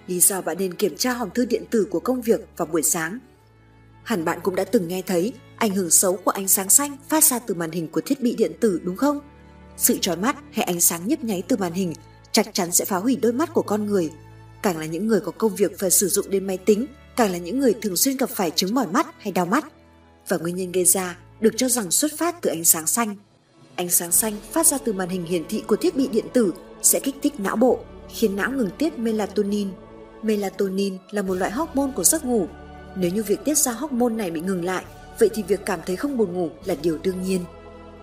Lý 0.08 0.20
do 0.20 0.42
bạn 0.42 0.58
nên 0.58 0.74
kiểm 0.74 0.96
tra 0.98 1.14
hòm 1.14 1.30
thư 1.30 1.46
điện 1.46 1.64
tử 1.70 1.88
của 1.92 2.00
công 2.00 2.22
việc 2.22 2.42
vào 2.58 2.66
buổi 2.66 2.84
sáng. 2.84 3.20
Hẳn 4.04 4.26
bạn 4.26 4.40
cũng 4.44 4.56
đã 4.56 4.64
từng 4.64 4.88
nghe 4.88 5.02
thấy 5.02 5.34
ảnh 5.60 5.76
hưởng 5.76 5.90
xấu 5.90 6.16
của 6.16 6.32
ánh 6.32 6.48
sáng 6.48 6.70
xanh 6.70 6.98
phát 7.10 7.24
ra 7.24 7.40
từ 7.40 7.54
màn 7.54 7.72
hình 7.72 7.88
của 7.88 8.02
thiết 8.02 8.22
bị 8.22 8.36
điện 8.36 8.52
tử 8.60 8.82
đúng 8.84 8.96
không? 8.96 9.20
Sự 9.78 9.98
trói 10.02 10.16
mắt 10.16 10.36
hay 10.52 10.66
ánh 10.66 10.82
sáng 10.82 11.08
nhấp 11.08 11.24
nháy 11.24 11.44
từ 11.48 11.58
màn 11.58 11.74
hình 11.74 11.94
chắc 12.32 12.54
chắn 12.54 12.72
sẽ 12.72 12.86
phá 12.86 12.98
hủy 12.98 13.16
đôi 13.16 13.34
mắt 13.34 13.54
của 13.54 13.62
con 13.62 13.86
người. 13.86 14.10
Càng 14.62 14.78
là 14.78 14.86
những 14.86 15.08
người 15.08 15.20
có 15.20 15.32
công 15.32 15.56
việc 15.56 15.80
phải 15.80 15.92
sử 15.92 16.08
dụng 16.08 16.30
đến 16.30 16.48
máy 16.48 16.58
tính, 16.58 16.86
càng 17.16 17.32
là 17.32 17.38
những 17.38 17.60
người 17.60 17.74
thường 17.82 17.98
xuyên 17.98 18.18
gặp 18.18 18.30
phải 18.30 18.52
chứng 18.52 18.76
mỏi 18.76 18.88
mắt 18.88 19.08
hay 19.20 19.32
đau 19.32 19.46
mắt. 19.46 19.66
Và 20.28 20.38
nguyên 20.38 20.56
nhân 20.56 20.72
gây 20.72 20.86
ra 20.86 21.18
được 21.40 21.54
cho 21.58 21.70
rằng 21.70 21.92
xuất 21.92 22.12
phát 22.18 22.42
từ 22.42 22.50
ánh 22.50 22.64
sáng 22.64 22.88
xanh. 22.88 23.16
Ánh 23.76 23.90
sáng 23.90 24.12
xanh 24.12 24.34
phát 24.52 24.68
ra 24.68 24.78
từ 24.86 24.94
màn 24.94 25.10
hình 25.10 25.26
hiển 25.26 25.44
thị 25.50 25.64
của 25.68 25.76
thiết 25.76 25.96
bị 25.96 26.08
điện 26.08 26.26
tử 26.34 26.54
sẽ 26.82 27.00
kích 27.00 27.16
thích 27.22 27.40
não 27.40 27.56
bộ, 27.56 27.80
khiến 28.10 28.36
não 28.36 28.52
ngừng 28.52 28.70
tiết 28.78 29.00
melatonin. 29.00 29.70
Melatonin 30.24 30.98
là 31.12 31.22
một 31.22 31.34
loại 31.34 31.52
hormone 31.52 31.92
của 31.96 32.04
giấc 32.04 32.26
ngủ. 32.26 32.48
Nếu 32.96 33.12
như 33.12 33.24
việc 33.24 33.40
tiết 33.46 33.58
ra 33.58 33.72
hormone 33.72 34.14
này 34.14 34.32
bị 34.32 34.42
ngừng 34.42 34.66
lại, 34.66 34.84
vậy 35.20 35.30
thì 35.34 35.44
việc 35.44 35.66
cảm 35.66 35.80
thấy 35.86 35.96
không 35.96 36.18
buồn 36.18 36.34
ngủ 36.34 36.50
là 36.66 36.76
điều 36.82 36.98
đương 37.04 37.22
nhiên. 37.24 37.46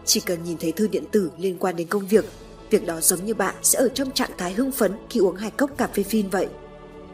Chỉ 0.04 0.20
cần 0.20 0.44
nhìn 0.44 0.56
thấy 0.60 0.72
thư 0.72 0.86
điện 0.86 1.04
tử 1.12 1.30
liên 1.38 1.58
quan 1.58 1.76
đến 1.76 1.88
công 1.88 2.06
việc, 2.06 2.24
việc 2.70 2.86
đó 2.86 3.00
giống 3.00 3.24
như 3.24 3.34
bạn 3.34 3.54
sẽ 3.62 3.78
ở 3.78 3.88
trong 3.88 4.10
trạng 4.10 4.30
thái 4.38 4.52
hưng 4.52 4.72
phấn 4.72 4.92
khi 5.10 5.20
uống 5.20 5.36
hai 5.36 5.50
cốc 5.50 5.70
cà 5.76 5.86
phê 5.86 6.02
phin 6.02 6.28
vậy. 6.28 6.46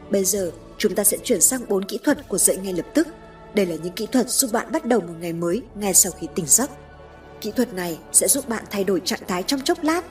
Bây 0.09 0.25
giờ, 0.25 0.51
chúng 0.77 0.95
ta 0.95 1.03
sẽ 1.03 1.17
chuyển 1.23 1.41
sang 1.41 1.61
4 1.69 1.85
kỹ 1.85 1.99
thuật 2.03 2.27
của 2.27 2.37
dậy 2.37 2.57
ngay 2.57 2.73
lập 2.73 2.85
tức. 2.93 3.07
Đây 3.53 3.65
là 3.65 3.75
những 3.83 3.93
kỹ 3.93 4.07
thuật 4.11 4.29
giúp 4.29 4.51
bạn 4.51 4.71
bắt 4.71 4.85
đầu 4.85 4.99
một 4.99 5.13
ngày 5.19 5.33
mới 5.33 5.61
ngay 5.75 5.93
sau 5.93 6.11
khi 6.11 6.27
tỉnh 6.35 6.45
giấc. 6.47 6.69
Kỹ 7.41 7.51
thuật 7.51 7.73
này 7.73 7.99
sẽ 8.11 8.27
giúp 8.27 8.49
bạn 8.49 8.63
thay 8.71 8.83
đổi 8.83 9.01
trạng 9.05 9.19
thái 9.27 9.43
trong 9.43 9.61
chốc 9.61 9.83
lát, 9.83 10.01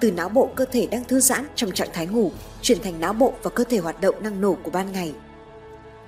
từ 0.00 0.10
não 0.10 0.28
bộ 0.28 0.50
cơ 0.56 0.64
thể 0.64 0.86
đang 0.86 1.04
thư 1.04 1.20
giãn 1.20 1.46
trong 1.54 1.72
trạng 1.72 1.88
thái 1.92 2.06
ngủ 2.06 2.32
chuyển 2.62 2.78
thành 2.82 3.00
não 3.00 3.12
bộ 3.12 3.34
và 3.42 3.50
cơ 3.50 3.64
thể 3.64 3.78
hoạt 3.78 4.00
động 4.00 4.22
năng 4.22 4.40
nổ 4.40 4.56
của 4.62 4.70
ban 4.70 4.92
ngày. 4.92 5.12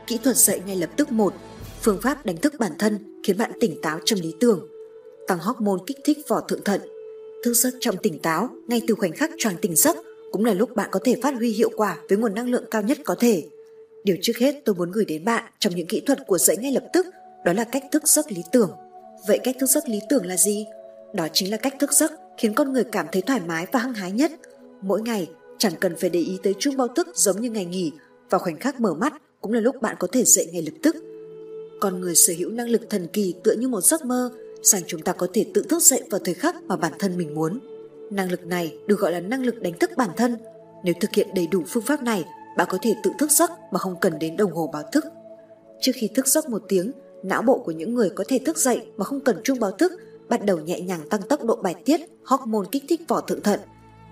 Kỹ 0.06 0.18
thuật 0.24 0.36
dậy 0.36 0.60
ngay 0.66 0.76
lập 0.76 0.90
tức 0.96 1.12
một, 1.12 1.34
phương 1.82 2.00
pháp 2.02 2.26
đánh 2.26 2.36
thức 2.36 2.54
bản 2.58 2.72
thân 2.78 3.13
khiến 3.24 3.38
bạn 3.38 3.50
tỉnh 3.60 3.80
táo 3.82 3.98
trong 4.04 4.18
lý 4.20 4.34
tưởng, 4.40 4.68
tăng 5.26 5.38
hormone 5.38 5.82
kích 5.86 5.98
thích 6.04 6.18
vỏ 6.28 6.40
thượng 6.40 6.64
thận. 6.64 6.80
Thức 7.44 7.54
giấc 7.54 7.74
trong 7.80 7.96
tỉnh 8.02 8.18
táo 8.18 8.48
ngay 8.68 8.82
từ 8.86 8.94
khoảnh 8.94 9.12
khắc 9.12 9.30
choàng 9.38 9.56
tỉnh 9.62 9.76
giấc 9.76 9.96
cũng 10.32 10.44
là 10.44 10.54
lúc 10.54 10.76
bạn 10.76 10.88
có 10.92 11.00
thể 11.04 11.16
phát 11.22 11.34
huy 11.34 11.50
hiệu 11.50 11.70
quả 11.76 11.98
với 12.08 12.18
nguồn 12.18 12.34
năng 12.34 12.50
lượng 12.50 12.64
cao 12.70 12.82
nhất 12.82 12.98
có 13.04 13.14
thể. 13.18 13.44
Điều 14.04 14.16
trước 14.22 14.38
hết 14.38 14.54
tôi 14.64 14.74
muốn 14.74 14.92
gửi 14.92 15.04
đến 15.04 15.24
bạn 15.24 15.44
trong 15.58 15.74
những 15.74 15.86
kỹ 15.86 16.02
thuật 16.06 16.18
của 16.26 16.38
dậy 16.38 16.56
ngay 16.56 16.72
lập 16.72 16.84
tức 16.92 17.06
đó 17.44 17.52
là 17.52 17.64
cách 17.64 17.84
thức 17.92 18.08
giấc 18.08 18.32
lý 18.32 18.42
tưởng. 18.52 18.70
Vậy 19.28 19.38
cách 19.44 19.56
thức 19.60 19.66
giấc 19.66 19.88
lý 19.88 20.00
tưởng 20.08 20.26
là 20.26 20.36
gì? 20.36 20.66
Đó 21.14 21.28
chính 21.32 21.50
là 21.50 21.56
cách 21.56 21.74
thức 21.80 21.92
giấc 21.92 22.12
khiến 22.38 22.54
con 22.54 22.72
người 22.72 22.84
cảm 22.84 23.06
thấy 23.12 23.22
thoải 23.22 23.40
mái 23.46 23.66
và 23.72 23.80
hăng 23.80 23.94
hái 23.94 24.12
nhất. 24.12 24.32
Mỗi 24.80 25.02
ngày 25.02 25.28
chẳng 25.58 25.74
cần 25.80 25.96
phải 25.96 26.10
để 26.10 26.20
ý 26.20 26.38
tới 26.42 26.54
chuông 26.58 26.76
báo 26.76 26.88
thức 26.88 27.08
giống 27.14 27.40
như 27.40 27.50
ngày 27.50 27.64
nghỉ, 27.64 27.92
vào 28.30 28.38
khoảnh 28.38 28.58
khắc 28.58 28.80
mở 28.80 28.94
mắt 28.94 29.12
cũng 29.40 29.52
là 29.52 29.60
lúc 29.60 29.82
bạn 29.82 29.96
có 29.98 30.08
thể 30.12 30.24
dậy 30.24 30.46
ngay 30.52 30.62
lập 30.62 30.74
tức. 30.82 30.96
Con 31.84 32.00
người 32.00 32.14
sở 32.14 32.32
hữu 32.38 32.50
năng 32.50 32.68
lực 32.68 32.90
thần 32.90 33.06
kỳ 33.06 33.34
tựa 33.44 33.52
như 33.52 33.68
một 33.68 33.80
giấc 33.80 34.04
mơ, 34.04 34.30
rằng 34.62 34.82
chúng 34.86 35.02
ta 35.02 35.12
có 35.12 35.26
thể 35.32 35.46
tự 35.54 35.62
thức 35.68 35.82
dậy 35.82 36.02
vào 36.10 36.20
thời 36.24 36.34
khắc 36.34 36.62
mà 36.62 36.76
bản 36.76 36.92
thân 36.98 37.16
mình 37.16 37.34
muốn. 37.34 37.60
Năng 38.10 38.30
lực 38.30 38.46
này 38.46 38.78
được 38.86 39.00
gọi 39.00 39.12
là 39.12 39.20
năng 39.20 39.42
lực 39.42 39.62
đánh 39.62 39.78
thức 39.78 39.90
bản 39.96 40.10
thân. 40.16 40.36
Nếu 40.84 40.94
thực 41.00 41.14
hiện 41.14 41.28
đầy 41.34 41.46
đủ 41.46 41.62
phương 41.68 41.82
pháp 41.82 42.02
này, 42.02 42.24
bạn 42.56 42.68
có 42.70 42.78
thể 42.82 42.94
tự 43.02 43.10
thức 43.18 43.30
giấc 43.30 43.50
mà 43.72 43.78
không 43.78 44.00
cần 44.00 44.18
đến 44.18 44.36
đồng 44.36 44.52
hồ 44.52 44.70
báo 44.72 44.82
thức. 44.92 45.04
Trước 45.80 45.92
khi 45.94 46.08
thức 46.14 46.26
giấc 46.26 46.48
một 46.48 46.62
tiếng, 46.68 46.92
não 47.22 47.42
bộ 47.42 47.58
của 47.58 47.72
những 47.72 47.94
người 47.94 48.10
có 48.10 48.24
thể 48.28 48.38
thức 48.46 48.58
dậy 48.58 48.82
mà 48.96 49.04
không 49.04 49.20
cần 49.20 49.40
chuông 49.44 49.60
báo 49.60 49.70
thức 49.70 49.92
bắt 50.28 50.44
đầu 50.44 50.58
nhẹ 50.58 50.80
nhàng 50.80 51.08
tăng 51.08 51.22
tốc 51.22 51.44
độ 51.44 51.56
bài 51.56 51.74
tiết 51.84 52.00
hormone 52.24 52.68
kích 52.72 52.84
thích 52.88 53.00
vỏ 53.08 53.20
thượng 53.20 53.42
thận. 53.42 53.60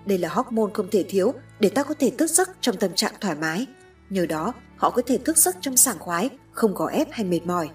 Đây 0.05 0.17
là 0.17 0.29
hormone 0.29 0.71
không 0.73 0.89
thể 0.91 1.03
thiếu 1.03 1.33
để 1.59 1.69
ta 1.69 1.83
có 1.83 1.93
thể 1.99 2.11
thức 2.17 2.29
giấc 2.29 2.49
trong 2.61 2.77
tâm 2.77 2.91
trạng 2.95 3.13
thoải 3.21 3.35
mái. 3.35 3.65
Nhờ 4.13 4.25
đó, 4.25 4.53
họ 4.77 4.89
có 4.89 5.01
thể 5.05 5.17
thức 5.17 5.37
giấc 5.37 5.55
trong 5.61 5.77
sảng 5.77 5.99
khoái, 5.99 6.29
không 6.51 6.75
có 6.75 6.87
ép 6.87 7.07
hay 7.11 7.25
mệt 7.25 7.45
mỏi. 7.45 7.69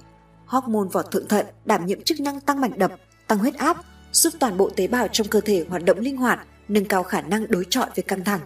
Hormone 0.47 0.89
vỏ 0.93 1.03
thượng 1.03 1.29
thận 1.29 1.47
đảm 1.65 1.87
nhiệm 1.87 2.03
chức 2.03 2.21
năng 2.21 2.41
tăng 2.41 2.61
mạch 2.61 2.79
đập, 2.79 2.93
tăng 3.27 3.39
huyết 3.39 3.55
áp, 3.55 3.77
giúp 4.13 4.33
toàn 4.39 4.57
bộ 4.57 4.71
tế 4.77 4.87
bào 4.87 5.09
trong 5.09 5.29
cơ 5.29 5.41
thể 5.41 5.65
hoạt 5.69 5.85
động 5.85 5.99
linh 5.99 6.17
hoạt, 6.17 6.47
nâng 6.69 6.85
cao 6.85 7.03
khả 7.03 7.21
năng 7.21 7.49
đối 7.49 7.65
chọi 7.71 7.87
với 7.97 8.03
căng 8.03 8.25
thẳng. 8.25 8.41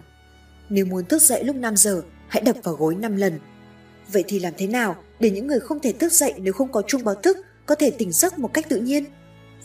Nếu 0.69 0.85
muốn 0.85 1.05
thức 1.05 1.21
dậy 1.21 1.43
lúc 1.43 1.55
5 1.55 1.77
giờ, 1.77 2.01
hãy 2.27 2.41
đập 2.41 2.55
vào 2.63 2.75
gối 2.75 2.95
5 2.95 3.15
lần. 3.15 3.39
Vậy 4.11 4.23
thì 4.27 4.39
làm 4.39 4.53
thế 4.57 4.67
nào 4.67 4.95
để 5.19 5.29
những 5.29 5.47
người 5.47 5.59
không 5.59 5.79
thể 5.79 5.91
thức 5.91 6.11
dậy 6.11 6.33
nếu 6.37 6.53
không 6.53 6.71
có 6.71 6.81
chuông 6.81 7.03
báo 7.03 7.15
thức 7.15 7.37
có 7.65 7.75
thể 7.75 7.91
tỉnh 7.91 8.11
giấc 8.11 8.39
một 8.39 8.53
cách 8.53 8.69
tự 8.69 8.77
nhiên? 8.77 9.05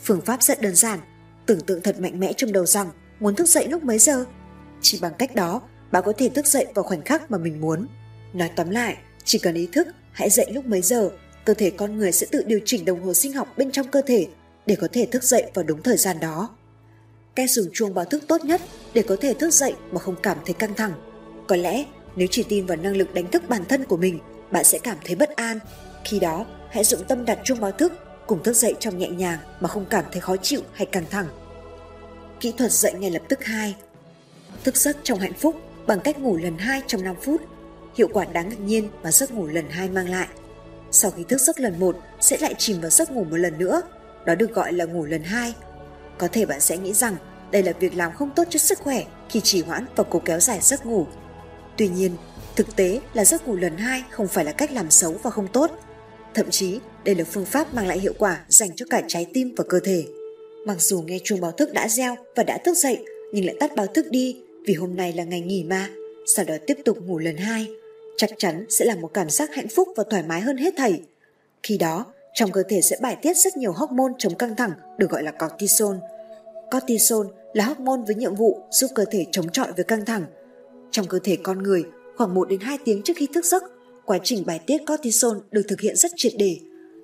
Phương 0.03 0.21
pháp 0.21 0.43
rất 0.43 0.61
đơn 0.61 0.75
giản, 0.75 0.99
tưởng 1.45 1.61
tượng 1.61 1.81
thật 1.81 1.99
mạnh 1.99 2.19
mẽ 2.19 2.33
trong 2.37 2.51
đầu 2.51 2.65
rằng 2.65 2.89
muốn 3.19 3.35
thức 3.35 3.47
dậy 3.47 3.67
lúc 3.67 3.83
mấy 3.83 3.99
giờ. 3.99 4.25
Chỉ 4.81 4.99
bằng 5.01 5.13
cách 5.17 5.35
đó, 5.35 5.61
bạn 5.91 6.03
có 6.05 6.13
thể 6.17 6.29
thức 6.29 6.45
dậy 6.47 6.67
vào 6.75 6.83
khoảnh 6.83 7.01
khắc 7.01 7.31
mà 7.31 7.37
mình 7.37 7.61
muốn. 7.61 7.87
Nói 8.33 8.49
tóm 8.55 8.69
lại, 8.69 8.97
chỉ 9.23 9.39
cần 9.39 9.55
ý 9.55 9.67
thức 9.71 9.87
hãy 10.11 10.29
dậy 10.29 10.45
lúc 10.51 10.65
mấy 10.65 10.81
giờ, 10.81 11.09
cơ 11.45 11.53
thể 11.53 11.69
con 11.69 11.97
người 11.97 12.11
sẽ 12.11 12.27
tự 12.31 12.43
điều 12.47 12.59
chỉnh 12.65 12.85
đồng 12.85 13.03
hồ 13.03 13.13
sinh 13.13 13.33
học 13.33 13.57
bên 13.57 13.71
trong 13.71 13.87
cơ 13.87 14.01
thể 14.01 14.27
để 14.65 14.75
có 14.75 14.87
thể 14.93 15.05
thức 15.05 15.23
dậy 15.23 15.51
vào 15.53 15.63
đúng 15.63 15.83
thời 15.83 15.97
gian 15.97 16.19
đó. 16.19 16.49
Cách 17.35 17.51
dùng 17.51 17.67
chuông 17.73 17.93
báo 17.93 18.05
thức 18.05 18.23
tốt 18.27 18.45
nhất 18.45 18.61
để 18.93 19.01
có 19.01 19.15
thể 19.21 19.33
thức 19.33 19.53
dậy 19.53 19.73
mà 19.91 19.99
không 19.99 20.15
cảm 20.23 20.37
thấy 20.45 20.53
căng 20.53 20.73
thẳng. 20.73 20.91
Có 21.47 21.55
lẽ 21.55 21.85
nếu 22.15 22.27
chỉ 22.31 22.43
tin 22.43 22.65
vào 22.65 22.77
năng 22.77 22.95
lực 22.95 23.13
đánh 23.13 23.31
thức 23.31 23.49
bản 23.49 23.65
thân 23.65 23.83
của 23.83 23.97
mình, 23.97 24.19
bạn 24.51 24.63
sẽ 24.63 24.79
cảm 24.79 24.97
thấy 25.05 25.15
bất 25.15 25.35
an. 25.35 25.59
Khi 26.05 26.19
đó, 26.19 26.45
hãy 26.69 26.83
dụng 26.83 27.03
tâm 27.07 27.25
đặt 27.25 27.39
chuông 27.43 27.59
báo 27.59 27.71
thức 27.71 27.93
cùng 28.27 28.43
thức 28.43 28.55
dậy 28.55 28.75
trong 28.79 28.97
nhẹ 28.97 29.09
nhàng 29.09 29.39
mà 29.59 29.67
không 29.67 29.85
cảm 29.89 30.05
thấy 30.11 30.21
khó 30.21 30.35
chịu 30.37 30.61
hay 30.73 30.85
căng 30.85 31.05
thẳng. 31.09 31.27
Kỹ 32.39 32.53
thuật 32.57 32.71
dậy 32.71 32.93
ngay 32.93 33.11
lập 33.11 33.21
tức 33.29 33.43
2 33.43 33.75
Thức 34.63 34.77
giấc 34.77 34.97
trong 35.03 35.19
hạnh 35.19 35.33
phúc 35.33 35.55
bằng 35.87 35.99
cách 35.99 36.19
ngủ 36.19 36.37
lần 36.37 36.57
2 36.57 36.81
trong 36.87 37.03
5 37.03 37.15
phút. 37.21 37.41
Hiệu 37.95 38.07
quả 38.13 38.25
đáng 38.25 38.49
ngạc 38.49 38.59
nhiên 38.59 38.89
mà 39.03 39.11
giấc 39.11 39.31
ngủ 39.31 39.47
lần 39.47 39.65
2 39.69 39.89
mang 39.89 40.09
lại. 40.09 40.27
Sau 40.91 41.11
khi 41.11 41.23
thức 41.23 41.41
giấc 41.41 41.59
lần 41.59 41.79
1 41.79 41.97
sẽ 42.19 42.37
lại 42.37 42.55
chìm 42.57 42.81
vào 42.81 42.89
giấc 42.89 43.11
ngủ 43.11 43.23
một 43.23 43.37
lần 43.37 43.57
nữa. 43.57 43.81
Đó 44.25 44.35
được 44.35 44.53
gọi 44.53 44.73
là 44.73 44.85
ngủ 44.85 45.05
lần 45.05 45.23
2. 45.23 45.53
Có 46.17 46.27
thể 46.27 46.45
bạn 46.45 46.59
sẽ 46.59 46.77
nghĩ 46.77 46.93
rằng 46.93 47.15
đây 47.51 47.63
là 47.63 47.73
việc 47.79 47.95
làm 47.95 48.11
không 48.13 48.29
tốt 48.35 48.43
cho 48.49 48.59
sức 48.59 48.79
khỏe 48.79 49.03
khi 49.29 49.41
trì 49.41 49.61
hoãn 49.61 49.85
và 49.95 50.03
cố 50.09 50.21
kéo 50.25 50.39
dài 50.39 50.59
giấc 50.61 50.85
ngủ. 50.85 51.05
Tuy 51.77 51.87
nhiên, 51.87 52.11
thực 52.55 52.75
tế 52.75 52.99
là 53.13 53.25
giấc 53.25 53.47
ngủ 53.47 53.55
lần 53.55 53.77
2 53.77 54.03
không 54.09 54.27
phải 54.27 54.45
là 54.45 54.51
cách 54.51 54.71
làm 54.71 54.91
xấu 54.91 55.15
và 55.23 55.29
không 55.29 55.47
tốt. 55.47 55.71
Thậm 56.33 56.49
chí, 56.49 56.79
đây 57.03 57.15
là 57.15 57.23
phương 57.23 57.45
pháp 57.45 57.73
mang 57.73 57.87
lại 57.87 57.99
hiệu 57.99 58.13
quả 58.17 58.45
dành 58.47 58.75
cho 58.75 58.85
cả 58.89 59.01
trái 59.07 59.25
tim 59.33 59.55
và 59.57 59.63
cơ 59.69 59.79
thể. 59.83 60.05
Mặc 60.65 60.81
dù 60.81 61.01
nghe 61.01 61.19
chuông 61.23 61.41
báo 61.41 61.51
thức 61.51 61.73
đã 61.73 61.87
reo 61.87 62.15
và 62.35 62.43
đã 62.43 62.57
thức 62.57 62.77
dậy, 62.77 63.05
nhưng 63.33 63.45
lại 63.45 63.55
tắt 63.59 63.71
báo 63.75 63.87
thức 63.87 64.05
đi 64.09 64.41
vì 64.65 64.73
hôm 64.73 64.95
nay 64.95 65.13
là 65.13 65.23
ngày 65.23 65.41
nghỉ 65.41 65.63
mà. 65.63 65.89
Sau 66.35 66.45
đó 66.45 66.55
tiếp 66.67 66.77
tục 66.85 66.97
ngủ 67.01 67.19
lần 67.19 67.37
hai, 67.37 67.67
chắc 68.19 68.29
chắn 68.37 68.65
sẽ 68.69 68.85
là 68.85 68.95
một 68.95 69.11
cảm 69.13 69.29
giác 69.29 69.53
hạnh 69.53 69.67
phúc 69.67 69.89
và 69.95 70.03
thoải 70.09 70.23
mái 70.23 70.41
hơn 70.41 70.57
hết 70.57 70.73
thảy. 70.77 71.01
Khi 71.63 71.77
đó, 71.77 72.05
trong 72.33 72.51
cơ 72.51 72.63
thể 72.69 72.81
sẽ 72.81 72.97
bài 73.01 73.17
tiết 73.21 73.37
rất 73.37 73.57
nhiều 73.57 73.71
hormone 73.71 74.13
chống 74.17 74.35
căng 74.35 74.55
thẳng 74.55 74.71
được 74.97 75.09
gọi 75.09 75.23
là 75.23 75.31
cortisol. 75.31 75.95
Cortisol 76.71 77.27
là 77.53 77.65
hormone 77.65 78.01
với 78.07 78.15
nhiệm 78.15 78.35
vụ 78.35 78.59
giúp 78.71 78.91
cơ 78.95 79.05
thể 79.11 79.25
chống 79.31 79.49
chọi 79.49 79.67
với 79.75 79.83
căng 79.83 80.05
thẳng. 80.05 80.25
Trong 80.91 81.07
cơ 81.07 81.19
thể 81.23 81.37
con 81.43 81.63
người, 81.63 81.83
khoảng 82.17 82.33
1 82.33 82.49
đến 82.49 82.59
2 82.59 82.77
tiếng 82.85 83.01
trước 83.03 83.13
khi 83.17 83.27
thức 83.33 83.45
giấc, 83.45 83.63
quá 84.05 84.19
trình 84.23 84.43
bài 84.45 84.59
tiết 84.65 84.77
cortisol 84.87 85.37
được 85.51 85.63
thực 85.67 85.81
hiện 85.81 85.95
rất 85.95 86.11
triệt 86.15 86.33
để. 86.37 86.57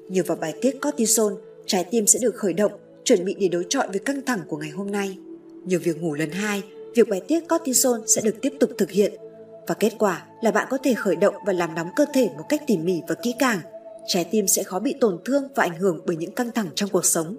Nhờ 0.09 0.23
vào 0.27 0.37
bài 0.37 0.53
tiết 0.61 0.77
cortisol, 0.81 1.33
trái 1.65 1.85
tim 1.91 2.07
sẽ 2.07 2.19
được 2.21 2.35
khởi 2.35 2.53
động 2.53 2.71
chuẩn 3.03 3.25
bị 3.25 3.35
để 3.39 3.47
đối 3.47 3.65
chọi 3.69 3.87
với 3.87 3.99
căng 3.99 4.21
thẳng 4.25 4.41
của 4.47 4.57
ngày 4.57 4.69
hôm 4.69 4.91
nay. 4.91 5.17
Nhờ 5.65 5.79
việc 5.83 6.01
ngủ 6.01 6.13
lần 6.13 6.31
hai, 6.31 6.63
việc 6.95 7.09
bài 7.09 7.21
tiết 7.27 7.39
cortisol 7.49 7.99
sẽ 8.07 8.21
được 8.21 8.35
tiếp 8.41 8.53
tục 8.59 8.69
thực 8.77 8.91
hiện 8.91 9.13
và 9.67 9.75
kết 9.75 9.93
quả 9.99 10.25
là 10.41 10.51
bạn 10.51 10.67
có 10.69 10.77
thể 10.83 10.93
khởi 10.93 11.15
động 11.15 11.35
và 11.45 11.53
làm 11.53 11.75
nóng 11.75 11.89
cơ 11.95 12.05
thể 12.13 12.29
một 12.37 12.43
cách 12.49 12.61
tỉ 12.67 12.77
mỉ 12.77 13.01
và 13.07 13.15
kỹ 13.15 13.33
càng. 13.39 13.59
Trái 14.07 14.25
tim 14.31 14.47
sẽ 14.47 14.63
khó 14.63 14.79
bị 14.79 14.95
tổn 15.01 15.19
thương 15.25 15.47
và 15.55 15.63
ảnh 15.63 15.79
hưởng 15.79 16.01
bởi 16.05 16.15
những 16.15 16.31
căng 16.31 16.51
thẳng 16.51 16.69
trong 16.75 16.89
cuộc 16.89 17.05
sống. 17.05 17.37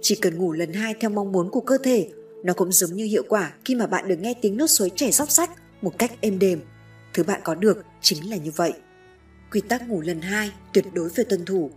Chỉ 0.00 0.14
cần 0.14 0.38
ngủ 0.38 0.52
lần 0.52 0.72
hai 0.72 0.94
theo 1.00 1.10
mong 1.10 1.32
muốn 1.32 1.50
của 1.50 1.60
cơ 1.60 1.78
thể, 1.78 2.08
nó 2.44 2.52
cũng 2.52 2.72
giống 2.72 2.92
như 2.92 3.04
hiệu 3.04 3.22
quả 3.28 3.52
khi 3.64 3.74
mà 3.74 3.86
bạn 3.86 4.08
được 4.08 4.16
nghe 4.16 4.34
tiếng 4.34 4.56
nước 4.56 4.70
suối 4.70 4.90
chảy 4.96 5.12
róc 5.12 5.30
rách 5.30 5.50
một 5.82 5.98
cách 5.98 6.12
êm 6.20 6.38
đềm. 6.38 6.60
Thứ 7.14 7.22
bạn 7.22 7.40
có 7.44 7.54
được 7.54 7.84
chính 8.00 8.30
là 8.30 8.36
như 8.36 8.50
vậy. 8.56 8.72
Quy 9.52 9.60
tắc 9.60 9.88
ngủ 9.88 10.00
lần 10.00 10.20
hai 10.20 10.50
tuyệt 10.72 10.84
đối 10.92 11.08
phải 11.08 11.24
tuân 11.24 11.44
thủ. 11.44 11.70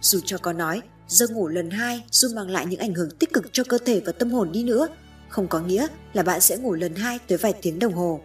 Dù 0.00 0.20
cho 0.24 0.38
có 0.38 0.52
nói 0.52 0.82
giấc 1.08 1.30
ngủ 1.30 1.48
lần 1.48 1.70
hai 1.70 2.04
giúp 2.10 2.28
mang 2.36 2.50
lại 2.50 2.66
những 2.66 2.80
ảnh 2.80 2.94
hưởng 2.94 3.10
tích 3.18 3.32
cực 3.32 3.52
cho 3.52 3.64
cơ 3.64 3.78
thể 3.84 4.00
và 4.06 4.12
tâm 4.12 4.30
hồn 4.30 4.52
đi 4.52 4.64
nữa, 4.64 4.88
không 5.28 5.48
có 5.48 5.60
nghĩa 5.60 5.86
là 6.12 6.22
bạn 6.22 6.40
sẽ 6.40 6.56
ngủ 6.56 6.74
lần 6.74 6.94
hai 6.94 7.18
tới 7.28 7.38
vài 7.38 7.52
tiếng 7.62 7.78
đồng 7.78 7.92
hồ. 7.92 8.20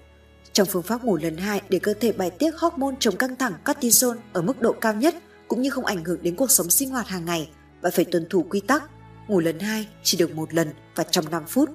Trong 0.59 0.67
phương 0.67 0.83
pháp 0.83 1.03
ngủ 1.03 1.17
lần 1.17 1.37
hai 1.37 1.61
để 1.69 1.79
cơ 1.79 1.93
thể 1.93 2.11
bài 2.11 2.29
tiết 2.29 2.51
hormone 2.57 2.95
chống 2.99 3.17
căng 3.17 3.35
thẳng 3.35 3.53
cortisol 3.65 4.17
ở 4.33 4.41
mức 4.41 4.61
độ 4.61 4.73
cao 4.73 4.93
nhất 4.93 5.15
cũng 5.47 5.61
như 5.61 5.69
không 5.69 5.85
ảnh 5.85 6.03
hưởng 6.03 6.23
đến 6.23 6.35
cuộc 6.35 6.51
sống 6.51 6.69
sinh 6.69 6.89
hoạt 6.89 7.07
hàng 7.07 7.25
ngày, 7.25 7.49
bạn 7.81 7.91
phải 7.95 8.05
tuân 8.05 8.29
thủ 8.29 8.45
quy 8.49 8.59
tắc 8.59 8.83
ngủ 9.27 9.39
lần 9.39 9.59
hai 9.59 9.87
chỉ 10.03 10.17
được 10.17 10.35
một 10.35 10.53
lần 10.53 10.69
và 10.95 11.03
trong 11.03 11.31
5 11.31 11.43
phút. 11.47 11.69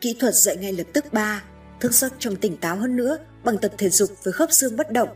Kỹ 0.00 0.16
thuật 0.20 0.34
dậy 0.34 0.56
ngay 0.56 0.72
lập 0.72 0.86
tức 0.92 1.12
3, 1.12 1.42
thức 1.80 1.92
giấc 1.92 2.12
trong 2.18 2.36
tỉnh 2.36 2.56
táo 2.56 2.76
hơn 2.76 2.96
nữa 2.96 3.18
bằng 3.44 3.58
tập 3.58 3.72
thể 3.78 3.88
dục 3.88 4.10
với 4.22 4.32
khớp 4.32 4.52
xương 4.52 4.76
bất 4.76 4.90
động 4.90 5.08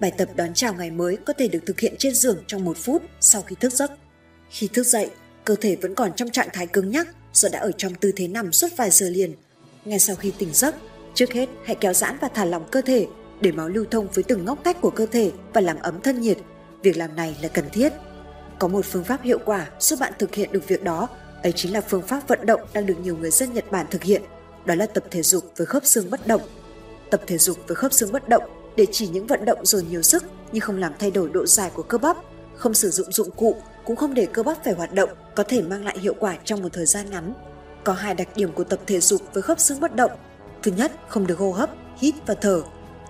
Bài 0.00 0.12
tập 0.18 0.28
đón 0.36 0.54
chào 0.54 0.74
ngày 0.74 0.90
mới 0.90 1.16
có 1.16 1.32
thể 1.32 1.48
được 1.48 1.60
thực 1.66 1.80
hiện 1.80 1.94
trên 1.98 2.14
giường 2.14 2.44
trong 2.46 2.64
một 2.64 2.76
phút 2.76 3.02
sau 3.20 3.42
khi 3.42 3.56
thức 3.60 3.72
giấc. 3.72 3.90
Khi 4.50 4.68
thức 4.68 4.86
dậy, 4.86 5.10
cơ 5.44 5.56
thể 5.60 5.76
vẫn 5.76 5.94
còn 5.94 6.12
trong 6.16 6.30
trạng 6.30 6.48
thái 6.52 6.66
cứng 6.66 6.90
nhắc 6.90 7.08
do 7.32 7.48
đã 7.52 7.58
ở 7.58 7.72
trong 7.72 7.94
tư 7.94 8.12
thế 8.16 8.28
nằm 8.28 8.52
suốt 8.52 8.68
vài 8.76 8.90
giờ 8.90 9.08
liền. 9.08 9.34
Ngay 9.84 9.98
sau 9.98 10.16
khi 10.16 10.32
tỉnh 10.38 10.52
giấc, 10.52 10.74
trước 11.14 11.32
hết 11.32 11.48
hãy 11.64 11.76
kéo 11.80 11.92
giãn 11.92 12.16
và 12.20 12.28
thả 12.28 12.44
lỏng 12.44 12.64
cơ 12.70 12.80
thể 12.82 13.06
để 13.40 13.52
máu 13.52 13.68
lưu 13.68 13.84
thông 13.90 14.08
với 14.14 14.24
từng 14.24 14.44
ngóc 14.44 14.58
ngách 14.64 14.80
của 14.80 14.90
cơ 14.90 15.06
thể 15.06 15.32
và 15.52 15.60
làm 15.60 15.76
ấm 15.78 16.00
thân 16.00 16.20
nhiệt. 16.20 16.38
Việc 16.82 16.96
làm 16.96 17.16
này 17.16 17.36
là 17.42 17.48
cần 17.48 17.64
thiết. 17.72 17.92
Có 18.58 18.68
một 18.68 18.84
phương 18.84 19.04
pháp 19.04 19.22
hiệu 19.22 19.38
quả 19.44 19.66
giúp 19.78 19.98
bạn 20.00 20.12
thực 20.18 20.34
hiện 20.34 20.52
được 20.52 20.68
việc 20.68 20.84
đó, 20.84 21.08
Ấy 21.42 21.52
chính 21.52 21.72
là 21.72 21.80
phương 21.80 22.02
pháp 22.02 22.28
vận 22.28 22.46
động 22.46 22.60
đang 22.72 22.86
được 22.86 22.94
nhiều 23.02 23.16
người 23.16 23.30
dân 23.30 23.52
Nhật 23.52 23.70
Bản 23.70 23.86
thực 23.90 24.02
hiện, 24.02 24.22
đó 24.64 24.74
là 24.74 24.86
tập 24.86 25.04
thể 25.10 25.22
dục 25.22 25.44
với 25.56 25.66
khớp 25.66 25.86
xương 25.86 26.10
bất 26.10 26.26
động. 26.26 26.42
Tập 27.10 27.20
thể 27.26 27.38
dục 27.38 27.58
với 27.66 27.76
khớp 27.76 27.92
xương 27.92 28.12
bất 28.12 28.28
động 28.28 28.42
để 28.76 28.86
chỉ 28.92 29.08
những 29.08 29.26
vận 29.26 29.44
động 29.44 29.66
dồn 29.66 29.84
nhiều 29.90 30.02
sức 30.02 30.24
nhưng 30.52 30.60
không 30.60 30.78
làm 30.78 30.92
thay 30.98 31.10
đổi 31.10 31.28
độ 31.28 31.46
dài 31.46 31.70
của 31.74 31.82
cơ 31.82 31.98
bắp, 31.98 32.16
không 32.54 32.74
sử 32.74 32.90
dụng 32.90 33.12
dụng 33.12 33.30
cụ, 33.30 33.56
cũng 33.84 33.96
không 33.96 34.14
để 34.14 34.26
cơ 34.26 34.42
bắp 34.42 34.64
phải 34.64 34.74
hoạt 34.74 34.92
động, 34.92 35.10
có 35.34 35.42
thể 35.42 35.62
mang 35.62 35.84
lại 35.84 35.98
hiệu 35.98 36.14
quả 36.18 36.36
trong 36.44 36.62
một 36.62 36.68
thời 36.72 36.86
gian 36.86 37.10
ngắn. 37.10 37.34
Có 37.84 37.92
hai 37.92 38.14
đặc 38.14 38.28
điểm 38.36 38.52
của 38.52 38.64
tập 38.64 38.78
thể 38.86 39.00
dục 39.00 39.22
với 39.32 39.42
khớp 39.42 39.60
xương 39.60 39.80
bất 39.80 39.96
động. 39.96 40.10
Thứ 40.62 40.72
nhất, 40.76 40.92
không 41.08 41.26
được 41.26 41.38
hô 41.38 41.52
hấp, 41.52 41.70
hít 41.98 42.14
và 42.26 42.34
thở. 42.34 42.62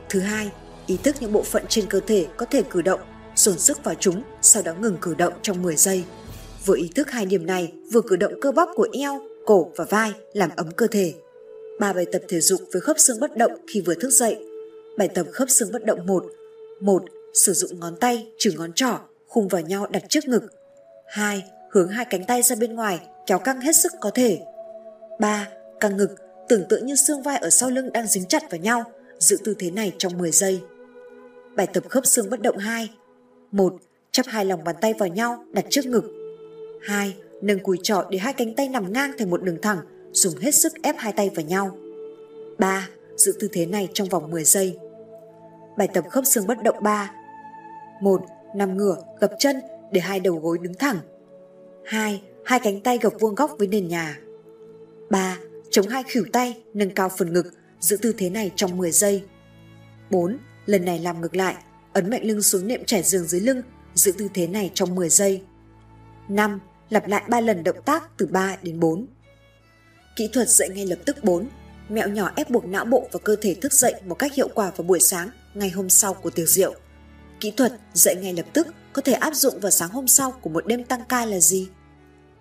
Thứ 0.09 0.21
hai, 0.21 0.51
ý 0.87 0.97
thức 0.97 1.17
những 1.21 1.33
bộ 1.33 1.43
phận 1.43 1.65
trên 1.69 1.87
cơ 1.87 2.01
thể 2.07 2.27
có 2.37 2.47
thể 2.47 2.63
cử 2.71 2.83
động, 2.83 3.01
dồn 3.35 3.59
sức 3.59 3.85
vào 3.85 3.95
chúng, 3.95 4.23
sau 4.43 4.63
đó 4.63 4.75
ngừng 4.75 4.97
cử 5.01 5.15
động 5.15 5.33
trong 5.43 5.63
10 5.63 5.77
giây. 5.77 6.05
Vừa 6.65 6.77
ý 6.77 6.91
thức 6.95 7.11
hai 7.11 7.27
điểm 7.27 7.47
này, 7.47 7.73
vừa 7.93 8.01
cử 8.01 8.17
động 8.17 8.33
cơ 8.41 8.53
bắp 8.53 8.69
của 8.75 8.89
eo, 8.93 9.21
cổ 9.47 9.71
và 9.77 9.85
vai 9.85 10.13
làm 10.33 10.51
ấm 10.57 10.71
cơ 10.77 10.87
thể. 10.87 11.15
Ba 11.81 11.93
bài 11.93 12.07
tập 12.13 12.23
thể 12.29 12.41
dục 12.41 12.61
với 12.73 12.81
khớp 12.81 12.99
xương 12.99 13.21
bất 13.21 13.37
động 13.37 13.53
khi 13.69 13.81
vừa 13.81 13.95
thức 13.95 14.11
dậy. 14.11 14.39
Bài 14.97 15.09
tập 15.09 15.27
khớp 15.33 15.51
xương 15.51 15.73
bất 15.73 15.85
động 15.85 16.07
1. 16.07 16.25
1. 16.81 17.03
Sử 17.35 17.53
dụng 17.53 17.81
ngón 17.81 17.97
tay 17.97 18.33
trừ 18.39 18.53
ngón 18.57 18.73
trỏ 18.73 18.99
khung 19.29 19.49
vào 19.49 19.63
nhau 19.63 19.87
đặt 19.87 20.03
trước 20.09 20.25
ngực. 20.25 20.43
2. 21.07 21.43
Hướng 21.71 21.89
hai 21.89 22.05
cánh 22.05 22.25
tay 22.25 22.43
ra 22.43 22.57
bên 22.57 22.75
ngoài, 22.75 23.01
kéo 23.27 23.39
căng 23.39 23.61
hết 23.61 23.77
sức 23.77 23.93
có 24.01 24.11
thể. 24.15 24.41
3. 25.21 25.49
Căng 25.81 25.97
ngực, 25.97 26.15
tưởng 26.49 26.65
tượng 26.69 26.87
như 26.87 26.95
xương 26.95 27.23
vai 27.23 27.37
ở 27.37 27.51
sau 27.51 27.71
lưng 27.71 27.93
đang 27.93 28.07
dính 28.07 28.25
chặt 28.25 28.43
vào 28.51 28.61
nhau, 28.61 28.85
giữ 29.19 29.37
tư 29.45 29.55
thế 29.59 29.71
này 29.71 29.93
trong 29.99 30.19
10 30.19 30.31
giây. 30.31 30.61
Bài 31.57 31.67
tập 31.67 31.85
khớp 31.89 32.07
xương 32.07 32.31
bất 32.31 32.41
động 32.41 32.57
2. 32.57 32.91
1. 33.53 33.75
Chắp 34.13 34.27
hai 34.27 34.45
lòng 34.45 34.65
bàn 34.65 34.77
tay 34.81 34.95
vào 34.99 35.09
nhau, 35.09 35.45
đặt 35.53 35.65
trước 35.71 35.87
ngực. 35.87 36.05
2. 36.83 37.17
Nâng 37.43 37.59
cùi 37.59 37.79
trỏ 37.83 38.05
để 38.11 38.19
hai 38.19 38.33
cánh 38.33 38.55
tay 38.55 38.69
nằm 38.69 38.93
ngang 38.93 39.13
thành 39.19 39.31
một 39.31 39.43
đường 39.43 39.59
thẳng, 39.63 39.79
dùng 40.13 40.37
hết 40.37 40.55
sức 40.55 40.73
ép 40.83 40.95
hai 40.99 41.13
tay 41.13 41.31
vào 41.35 41.45
nhau. 41.45 41.79
3. 42.59 42.89
Giữ 43.17 43.33
tư 43.41 43.49
thế 43.53 43.67
này 43.67 43.89
trong 43.93 44.09
vòng 44.09 44.31
10 44.31 44.45
giây. 44.45 44.79
Bài 45.77 45.89
tập 45.95 46.05
khớp 46.11 46.27
xương 46.27 46.47
bất 46.47 46.63
động 46.63 46.77
3. 46.83 47.13
1. 48.03 48.23
Nằm 48.55 48.77
ngửa, 48.77 48.97
gập 49.21 49.31
chân 49.39 49.61
để 49.93 50.01
hai 50.01 50.21
đầu 50.21 50.35
gối 50.35 50.59
đứng 50.63 50.75
thẳng. 50.75 50.99
2. 51.85 52.23
Hai 52.45 52.61
cánh 52.61 52.81
tay 52.81 52.99
gập 53.03 53.13
vuông 53.21 53.35
góc 53.35 53.51
với 53.59 53.69
nền 53.69 53.89
nhà. 53.89 54.19
3. 55.11 55.39
Chống 55.79 55.89
hai 55.89 56.03
khỉu 56.03 56.25
tay, 56.33 56.57
nâng 56.75 56.91
cao 56.91 57.09
phần 57.19 57.33
ngực, 57.33 57.55
giữ 57.81 57.97
tư 57.97 58.15
thế 58.19 58.31
này 58.31 58.51
trong 58.57 58.77
10 58.77 58.93
giây. 58.93 59.25
4. 60.11 60.39
Lần 60.67 60.85
này 60.85 60.99
làm 60.99 61.21
ngược 61.21 61.37
lại, 61.37 61.55
ấn 61.93 62.11
mạnh 62.11 62.25
lưng 62.25 62.43
xuống 62.43 62.69
nệm 62.69 62.85
trải 62.85 63.03
giường 63.03 63.25
dưới 63.25 63.41
lưng, 63.41 63.63
giữ 63.95 64.13
tư 64.13 64.29
thế 64.35 64.47
này 64.47 64.71
trong 64.75 64.95
10 64.95 65.09
giây. 65.09 65.43
5. 66.29 66.61
Lặp 66.91 67.09
lại 67.09 67.23
3 67.29 67.41
lần 67.41 67.65
động 67.65 67.83
tác 67.85 68.17
từ 68.17 68.27
3 68.27 68.57
đến 68.63 68.81
4. 68.81 69.07
Kỹ 70.17 70.29
thuật 70.33 70.49
dậy 70.49 70.69
ngay 70.69 70.87
lập 70.87 70.99
tức 71.07 71.25
4. 71.25 71.49
Mẹo 71.89 72.09
nhỏ 72.09 72.31
ép 72.37 72.51
buộc 72.51 72.65
não 72.65 72.85
bộ 72.85 73.09
và 73.13 73.21
cơ 73.25 73.37
thể 73.41 73.55
thức 73.55 73.73
dậy 73.73 73.95
một 74.07 74.15
cách 74.15 74.35
hiệu 74.35 74.49
quả 74.55 74.71
vào 74.77 74.87
buổi 74.87 75.01
sáng 75.01 75.31
ngày 75.55 75.71
hôm 75.71 75.91
sau 75.91 76.15
của 76.15 76.31
tiệc 76.31 76.49
rượu. 76.49 76.75
Kỹ 77.41 77.51
thuật 77.51 77.73
dậy 77.95 78.17
ngay 78.17 78.35
lập 78.35 78.47
tức 78.53 78.67
có 78.93 79.03
thể 79.03 79.13
áp 79.13 79.35
dụng 79.35 79.61
vào 79.61 79.71
sáng 79.71 79.91
hôm 79.91 80.09
sau 80.09 80.31
của 80.31 80.51
một 80.51 80.67
đêm 80.67 80.85
tăng 80.85 81.03
ca 81.09 81.25
là 81.25 81.41
gì? 81.41 81.69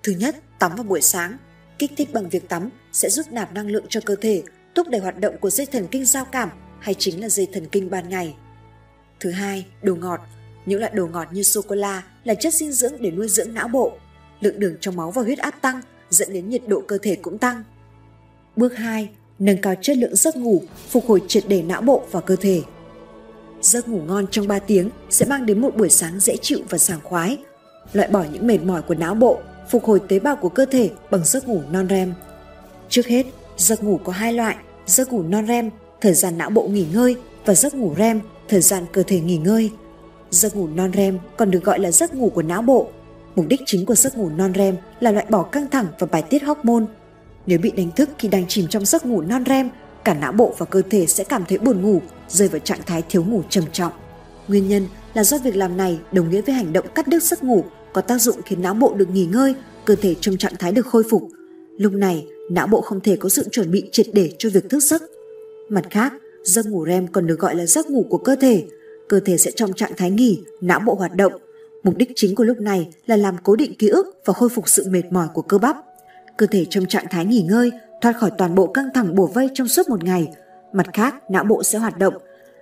Thứ 0.03 0.11
nhất, 0.11 0.35
tắm 0.59 0.75
vào 0.75 0.83
buổi 0.83 1.01
sáng. 1.01 1.37
Kích 1.79 1.91
thích 1.97 2.13
bằng 2.13 2.29
việc 2.29 2.49
tắm 2.49 2.69
sẽ 2.91 3.09
giúp 3.09 3.25
nạp 3.31 3.53
năng 3.53 3.67
lượng 3.67 3.85
cho 3.89 4.01
cơ 4.05 4.15
thể, 4.15 4.43
thúc 4.75 4.87
đẩy 4.89 5.01
hoạt 5.01 5.19
động 5.19 5.37
của 5.37 5.49
dây 5.49 5.65
thần 5.65 5.87
kinh 5.91 6.05
giao 6.05 6.25
cảm 6.25 6.49
hay 6.79 6.93
chính 6.93 7.21
là 7.21 7.29
dây 7.29 7.47
thần 7.53 7.65
kinh 7.71 7.89
ban 7.89 8.09
ngày. 8.09 8.35
Thứ 9.19 9.31
hai, 9.31 9.65
đồ 9.81 9.95
ngọt. 9.95 10.19
Những 10.65 10.79
loại 10.79 10.91
đồ 10.95 11.07
ngọt 11.07 11.27
như 11.31 11.43
sô-cô-la 11.43 12.03
là 12.23 12.33
chất 12.33 12.53
dinh 12.53 12.71
dưỡng 12.71 12.93
để 12.99 13.11
nuôi 13.11 13.27
dưỡng 13.27 13.53
não 13.53 13.67
bộ. 13.67 13.91
Lượng 14.41 14.59
đường 14.59 14.75
trong 14.81 14.95
máu 14.95 15.11
và 15.11 15.21
huyết 15.21 15.37
áp 15.37 15.61
tăng 15.61 15.81
dẫn 16.09 16.33
đến 16.33 16.49
nhiệt 16.49 16.61
độ 16.67 16.81
cơ 16.87 16.97
thể 17.01 17.15
cũng 17.15 17.37
tăng. 17.37 17.63
Bước 18.55 18.77
2. 18.77 19.09
Nâng 19.39 19.61
cao 19.61 19.75
chất 19.81 19.97
lượng 19.97 20.15
giấc 20.15 20.35
ngủ, 20.35 20.63
phục 20.89 21.05
hồi 21.05 21.21
triệt 21.27 21.43
để 21.47 21.63
não 21.63 21.81
bộ 21.81 22.03
và 22.11 22.21
cơ 22.21 22.35
thể. 22.35 22.61
Giấc 23.61 23.87
ngủ 23.87 24.01
ngon 24.01 24.27
trong 24.31 24.47
3 24.47 24.59
tiếng 24.59 24.89
sẽ 25.09 25.25
mang 25.25 25.45
đến 25.45 25.61
một 25.61 25.75
buổi 25.75 25.89
sáng 25.89 26.19
dễ 26.19 26.37
chịu 26.41 26.59
và 26.69 26.77
sảng 26.77 26.99
khoái, 27.03 27.37
loại 27.93 28.07
bỏ 28.07 28.25
những 28.33 28.47
mệt 28.47 28.57
mỏi 28.63 28.81
của 28.81 28.95
não 28.95 29.15
bộ, 29.15 29.39
phục 29.69 29.85
hồi 29.85 30.01
tế 30.07 30.19
bào 30.19 30.35
của 30.35 30.49
cơ 30.49 30.65
thể 30.65 30.89
bằng 31.11 31.25
giấc 31.25 31.47
ngủ 31.47 31.61
non 31.71 31.87
REM. 31.89 32.13
Trước 32.89 33.07
hết, 33.07 33.25
giấc 33.57 33.83
ngủ 33.83 33.99
có 34.03 34.11
hai 34.11 34.33
loại, 34.33 34.55
giấc 34.85 35.13
ngủ 35.13 35.23
non 35.23 35.47
REM, 35.47 35.69
thời 36.01 36.13
gian 36.13 36.37
não 36.37 36.49
bộ 36.49 36.67
nghỉ 36.67 36.85
ngơi 36.93 37.15
và 37.45 37.55
giấc 37.55 37.75
ngủ 37.75 37.93
REM, 37.97 38.19
thời 38.47 38.61
gian 38.61 38.83
cơ 38.91 39.03
thể 39.07 39.19
nghỉ 39.19 39.37
ngơi. 39.37 39.71
Giấc 40.29 40.55
ngủ 40.55 40.67
non 40.67 40.91
REM 40.93 41.19
còn 41.37 41.51
được 41.51 41.63
gọi 41.63 41.79
là 41.79 41.91
giấc 41.91 42.13
ngủ 42.13 42.29
của 42.29 42.41
não 42.41 42.61
bộ. 42.61 42.87
Mục 43.35 43.45
đích 43.47 43.61
chính 43.65 43.85
của 43.85 43.95
giấc 43.95 44.17
ngủ 44.17 44.29
non 44.29 44.53
REM 44.55 44.75
là 44.99 45.11
loại 45.11 45.25
bỏ 45.29 45.43
căng 45.43 45.69
thẳng 45.69 45.87
và 45.99 46.07
bài 46.11 46.21
tiết 46.21 46.43
hormone. 46.43 46.85
Nếu 47.45 47.59
bị 47.59 47.71
đánh 47.71 47.91
thức 47.91 48.09
khi 48.17 48.27
đang 48.27 48.45
chìm 48.47 48.67
trong 48.67 48.85
giấc 48.85 49.05
ngủ 49.05 49.21
non 49.21 49.43
REM, 49.45 49.69
cả 50.03 50.13
não 50.13 50.31
bộ 50.31 50.53
và 50.57 50.65
cơ 50.65 50.81
thể 50.89 51.05
sẽ 51.05 51.23
cảm 51.23 51.45
thấy 51.45 51.57
buồn 51.57 51.81
ngủ, 51.81 52.01
rơi 52.29 52.47
vào 52.47 52.59
trạng 52.59 52.83
thái 52.85 53.03
thiếu 53.09 53.23
ngủ 53.23 53.41
trầm 53.49 53.63
trọng. 53.71 53.91
Nguyên 54.47 54.67
nhân 54.67 54.87
là 55.13 55.23
do 55.23 55.37
việc 55.37 55.55
làm 55.55 55.77
này 55.77 55.99
đồng 56.11 56.29
nghĩa 56.29 56.41
với 56.41 56.55
hành 56.55 56.73
động 56.73 56.85
cắt 56.95 57.07
đứt 57.07 57.23
giấc 57.23 57.43
ngủ 57.43 57.63
có 57.97 58.01
tác 58.01 58.21
dụng 58.21 58.41
khiến 58.45 58.61
não 58.61 58.73
bộ 58.73 58.93
được 58.93 59.09
nghỉ 59.09 59.25
ngơi, 59.25 59.55
cơ 59.85 59.95
thể 59.95 60.15
trong 60.21 60.37
trạng 60.37 60.55
thái 60.59 60.71
được 60.71 60.85
khôi 60.85 61.03
phục. 61.09 61.29
Lúc 61.77 61.93
này, 61.93 62.27
não 62.51 62.67
bộ 62.67 62.81
không 62.81 62.99
thể 62.99 63.15
có 63.15 63.29
sự 63.29 63.43
chuẩn 63.51 63.71
bị 63.71 63.89
triệt 63.91 64.05
để 64.13 64.31
cho 64.37 64.49
việc 64.49 64.69
thức 64.69 64.79
giấc. 64.79 65.01
Mặt 65.69 65.85
khác, 65.89 66.13
giấc 66.43 66.65
ngủ 66.65 66.85
REM 66.85 67.07
còn 67.07 67.27
được 67.27 67.39
gọi 67.39 67.55
là 67.55 67.65
giấc 67.65 67.89
ngủ 67.89 68.05
của 68.09 68.17
cơ 68.17 68.35
thể. 68.35 68.65
Cơ 69.09 69.19
thể 69.19 69.37
sẽ 69.37 69.51
trong 69.51 69.73
trạng 69.73 69.91
thái 69.97 70.11
nghỉ, 70.11 70.43
não 70.61 70.79
bộ 70.79 70.93
hoạt 70.95 71.15
động. 71.15 71.33
Mục 71.83 71.97
đích 71.97 72.11
chính 72.15 72.35
của 72.35 72.43
lúc 72.43 72.59
này 72.59 72.87
là 73.05 73.15
làm 73.17 73.35
cố 73.43 73.55
định 73.55 73.73
ký 73.75 73.87
ức 73.87 74.21
và 74.25 74.33
khôi 74.33 74.49
phục 74.49 74.69
sự 74.69 74.85
mệt 74.89 75.03
mỏi 75.11 75.27
của 75.33 75.41
cơ 75.41 75.57
bắp. 75.57 75.77
Cơ 76.37 76.45
thể 76.45 76.65
trong 76.69 76.85
trạng 76.85 77.05
thái 77.09 77.25
nghỉ 77.25 77.41
ngơi, 77.41 77.71
thoát 78.01 78.17
khỏi 78.17 78.31
toàn 78.37 78.55
bộ 78.55 78.67
căng 78.67 78.89
thẳng 78.93 79.15
bổ 79.15 79.27
vây 79.27 79.49
trong 79.53 79.67
suốt 79.67 79.89
một 79.89 80.03
ngày. 80.03 80.27
Mặt 80.73 80.87
khác, 80.93 81.15
não 81.31 81.43
bộ 81.43 81.63
sẽ 81.63 81.79
hoạt 81.79 81.97
động. 81.97 82.13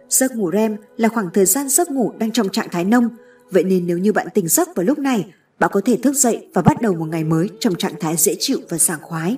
Giấc 0.10 0.36
ngủ 0.36 0.52
REM 0.52 0.78
là 0.98 1.10
khoảng 1.10 1.30
thời 1.34 1.46
gian 1.46 1.70
giấc 1.70 1.92
ngủ 1.92 2.12
đang 2.18 2.32
trong 2.32 2.50
trạng 2.50 2.70
thái 2.72 2.86
nông, 2.86 3.10
vậy 3.52 3.64
nên 3.64 3.88
nếu 3.88 3.98
như 3.98 4.14
bạn 4.14 4.28
tỉnh 4.34 4.48
giấc 4.48 4.76
vào 4.76 4.86
lúc 4.86 5.00
này, 5.00 5.26
bạn 5.60 5.70
có 5.74 5.82
thể 5.86 5.98
thức 5.98 6.14
dậy 6.16 6.48
và 6.54 6.62
bắt 6.62 6.82
đầu 6.82 6.94
một 6.94 7.06
ngày 7.06 7.24
mới 7.24 7.50
trong 7.60 7.76
trạng 7.76 8.00
thái 8.00 8.16
dễ 8.18 8.36
chịu 8.40 8.60
và 8.70 8.78
sảng 8.78 9.02
khoái. 9.02 9.38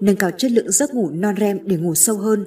Nâng 0.00 0.16
cao 0.16 0.30
chất 0.30 0.50
lượng 0.50 0.72
giấc 0.72 0.94
ngủ 0.94 1.10
non 1.10 1.34
REM 1.40 1.58
để 1.64 1.76
ngủ 1.76 1.94
sâu 1.94 2.16
hơn. 2.16 2.46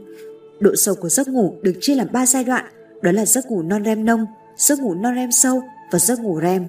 Độ 0.60 0.76
sâu 0.76 0.96
của 0.96 1.10
giấc 1.10 1.28
ngủ 1.28 1.56
được 1.62 1.74
chia 1.82 1.96
làm 1.96 2.08
3 2.14 2.26
giai 2.26 2.44
đoạn, 2.44 2.66
đó 3.02 3.12
là 3.12 3.26
giấc 3.26 3.46
ngủ 3.52 3.62
non 3.62 3.86
REM 3.86 4.06
nông, 4.06 4.26
giấc 4.58 4.80
ngủ 4.80 4.94
non 4.94 5.16
REM 5.16 5.32
sâu 5.32 5.62
và 5.92 6.00
giấc 6.00 6.20
ngủ 6.20 6.40
REM. 6.42 6.68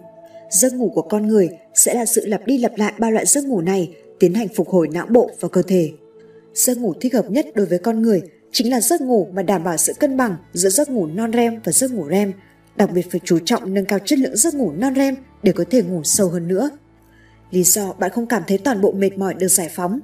Giấc 0.51 0.73
ngủ 0.75 0.93
của 0.95 1.03
con 1.03 1.27
người 1.27 1.49
sẽ 1.75 1.95
là 1.95 2.07
sự 2.07 2.27
lặp 2.27 2.47
đi 2.47 2.59
lặp 2.59 2.73
lại 2.77 2.93
ba 2.99 3.11
loại 3.11 3.27
giấc 3.27 3.45
ngủ 3.45 3.61
này 3.61 3.95
tiến 4.19 4.35
hành 4.35 4.49
phục 4.49 4.69
hồi 4.69 4.89
não 4.93 5.07
bộ 5.07 5.31
và 5.41 5.49
cơ 5.49 5.63
thể. 5.63 5.93
Giấc 6.55 6.79
ngủ 6.79 6.95
thích 7.01 7.15
hợp 7.15 7.31
nhất 7.31 7.47
đối 7.55 7.67
với 7.67 7.79
con 7.79 8.03
người 8.03 8.23
chính 8.53 8.71
là 8.71 8.81
giấc 8.81 9.01
ngủ 9.01 9.29
mà 9.33 9.43
đảm 9.43 9.65
bảo 9.65 9.77
sự 9.77 9.93
cân 10.01 10.17
bằng 10.17 10.37
giữa 10.53 10.69
giấc 10.69 10.91
ngủ 10.91 11.07
non 11.07 11.33
REM 11.33 11.61
và 11.65 11.73
giấc 11.73 11.93
ngủ 11.93 12.09
REM, 12.11 12.33
đặc 12.77 12.91
biệt 12.93 13.11
phải 13.11 13.21
chú 13.25 13.39
trọng 13.45 13.75
nâng 13.75 13.85
cao 13.85 13.99
chất 13.99 14.19
lượng 14.19 14.37
giấc 14.37 14.55
ngủ 14.55 14.73
non 14.73 14.95
REM 14.95 15.15
để 15.43 15.53
có 15.53 15.65
thể 15.71 15.83
ngủ 15.83 16.01
sâu 16.05 16.29
hơn 16.29 16.49
nữa. 16.49 16.71
Lý 17.51 17.63
do 17.63 17.93
bạn 17.93 18.11
không 18.11 18.27
cảm 18.27 18.43
thấy 18.47 18.59
toàn 18.59 18.81
bộ 18.81 18.93
mệt 18.93 19.19
mỏi 19.19 19.35
được 19.35 19.49
giải 19.49 19.69
phóng. 19.75 20.01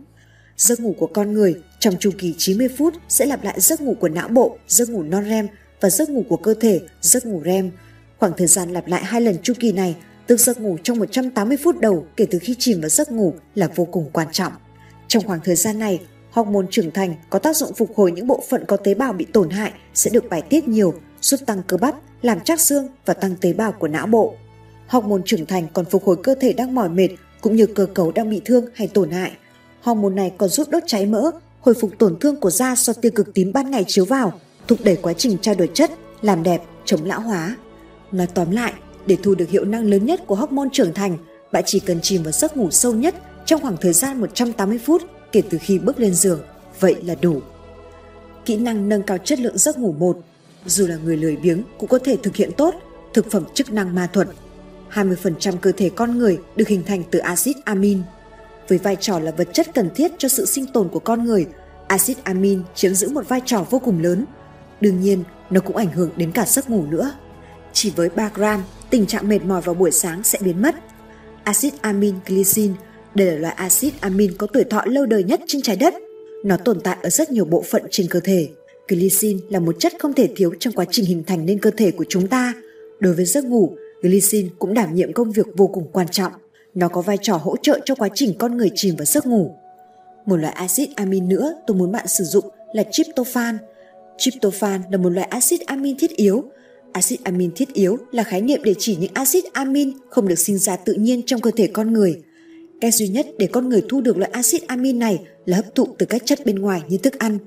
Giấc 0.56 0.80
ngủ 0.80 0.94
của 0.98 1.06
con 1.06 1.32
người 1.32 1.54
trong 1.80 1.94
chu 2.00 2.10
kỳ 2.18 2.34
90 2.38 2.68
phút 2.78 2.94
sẽ 3.08 3.26
lặp 3.26 3.44
lại 3.44 3.60
giấc 3.60 3.80
ngủ 3.80 3.94
của 4.00 4.08
não 4.08 4.28
bộ, 4.28 4.58
giấc 4.68 4.88
ngủ 4.88 5.02
non 5.02 5.24
REM 5.28 5.46
và 5.80 5.90
giấc 5.90 6.10
ngủ 6.10 6.24
của 6.28 6.36
cơ 6.36 6.54
thể, 6.54 6.80
giấc 7.00 7.26
ngủ 7.26 7.42
REM. 7.44 7.70
Khoảng 8.18 8.32
thời 8.36 8.46
gian 8.46 8.72
lặp 8.72 8.86
lại 8.86 9.04
hai 9.04 9.20
lần 9.20 9.36
chu 9.42 9.54
kỳ 9.60 9.72
này 9.72 9.96
tức 10.26 10.40
giấc 10.40 10.60
ngủ 10.60 10.76
trong 10.82 10.98
180 10.98 11.56
phút 11.64 11.80
đầu 11.80 12.06
kể 12.16 12.26
từ 12.30 12.38
khi 12.38 12.56
chìm 12.58 12.80
vào 12.80 12.88
giấc 12.88 13.12
ngủ 13.12 13.34
là 13.54 13.68
vô 13.76 13.84
cùng 13.84 14.10
quan 14.12 14.28
trọng. 14.32 14.52
Trong 15.08 15.22
khoảng 15.26 15.40
thời 15.44 15.56
gian 15.56 15.78
này, 15.78 16.00
hormone 16.30 16.66
trưởng 16.70 16.90
thành 16.90 17.14
có 17.30 17.38
tác 17.38 17.56
dụng 17.56 17.74
phục 17.74 17.96
hồi 17.96 18.12
những 18.12 18.26
bộ 18.26 18.42
phận 18.48 18.64
có 18.66 18.76
tế 18.76 18.94
bào 18.94 19.12
bị 19.12 19.26
tổn 19.32 19.50
hại 19.50 19.72
sẽ 19.94 20.10
được 20.10 20.28
bài 20.30 20.42
tiết 20.42 20.68
nhiều, 20.68 20.94
giúp 21.20 21.40
tăng 21.46 21.62
cơ 21.66 21.76
bắp, 21.76 21.94
làm 22.22 22.40
chắc 22.40 22.60
xương 22.60 22.88
và 23.06 23.14
tăng 23.14 23.36
tế 23.40 23.52
bào 23.52 23.72
của 23.72 23.88
não 23.88 24.06
bộ. 24.06 24.34
Hormone 24.86 25.22
trưởng 25.24 25.46
thành 25.46 25.66
còn 25.72 25.84
phục 25.84 26.04
hồi 26.04 26.16
cơ 26.22 26.34
thể 26.34 26.52
đang 26.52 26.74
mỏi 26.74 26.88
mệt 26.88 27.08
cũng 27.40 27.56
như 27.56 27.66
cơ 27.66 27.86
cấu 27.94 28.12
đang 28.12 28.30
bị 28.30 28.40
thương 28.44 28.66
hay 28.74 28.88
tổn 28.88 29.10
hại. 29.10 29.32
Hormone 29.82 30.14
này 30.14 30.32
còn 30.38 30.48
giúp 30.48 30.68
đốt 30.70 30.82
cháy 30.86 31.06
mỡ, 31.06 31.30
hồi 31.60 31.74
phục 31.80 31.90
tổn 31.98 32.18
thương 32.20 32.40
của 32.40 32.50
da 32.50 32.74
do 32.76 32.92
tia 32.92 33.10
cực 33.10 33.34
tím 33.34 33.52
ban 33.52 33.70
ngày 33.70 33.84
chiếu 33.88 34.04
vào, 34.04 34.32
thúc 34.68 34.78
đẩy 34.84 34.96
quá 34.96 35.12
trình 35.12 35.38
trao 35.42 35.54
đổi 35.54 35.70
chất, 35.74 35.90
làm 36.22 36.42
đẹp, 36.42 36.62
chống 36.84 37.04
lão 37.04 37.20
hóa. 37.20 37.56
Nói 38.12 38.26
tóm 38.34 38.50
lại, 38.50 38.72
để 39.06 39.16
thu 39.22 39.34
được 39.34 39.48
hiệu 39.48 39.64
năng 39.64 39.84
lớn 39.84 40.06
nhất 40.06 40.26
của 40.26 40.34
hormone 40.34 40.68
trưởng 40.72 40.94
thành, 40.94 41.18
bạn 41.52 41.62
chỉ 41.66 41.80
cần 41.80 42.00
chìm 42.00 42.22
vào 42.22 42.32
giấc 42.32 42.56
ngủ 42.56 42.70
sâu 42.70 42.92
nhất 42.92 43.14
trong 43.46 43.60
khoảng 43.60 43.76
thời 43.76 43.92
gian 43.92 44.20
180 44.20 44.78
phút 44.84 45.02
kể 45.32 45.42
từ 45.50 45.58
khi 45.60 45.78
bước 45.78 46.00
lên 46.00 46.14
giường. 46.14 46.40
Vậy 46.80 46.96
là 47.04 47.14
đủ. 47.22 47.40
Kỹ 48.44 48.56
năng 48.56 48.88
nâng 48.88 49.02
cao 49.02 49.18
chất 49.18 49.38
lượng 49.38 49.58
giấc 49.58 49.78
ngủ 49.78 49.94
1 49.98 50.18
dù 50.66 50.86
là 50.86 50.96
người 50.96 51.16
lười 51.16 51.36
biếng 51.36 51.62
cũng 51.78 51.88
có 51.88 51.98
thể 51.98 52.16
thực 52.22 52.36
hiện 52.36 52.50
tốt 52.56 52.74
thực 53.14 53.30
phẩm 53.30 53.44
chức 53.54 53.72
năng 53.72 53.94
ma 53.94 54.08
thuật. 54.12 54.28
20% 54.92 55.56
cơ 55.56 55.72
thể 55.72 55.90
con 55.96 56.18
người 56.18 56.38
được 56.56 56.68
hình 56.68 56.82
thành 56.86 57.02
từ 57.10 57.18
axit 57.18 57.56
amin. 57.64 58.02
Với 58.68 58.78
vai 58.78 58.96
trò 58.96 59.18
là 59.18 59.30
vật 59.30 59.48
chất 59.52 59.66
cần 59.74 59.90
thiết 59.94 60.12
cho 60.18 60.28
sự 60.28 60.46
sinh 60.46 60.66
tồn 60.66 60.88
của 60.88 60.98
con 60.98 61.24
người, 61.24 61.46
axit 61.88 62.24
amin 62.24 62.62
chiếm 62.74 62.94
giữ 62.94 63.08
một 63.08 63.28
vai 63.28 63.40
trò 63.46 63.66
vô 63.70 63.78
cùng 63.78 64.02
lớn. 64.02 64.24
Đương 64.80 65.00
nhiên, 65.00 65.24
nó 65.50 65.60
cũng 65.60 65.76
ảnh 65.76 65.92
hưởng 65.92 66.10
đến 66.16 66.32
cả 66.32 66.44
giấc 66.46 66.70
ngủ 66.70 66.86
nữa. 66.86 67.14
Chỉ 67.72 67.92
với 67.96 68.08
3 68.08 68.30
gram, 68.34 68.62
tình 68.90 69.06
trạng 69.06 69.28
mệt 69.28 69.44
mỏi 69.44 69.60
vào 69.60 69.74
buổi 69.74 69.90
sáng 69.90 70.24
sẽ 70.24 70.38
biến 70.42 70.62
mất. 70.62 70.74
Axit 71.44 71.74
amin 71.80 72.14
glycine 72.26 72.74
Đây 73.14 73.26
là 73.26 73.38
loại 73.38 73.54
axit 73.54 74.00
amin 74.00 74.36
có 74.38 74.46
tuổi 74.46 74.64
thọ 74.64 74.82
lâu 74.86 75.06
đời 75.06 75.24
nhất 75.24 75.40
trên 75.46 75.62
trái 75.62 75.76
đất. 75.76 75.94
Nó 76.44 76.56
tồn 76.56 76.80
tại 76.80 76.96
ở 77.02 77.10
rất 77.10 77.30
nhiều 77.30 77.44
bộ 77.44 77.64
phận 77.70 77.82
trên 77.90 78.06
cơ 78.10 78.20
thể. 78.20 78.48
Glycine 78.88 79.40
là 79.48 79.60
một 79.60 79.76
chất 79.78 79.92
không 79.98 80.12
thể 80.12 80.28
thiếu 80.36 80.52
trong 80.60 80.74
quá 80.74 80.84
trình 80.90 81.04
hình 81.04 81.22
thành 81.26 81.46
nên 81.46 81.58
cơ 81.58 81.70
thể 81.76 81.90
của 81.90 82.04
chúng 82.08 82.26
ta. 82.26 82.54
Đối 83.00 83.14
với 83.14 83.24
giấc 83.24 83.44
ngủ, 83.44 83.76
glycine 84.02 84.48
cũng 84.58 84.74
đảm 84.74 84.94
nhiệm 84.94 85.12
công 85.12 85.32
việc 85.32 85.46
vô 85.56 85.66
cùng 85.66 85.88
quan 85.92 86.08
trọng. 86.08 86.32
Nó 86.74 86.88
có 86.88 87.02
vai 87.02 87.18
trò 87.22 87.36
hỗ 87.36 87.56
trợ 87.56 87.80
cho 87.84 87.94
quá 87.94 88.08
trình 88.14 88.34
con 88.38 88.56
người 88.56 88.70
chìm 88.74 88.96
vào 88.96 89.04
giấc 89.04 89.26
ngủ. 89.26 89.56
Một 90.26 90.36
loại 90.36 90.52
axit 90.52 90.88
amin 90.96 91.28
nữa 91.28 91.54
tôi 91.66 91.76
muốn 91.76 91.92
bạn 91.92 92.08
sử 92.08 92.24
dụng 92.24 92.44
là 92.72 92.82
tryptophan. 92.90 93.58
Tryptophan 94.18 94.80
là 94.90 94.98
một 94.98 95.08
loại 95.08 95.26
axit 95.26 95.60
amin 95.60 95.96
thiết 95.98 96.10
yếu. 96.10 96.44
Axit 96.92 97.24
amin 97.24 97.50
thiết 97.54 97.72
yếu 97.72 97.98
là 98.10 98.22
khái 98.22 98.40
niệm 98.40 98.60
để 98.64 98.74
chỉ 98.78 98.96
những 98.96 99.10
axit 99.14 99.44
amin 99.52 99.92
không 100.08 100.28
được 100.28 100.38
sinh 100.38 100.58
ra 100.58 100.76
tự 100.76 100.92
nhiên 100.92 101.22
trong 101.26 101.40
cơ 101.40 101.50
thể 101.56 101.66
con 101.66 101.92
người. 101.92 102.22
Cách 102.80 102.94
duy 102.94 103.08
nhất 103.08 103.26
để 103.38 103.46
con 103.46 103.68
người 103.68 103.82
thu 103.88 104.00
được 104.00 104.18
loại 104.18 104.30
axit 104.30 104.66
amin 104.66 104.98
này 104.98 105.18
là 105.46 105.56
hấp 105.56 105.74
thụ 105.74 105.88
từ 105.98 106.06
các 106.06 106.22
chất 106.24 106.46
bên 106.46 106.58
ngoài 106.58 106.82
như 106.88 106.98
thức 106.98 107.18
ăn. 107.18 107.38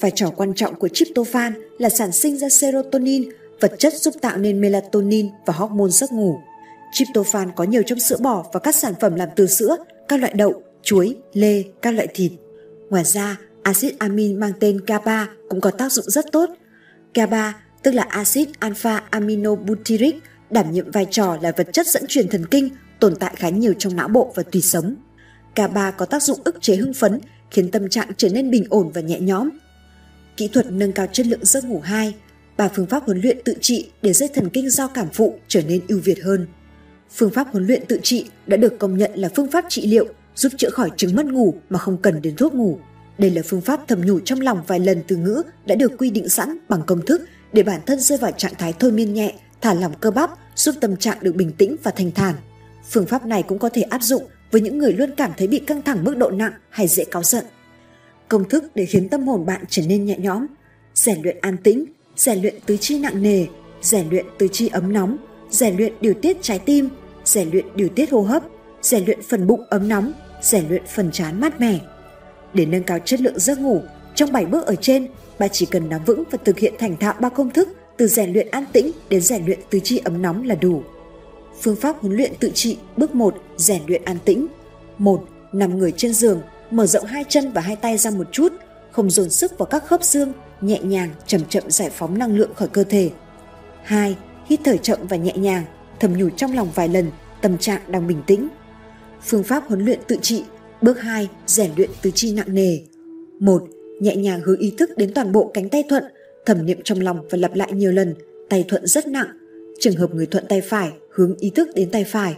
Vai 0.00 0.10
trò 0.14 0.30
quan 0.30 0.54
trọng 0.54 0.74
của 0.74 0.88
tryptophan 0.88 1.52
là 1.78 1.88
sản 1.88 2.12
sinh 2.12 2.36
ra 2.36 2.48
serotonin, 2.48 3.28
vật 3.60 3.72
chất 3.78 3.94
giúp 3.94 4.14
tạo 4.20 4.36
nên 4.36 4.60
melatonin 4.60 5.28
và 5.46 5.54
hormone 5.54 5.90
giấc 5.90 6.12
ngủ. 6.12 6.38
Tryptophan 6.92 7.52
có 7.56 7.64
nhiều 7.64 7.82
trong 7.86 7.98
sữa 7.98 8.16
bò 8.20 8.46
và 8.52 8.60
các 8.60 8.74
sản 8.74 8.94
phẩm 9.00 9.14
làm 9.14 9.28
từ 9.36 9.46
sữa, 9.46 9.76
các 10.08 10.20
loại 10.20 10.32
đậu, 10.36 10.62
chuối, 10.82 11.16
lê, 11.32 11.62
các 11.82 11.94
loại 11.94 12.08
thịt. 12.14 12.32
Ngoài 12.90 13.04
ra, 13.04 13.38
axit 13.62 13.98
amin 13.98 14.40
mang 14.40 14.52
tên 14.60 14.80
GABA 14.86 15.28
cũng 15.48 15.60
có 15.60 15.70
tác 15.70 15.92
dụng 15.92 16.04
rất 16.08 16.32
tốt. 16.32 16.50
GABA 17.14 17.54
tức 17.82 17.90
là 17.90 18.02
axit 18.02 18.48
alpha 18.58 19.02
aminobutyric 19.10 20.16
đảm 20.50 20.72
nhiệm 20.72 20.90
vai 20.90 21.06
trò 21.10 21.36
là 21.42 21.52
vật 21.56 21.68
chất 21.72 21.86
dẫn 21.86 22.04
truyền 22.08 22.28
thần 22.28 22.46
kinh 22.46 22.68
tồn 23.00 23.16
tại 23.16 23.34
khá 23.36 23.48
nhiều 23.48 23.74
trong 23.78 23.96
não 23.96 24.08
bộ 24.08 24.32
và 24.34 24.42
tùy 24.42 24.62
sống. 24.62 24.94
GABA 25.54 25.90
có 25.90 26.04
tác 26.04 26.22
dụng 26.22 26.38
ức 26.44 26.56
chế 26.60 26.76
hưng 26.76 26.94
phấn, 26.94 27.20
khiến 27.50 27.70
tâm 27.70 27.88
trạng 27.88 28.08
trở 28.16 28.28
nên 28.28 28.50
bình 28.50 28.64
ổn 28.70 28.90
và 28.94 29.00
nhẹ 29.00 29.20
nhõm. 29.20 29.48
Kỹ 30.38 30.48
thuật 30.48 30.72
nâng 30.72 30.92
cao 30.92 31.06
chất 31.12 31.26
lượng 31.26 31.44
giấc 31.44 31.64
ngủ 31.64 31.80
2, 31.80 32.14
và 32.56 32.68
phương 32.68 32.86
pháp 32.86 33.04
huấn 33.04 33.20
luyện 33.20 33.38
tự 33.44 33.54
trị 33.60 33.90
để 34.02 34.12
dây 34.12 34.28
thần 34.34 34.48
kinh 34.50 34.70
giao 34.70 34.88
cảm 34.88 35.08
phụ 35.12 35.38
trở 35.48 35.62
nên 35.62 35.80
ưu 35.88 36.00
việt 36.04 36.22
hơn. 36.24 36.46
Phương 37.14 37.30
pháp 37.30 37.48
huấn 37.52 37.66
luyện 37.66 37.86
tự 37.86 38.00
trị 38.02 38.26
đã 38.46 38.56
được 38.56 38.78
công 38.78 38.98
nhận 38.98 39.10
là 39.14 39.28
phương 39.34 39.50
pháp 39.50 39.64
trị 39.68 39.86
liệu 39.86 40.06
giúp 40.34 40.52
chữa 40.56 40.70
khỏi 40.70 40.90
chứng 40.96 41.16
mất 41.16 41.26
ngủ 41.26 41.54
mà 41.70 41.78
không 41.78 41.96
cần 42.02 42.22
đến 42.22 42.36
thuốc 42.36 42.54
ngủ. 42.54 42.78
Đây 43.18 43.30
là 43.30 43.42
phương 43.44 43.60
pháp 43.60 43.80
thầm 43.88 44.00
nhủ 44.00 44.20
trong 44.20 44.40
lòng 44.40 44.62
vài 44.66 44.80
lần 44.80 45.02
từ 45.08 45.16
ngữ 45.16 45.42
đã 45.66 45.74
được 45.74 45.92
quy 45.98 46.10
định 46.10 46.28
sẵn 46.28 46.58
bằng 46.68 46.82
công 46.86 47.06
thức 47.06 47.22
để 47.52 47.62
bản 47.62 47.80
thân 47.86 48.00
rơi 48.00 48.18
vào 48.18 48.30
trạng 48.30 48.54
thái 48.58 48.72
thôi 48.78 48.92
miên 48.92 49.14
nhẹ, 49.14 49.34
thả 49.60 49.74
lỏng 49.74 49.92
cơ 50.00 50.10
bắp, 50.10 50.30
giúp 50.56 50.74
tâm 50.80 50.96
trạng 50.96 51.18
được 51.20 51.36
bình 51.36 51.52
tĩnh 51.52 51.76
và 51.82 51.90
thanh 51.90 52.10
thản. 52.10 52.34
Phương 52.90 53.06
pháp 53.06 53.26
này 53.26 53.42
cũng 53.42 53.58
có 53.58 53.68
thể 53.68 53.82
áp 53.82 54.02
dụng 54.02 54.22
với 54.50 54.60
những 54.60 54.78
người 54.78 54.92
luôn 54.92 55.10
cảm 55.16 55.32
thấy 55.36 55.46
bị 55.46 55.58
căng 55.58 55.82
thẳng 55.82 56.04
mức 56.04 56.16
độ 56.16 56.30
nặng 56.30 56.52
hay 56.70 56.88
dễ 56.88 57.04
cáu 57.04 57.22
giận. 57.22 57.44
Công 58.28 58.48
thức 58.48 58.64
để 58.74 58.86
khiến 58.86 59.08
tâm 59.08 59.28
hồn 59.28 59.46
bạn 59.46 59.64
trở 59.68 59.82
nên 59.86 60.04
nhẹ 60.04 60.16
nhõm, 60.18 60.46
rèn 60.94 61.22
luyện 61.22 61.36
an 61.40 61.56
tĩnh, 61.56 61.84
rèn 62.16 62.42
luyện 62.42 62.54
tứ 62.66 62.76
chi 62.76 62.98
nặng 62.98 63.22
nề, 63.22 63.46
rèn 63.82 64.08
luyện 64.10 64.26
tứ 64.38 64.48
chi 64.48 64.68
ấm 64.68 64.92
nóng, 64.92 65.16
rèn 65.50 65.76
luyện 65.76 65.92
điều 66.00 66.14
tiết 66.14 66.36
trái 66.42 66.58
tim, 66.58 66.88
rèn 67.24 67.50
luyện 67.50 67.66
điều 67.74 67.88
tiết 67.88 68.10
hô 68.10 68.20
hấp, 68.20 68.42
rèn 68.82 69.04
luyện 69.04 69.22
phần 69.22 69.46
bụng 69.46 69.64
ấm 69.70 69.88
nóng, 69.88 70.12
rèn 70.42 70.68
luyện 70.68 70.82
phần 70.94 71.10
trán 71.12 71.40
mát 71.40 71.60
mẻ. 71.60 71.78
Để 72.54 72.66
nâng 72.66 72.82
cao 72.82 72.98
chất 73.04 73.20
lượng 73.20 73.38
giấc 73.38 73.58
ngủ, 73.58 73.82
trong 74.14 74.32
7 74.32 74.46
bước 74.46 74.66
ở 74.66 74.74
trên, 74.74 75.08
bạn 75.38 75.50
chỉ 75.52 75.66
cần 75.66 75.88
nắm 75.88 76.04
vững 76.04 76.24
và 76.30 76.38
thực 76.44 76.58
hiện 76.58 76.74
thành 76.78 76.96
thạo 76.96 77.14
ba 77.20 77.28
công 77.28 77.50
thức 77.50 77.68
từ 77.96 78.06
rèn 78.06 78.32
luyện 78.32 78.48
an 78.50 78.64
tĩnh 78.72 78.90
đến 79.08 79.20
rèn 79.20 79.46
luyện 79.46 79.58
tứ 79.70 79.80
chi 79.84 80.00
ấm 80.04 80.22
nóng 80.22 80.44
là 80.44 80.54
đủ. 80.54 80.82
Phương 81.60 81.76
pháp 81.76 81.96
huấn 82.00 82.16
luyện 82.16 82.32
tự 82.40 82.50
trị 82.54 82.78
bước 82.96 83.14
1, 83.14 83.34
rèn 83.56 83.82
luyện 83.86 84.02
an 84.04 84.16
tĩnh. 84.24 84.46
1. 84.98 85.24
Nằm 85.52 85.78
người 85.78 85.92
trên 85.92 86.14
giường, 86.14 86.40
mở 86.70 86.86
rộng 86.86 87.04
hai 87.04 87.24
chân 87.28 87.52
và 87.52 87.60
hai 87.60 87.76
tay 87.76 87.98
ra 87.98 88.10
một 88.10 88.26
chút, 88.32 88.52
không 88.90 89.10
dồn 89.10 89.30
sức 89.30 89.58
vào 89.58 89.66
các 89.66 89.84
khớp 89.86 90.04
xương, 90.04 90.32
nhẹ 90.60 90.80
nhàng 90.82 91.10
chậm 91.26 91.44
chậm 91.48 91.70
giải 91.70 91.90
phóng 91.90 92.18
năng 92.18 92.36
lượng 92.36 92.54
khỏi 92.54 92.68
cơ 92.68 92.84
thể. 92.84 93.10
2. 93.82 94.16
Hít 94.46 94.60
thở 94.64 94.76
chậm 94.76 94.98
và 95.08 95.16
nhẹ 95.16 95.32
nhàng, 95.36 95.64
thầm 96.00 96.12
nhủ 96.12 96.30
trong 96.30 96.54
lòng 96.54 96.68
vài 96.74 96.88
lần, 96.88 97.10
tâm 97.42 97.58
trạng 97.58 97.80
đang 97.88 98.06
bình 98.06 98.22
tĩnh. 98.26 98.48
Phương 99.22 99.42
pháp 99.42 99.64
huấn 99.68 99.84
luyện 99.84 100.00
tự 100.06 100.16
trị 100.22 100.44
Bước 100.82 101.00
2. 101.00 101.28
Rèn 101.46 101.70
luyện 101.76 101.90
tứ 102.02 102.10
chi 102.14 102.32
nặng 102.32 102.54
nề 102.54 102.78
1. 103.40 103.62
Nhẹ 104.00 104.16
nhàng 104.16 104.40
hướng 104.40 104.58
ý 104.58 104.74
thức 104.78 104.90
đến 104.96 105.14
toàn 105.14 105.32
bộ 105.32 105.50
cánh 105.54 105.68
tay 105.68 105.84
thuận, 105.88 106.04
thầm 106.46 106.66
niệm 106.66 106.80
trong 106.84 107.00
lòng 107.00 107.26
và 107.30 107.38
lặp 107.38 107.54
lại 107.54 107.72
nhiều 107.72 107.92
lần, 107.92 108.14
tay 108.48 108.64
thuận 108.68 108.86
rất 108.86 109.06
nặng. 109.06 109.28
Trường 109.80 109.96
hợp 109.96 110.14
người 110.14 110.26
thuận 110.26 110.46
tay 110.48 110.60
phải, 110.60 110.92
hướng 111.10 111.36
ý 111.36 111.50
thức 111.50 111.68
đến 111.74 111.90
tay 111.90 112.04
phải. 112.04 112.36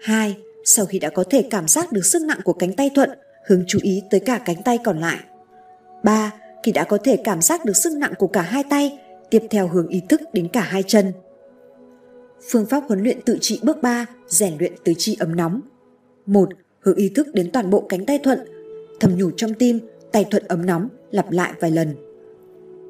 2. 0.00 0.36
Sau 0.64 0.86
khi 0.86 0.98
đã 0.98 1.10
có 1.10 1.24
thể 1.30 1.42
cảm 1.50 1.68
giác 1.68 1.92
được 1.92 2.04
sức 2.04 2.22
nặng 2.22 2.40
của 2.44 2.52
cánh 2.52 2.72
tay 2.72 2.90
thuận, 2.94 3.10
hướng 3.48 3.64
chú 3.66 3.78
ý 3.82 4.02
tới 4.10 4.20
cả 4.20 4.40
cánh 4.44 4.62
tay 4.62 4.78
còn 4.84 4.98
lại. 4.98 5.18
3. 6.02 6.32
Khi 6.62 6.72
đã 6.72 6.84
có 6.84 6.98
thể 7.04 7.16
cảm 7.24 7.42
giác 7.42 7.64
được 7.64 7.76
sức 7.76 7.92
nặng 7.92 8.12
của 8.18 8.26
cả 8.26 8.42
hai 8.42 8.64
tay, 8.70 8.98
tiếp 9.30 9.42
theo 9.50 9.68
hướng 9.68 9.88
ý 9.88 10.02
thức 10.08 10.20
đến 10.32 10.48
cả 10.48 10.60
hai 10.60 10.82
chân. 10.82 11.12
Phương 12.50 12.66
pháp 12.66 12.84
huấn 12.88 13.02
luyện 13.02 13.20
tự 13.20 13.38
trị 13.40 13.60
bước 13.62 13.82
3, 13.82 14.06
rèn 14.26 14.52
luyện 14.58 14.72
tứ 14.84 14.92
chi 14.98 15.16
ấm 15.20 15.36
nóng. 15.36 15.60
1. 16.26 16.48
Hướng 16.80 16.96
ý 16.96 17.08
thức 17.08 17.26
đến 17.34 17.50
toàn 17.52 17.70
bộ 17.70 17.86
cánh 17.88 18.06
tay 18.06 18.18
thuận, 18.18 18.38
thầm 19.00 19.16
nhủ 19.16 19.30
trong 19.36 19.54
tim, 19.54 19.78
tay 20.12 20.24
thuận 20.30 20.42
ấm 20.48 20.66
nóng, 20.66 20.88
lặp 21.10 21.30
lại 21.30 21.52
vài 21.60 21.70
lần. 21.70 21.94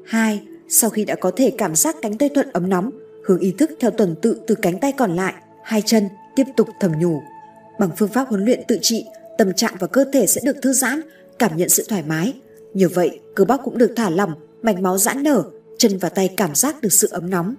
2. 0.05 0.41
Sau 0.69 0.89
khi 0.89 1.05
đã 1.05 1.15
có 1.15 1.31
thể 1.35 1.51
cảm 1.57 1.75
giác 1.75 1.95
cánh 2.01 2.17
tay 2.17 2.29
thuận 2.29 2.49
ấm 2.53 2.69
nóng, 2.69 2.91
hướng 3.25 3.39
ý 3.39 3.53
thức 3.57 3.71
theo 3.79 3.91
tuần 3.91 4.15
tự 4.21 4.41
từ 4.47 4.55
cánh 4.55 4.79
tay 4.79 4.91
còn 4.91 5.15
lại, 5.15 5.33
hai 5.63 5.81
chân 5.85 6.09
tiếp 6.35 6.45
tục 6.57 6.67
thầm 6.79 6.91
nhủ. 6.99 7.21
Bằng 7.79 7.89
phương 7.97 8.09
pháp 8.09 8.27
huấn 8.27 8.45
luyện 8.45 8.61
tự 8.67 8.79
trị, 8.81 9.05
tâm 9.39 9.53
trạng 9.53 9.75
và 9.79 9.87
cơ 9.87 10.05
thể 10.13 10.27
sẽ 10.27 10.41
được 10.43 10.61
thư 10.61 10.73
giãn, 10.73 11.01
cảm 11.39 11.57
nhận 11.57 11.69
sự 11.69 11.85
thoải 11.89 12.03
mái. 12.03 12.33
Như 12.73 12.89
vậy, 12.89 13.19
cơ 13.35 13.45
bắp 13.45 13.59
cũng 13.63 13.77
được 13.77 13.93
thả 13.95 14.09
lỏng, 14.09 14.33
mạch 14.61 14.79
máu 14.79 14.97
giãn 14.97 15.23
nở, 15.23 15.43
chân 15.77 15.97
và 15.97 16.09
tay 16.09 16.33
cảm 16.37 16.55
giác 16.55 16.81
được 16.81 16.93
sự 16.93 17.07
ấm 17.11 17.29
nóng. 17.29 17.55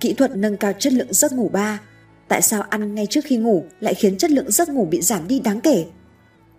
Kỹ 0.00 0.14
thuật 0.14 0.36
nâng 0.36 0.56
cao 0.56 0.72
chất 0.78 0.92
lượng 0.92 1.12
giấc 1.14 1.32
ngủ 1.32 1.48
3. 1.48 1.80
Tại 2.28 2.42
sao 2.42 2.62
ăn 2.62 2.94
ngay 2.94 3.06
trước 3.10 3.20
khi 3.24 3.36
ngủ 3.36 3.64
lại 3.80 3.94
khiến 3.94 4.18
chất 4.18 4.30
lượng 4.30 4.50
giấc 4.50 4.68
ngủ 4.68 4.84
bị 4.84 5.00
giảm 5.00 5.28
đi 5.28 5.40
đáng 5.40 5.60
kể? 5.60 5.84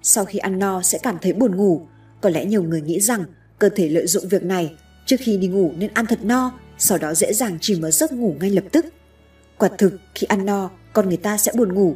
Sau 0.01 0.25
khi 0.25 0.39
ăn 0.39 0.59
no 0.59 0.81
sẽ 0.81 0.99
cảm 1.03 1.17
thấy 1.21 1.33
buồn 1.33 1.55
ngủ. 1.55 1.87
Có 2.21 2.29
lẽ 2.29 2.45
nhiều 2.45 2.63
người 2.63 2.81
nghĩ 2.81 2.99
rằng 2.99 3.23
cơ 3.59 3.69
thể 3.69 3.89
lợi 3.89 4.07
dụng 4.07 4.27
việc 4.27 4.43
này 4.43 4.75
trước 5.05 5.17
khi 5.19 5.37
đi 5.37 5.47
ngủ 5.47 5.71
nên 5.77 5.93
ăn 5.93 6.05
thật 6.05 6.19
no, 6.23 6.59
sau 6.77 6.97
đó 6.97 7.13
dễ 7.13 7.33
dàng 7.33 7.57
chìm 7.61 7.81
vào 7.81 7.91
giấc 7.91 8.11
ngủ 8.11 8.35
ngay 8.39 8.49
lập 8.49 8.63
tức. 8.71 8.85
Quả 9.57 9.69
thực 9.77 9.93
khi 10.15 10.25
ăn 10.25 10.45
no, 10.45 10.69
con 10.93 11.07
người 11.07 11.17
ta 11.17 11.37
sẽ 11.37 11.51
buồn 11.55 11.73
ngủ. 11.73 11.95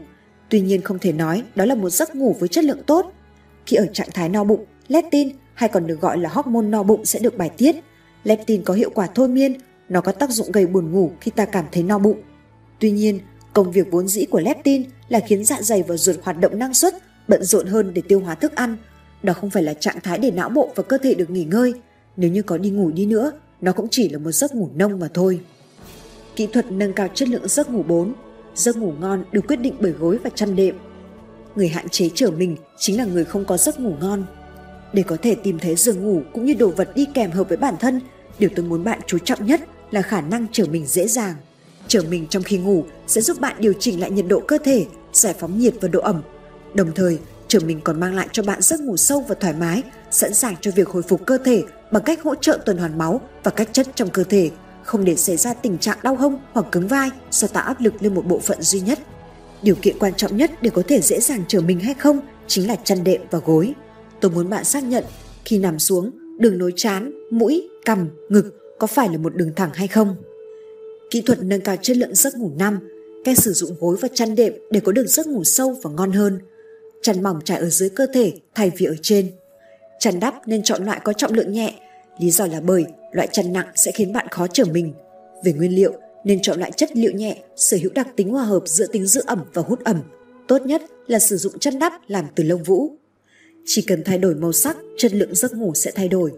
Tuy 0.50 0.62
nhiên 0.62 0.82
không 0.82 1.00
thể 1.00 1.12
nói 1.12 1.44
đó 1.56 1.66
là 1.66 1.76
một 1.76 1.90
giấc 1.90 2.16
ngủ 2.16 2.36
với 2.40 2.50
chất 2.50 2.64
lượng 2.64 2.84
tốt. 2.86 3.12
Khi 3.66 3.78
ở 3.78 3.86
trạng 3.94 4.10
thái 4.14 4.30
no 4.30 4.44
bụng, 4.44 4.66
leptin 4.88 5.30
hay 5.54 5.70
còn 5.70 5.88
được 5.88 6.02
gọi 6.02 6.18
là 6.18 6.30
hormone 6.30 6.68
no 6.68 6.84
bụng 6.84 7.06
sẽ 7.06 7.20
được 7.20 7.38
bài 7.38 7.50
tiết. 7.58 7.76
Leptin 8.24 8.64
có 8.64 8.74
hiệu 8.74 8.90
quả 8.90 9.08
thôi 9.16 9.28
miên, 9.28 9.58
nó 9.90 10.02
có 10.02 10.12
tác 10.12 10.30
dụng 10.30 10.52
gây 10.52 10.68
buồn 10.68 10.92
ngủ 10.92 11.12
khi 11.22 11.32
ta 11.32 11.46
cảm 11.46 11.66
thấy 11.72 11.84
no 11.84 12.00
bụng. 12.00 12.22
Tuy 12.80 12.92
nhiên, 12.92 13.20
công 13.54 13.72
việc 13.72 13.88
vốn 13.92 14.08
dĩ 14.08 14.26
của 14.26 14.40
leptin 14.40 14.84
là 15.10 15.20
khiến 15.20 15.44
dạ 15.44 15.62
dày 15.62 15.84
và 15.84 15.98
ruột 15.98 16.16
hoạt 16.24 16.40
động 16.40 16.60
năng 16.60 16.74
suất, 16.74 16.94
bận 17.28 17.44
rộn 17.44 17.68
hơn 17.68 17.94
để 17.94 18.02
tiêu 18.08 18.20
hóa 18.20 18.36
thức 18.36 18.56
ăn. 18.56 18.78
Đó 19.24 19.34
không 19.34 19.50
phải 19.50 19.64
là 19.64 19.74
trạng 19.74 20.02
thái 20.04 20.20
để 20.20 20.32
não 20.32 20.50
bộ 20.50 20.72
và 20.76 20.84
cơ 20.84 20.98
thể 20.98 21.14
được 21.14 21.30
nghỉ 21.30 21.44
ngơi. 21.44 21.74
Nếu 22.18 22.32
như 22.32 22.42
có 22.42 22.58
đi 22.58 22.70
ngủ 22.70 22.92
đi 22.92 23.06
nữa, 23.06 23.32
nó 23.62 23.72
cũng 23.72 23.88
chỉ 23.92 24.10
là 24.10 24.20
một 24.20 24.32
giấc 24.32 24.56
ngủ 24.56 24.70
nông 24.76 25.00
mà 25.00 25.08
thôi. 25.14 25.40
Kỹ 26.36 26.48
thuật 26.48 26.72
nâng 26.72 26.94
cao 26.94 27.08
chất 27.14 27.30
lượng 27.30 27.48
giấc 27.48 27.70
ngủ 27.70 27.84
4 27.84 28.14
Giấc 28.58 28.78
ngủ 28.78 28.94
ngon 29.00 29.24
được 29.32 29.48
quyết 29.48 29.56
định 29.56 29.74
bởi 29.80 29.92
gối 29.92 30.18
và 30.24 30.30
chăn 30.36 30.56
đệm. 30.56 30.76
Người 31.56 31.68
hạn 31.68 31.90
chế 31.90 32.10
trở 32.16 32.32
mình 32.32 32.58
chính 32.78 32.98
là 32.98 33.06
người 33.06 33.26
không 33.26 33.46
có 33.46 33.58
giấc 33.58 33.80
ngủ 33.80 33.96
ngon. 34.02 34.26
Để 34.94 35.04
có 35.04 35.18
thể 35.22 35.36
tìm 35.36 35.60
thấy 35.60 35.76
giường 35.76 36.04
ngủ 36.04 36.22
cũng 36.34 36.46
như 36.46 36.54
đồ 36.54 36.70
vật 36.70 36.90
đi 36.96 37.08
kèm 37.14 37.32
hợp 37.32 37.50
với 37.50 37.58
bản 37.58 37.76
thân, 37.80 38.02
điều 38.40 38.50
tôi 38.56 38.66
muốn 38.66 38.84
bạn 38.84 39.00
chú 39.08 39.18
trọng 39.18 39.46
nhất 39.46 39.62
là 39.92 40.02
khả 40.02 40.22
năng 40.22 40.46
trở 40.52 40.66
mình 40.66 40.86
dễ 40.86 41.08
dàng. 41.08 41.36
Trở 41.88 42.02
mình 42.10 42.28
trong 42.30 42.44
khi 42.44 42.58
ngủ 42.58 42.86
sẽ 43.08 43.22
giúp 43.22 43.40
bạn 43.40 43.56
điều 43.60 43.74
chỉnh 43.80 44.00
lại 44.00 44.12
nhiệt 44.12 44.26
độ 44.28 44.40
cơ 44.40 44.58
thể, 44.64 44.86
giải 45.14 45.34
phóng 45.40 45.60
nhiệt 45.60 45.74
và 45.82 45.88
độ 45.88 46.00
ẩm. 46.00 46.22
Đồng 46.74 46.92
thời, 46.96 47.20
trở 47.48 47.60
mình 47.60 47.82
còn 47.84 48.00
mang 48.00 48.16
lại 48.16 48.28
cho 48.32 48.44
bạn 48.44 48.62
giấc 48.62 48.82
ngủ 48.82 48.98
sâu 48.98 49.26
và 49.28 49.36
thoải 49.40 49.54
mái, 49.54 49.84
sẵn 50.12 50.34
sàng 50.34 50.56
cho 50.62 50.72
việc 50.76 50.88
hồi 50.88 51.04
phục 51.04 51.26
cơ 51.26 51.38
thể 51.38 51.64
bằng 51.92 52.04
cách 52.04 52.24
hỗ 52.24 52.36
trợ 52.36 52.60
tuần 52.66 52.78
hoàn 52.78 52.98
máu 52.98 53.22
và 53.44 53.52
các 53.52 53.70
chất 53.72 53.88
trong 53.96 54.10
cơ 54.10 54.24
thể, 54.24 54.50
không 54.88 55.06
để 55.06 55.16
xảy 55.16 55.38
ra 55.38 55.54
tình 55.54 55.78
trạng 55.78 55.98
đau 56.04 56.16
hông 56.16 56.40
hoặc 56.52 56.66
cứng 56.72 56.88
vai 56.88 57.10
do 57.32 57.48
tạo 57.48 57.64
áp 57.64 57.82
lực 57.82 57.94
lên 58.04 58.16
một 58.16 58.26
bộ 58.28 58.40
phận 58.40 58.62
duy 58.62 58.80
nhất. 58.80 59.00
Điều 59.62 59.76
kiện 59.82 60.00
quan 60.00 60.14
trọng 60.14 60.38
nhất 60.38 60.52
để 60.62 60.70
có 60.70 60.84
thể 60.88 61.02
dễ 61.02 61.20
dàng 61.20 61.44
trở 61.48 61.62
mình 61.62 61.80
hay 61.80 61.94
không 61.94 62.20
chính 62.48 62.68
là 62.68 62.76
chăn 62.76 63.04
đệm 63.04 63.22
và 63.32 63.40
gối. 63.46 63.74
Tôi 64.20 64.32
muốn 64.32 64.50
bạn 64.50 64.64
xác 64.64 64.84
nhận 64.84 65.04
khi 65.46 65.58
nằm 65.58 65.80
xuống, 65.80 66.12
đường 66.40 66.58
nối 66.58 66.74
chán, 66.76 67.12
mũi, 67.32 67.70
cằm, 67.86 68.10
ngực 68.30 68.78
có 68.80 68.88
phải 68.88 69.10
là 69.10 69.18
một 69.18 69.36
đường 69.36 69.52
thẳng 69.56 69.70
hay 69.74 69.88
không. 69.88 70.16
Kỹ 71.12 71.22
thuật 71.22 71.44
nâng 71.44 71.62
cao 71.62 71.76
chất 71.82 71.98
lượng 71.98 72.16
giấc 72.16 72.36
ngủ 72.36 72.52
năm: 72.58 72.80
cách 73.26 73.38
sử 73.38 73.54
dụng 73.54 73.76
gối 73.80 73.98
và 74.02 74.08
chăn 74.14 74.36
đệm 74.36 74.54
để 74.72 74.80
có 74.80 74.92
được 74.92 75.08
giấc 75.08 75.28
ngủ 75.28 75.44
sâu 75.44 75.78
và 75.84 75.90
ngon 75.90 76.12
hơn. 76.12 76.40
Chăn 77.02 77.24
mỏng 77.24 77.40
trải 77.46 77.60
ở 77.60 77.70
dưới 77.70 77.90
cơ 77.90 78.08
thể 78.14 78.34
thay 78.56 78.72
vì 78.78 78.86
ở 78.86 78.96
trên. 79.02 79.32
Chăn 80.00 80.20
đắp 80.20 80.48
nên 80.48 80.64
chọn 80.64 80.86
loại 80.86 81.00
có 81.04 81.14
trọng 81.14 81.34
lượng 81.34 81.52
nhẹ, 81.52 81.74
lý 82.20 82.32
do 82.32 82.46
là 82.46 82.62
bởi 82.62 82.86
loại 83.18 83.28
chăn 83.32 83.54
nặng 83.54 83.68
sẽ 83.76 83.92
khiến 83.92 84.14
bạn 84.14 84.28
khó 84.32 84.48
trở 84.48 84.66
mình. 84.66 84.94
Về 85.44 85.54
nguyên 85.54 85.76
liệu, 85.76 85.94
nên 86.24 86.40
chọn 86.42 86.60
loại 86.60 86.72
chất 86.72 86.98
liệu 86.98 87.12
nhẹ, 87.12 87.38
sở 87.56 87.78
hữu 87.82 87.92
đặc 87.96 88.08
tính 88.16 88.30
hòa 88.30 88.44
hợp 88.44 88.64
giữa 88.66 88.88
tính 88.92 89.08
giữ 89.08 89.22
ẩm 89.26 89.44
và 89.54 89.62
hút 89.62 89.84
ẩm. 89.84 90.02
tốt 90.48 90.66
nhất 90.66 90.82
là 91.08 91.20
sử 91.20 91.38
dụng 91.38 91.60
chăn 91.60 91.80
đắp 91.80 91.94
làm 92.08 92.26
từ 92.36 92.44
lông 92.44 92.64
vũ. 92.64 92.92
Chỉ 93.66 93.82
cần 93.82 94.04
thay 94.04 94.18
đổi 94.18 94.36
màu 94.36 94.52
sắc, 94.52 94.78
chất 94.98 95.14
lượng 95.14 95.36
giấc 95.36 95.54
ngủ 95.54 95.74
sẽ 95.76 95.92
thay 95.92 96.08
đổi. 96.08 96.32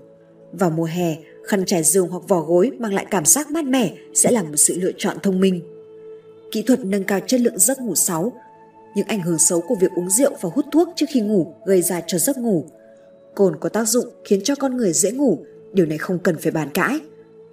Vào 0.52 0.70
mùa 0.70 0.84
hè, 0.84 1.15
khăn 1.48 1.65
trải 1.65 1.84
giường 1.84 2.08
hoặc 2.08 2.24
vỏ 2.28 2.42
gối 2.42 2.72
mang 2.80 2.94
lại 2.94 3.06
cảm 3.12 3.26
giác 3.26 3.52
mát 3.52 3.65
mẻ 3.65 3.94
sẽ 4.13 4.32
là 4.32 4.44
một 4.44 4.56
sự 4.56 4.80
lựa 4.80 4.92
chọn 4.98 5.18
thông 5.24 5.39
minh. 5.39 5.62
Kỹ 6.52 6.62
thuật 6.62 6.80
nâng 6.80 7.04
cao 7.04 7.20
chất 7.28 7.42
lượng 7.42 7.60
giấc 7.60 7.82
ngủ 7.82 7.96
6 7.96 8.34
những 8.96 9.08
ảnh 9.08 9.22
hưởng 9.22 9.39
xấu 9.39 9.62
của 9.62 9.76
việc 9.76 9.92
uống 9.96 10.10
rượu 10.10 10.32
và 10.42 10.50
hút 10.54 10.65
thuốc 10.72 10.89
trước 10.96 11.06
khi 11.10 11.22
ngủ 11.22 11.54
gây 11.65 11.82
ra 11.82 12.02
cho 12.08 12.18
giấc 12.18 12.38
ngủ. 12.38 12.65
Cồn 13.36 13.56
có 13.60 13.70
tác 13.70 13.86
dụng 13.88 14.06
khiến 14.24 14.39
cho 14.44 14.56
con 14.56 14.78
người 14.78 14.94
dễ 14.94 15.12
ngủ, 15.12 15.46
điều 15.73 15.86
này 15.86 15.97
không 15.97 16.19
cần 16.19 16.38
phải 16.38 16.51
bàn 16.51 16.69
cãi. 16.73 16.99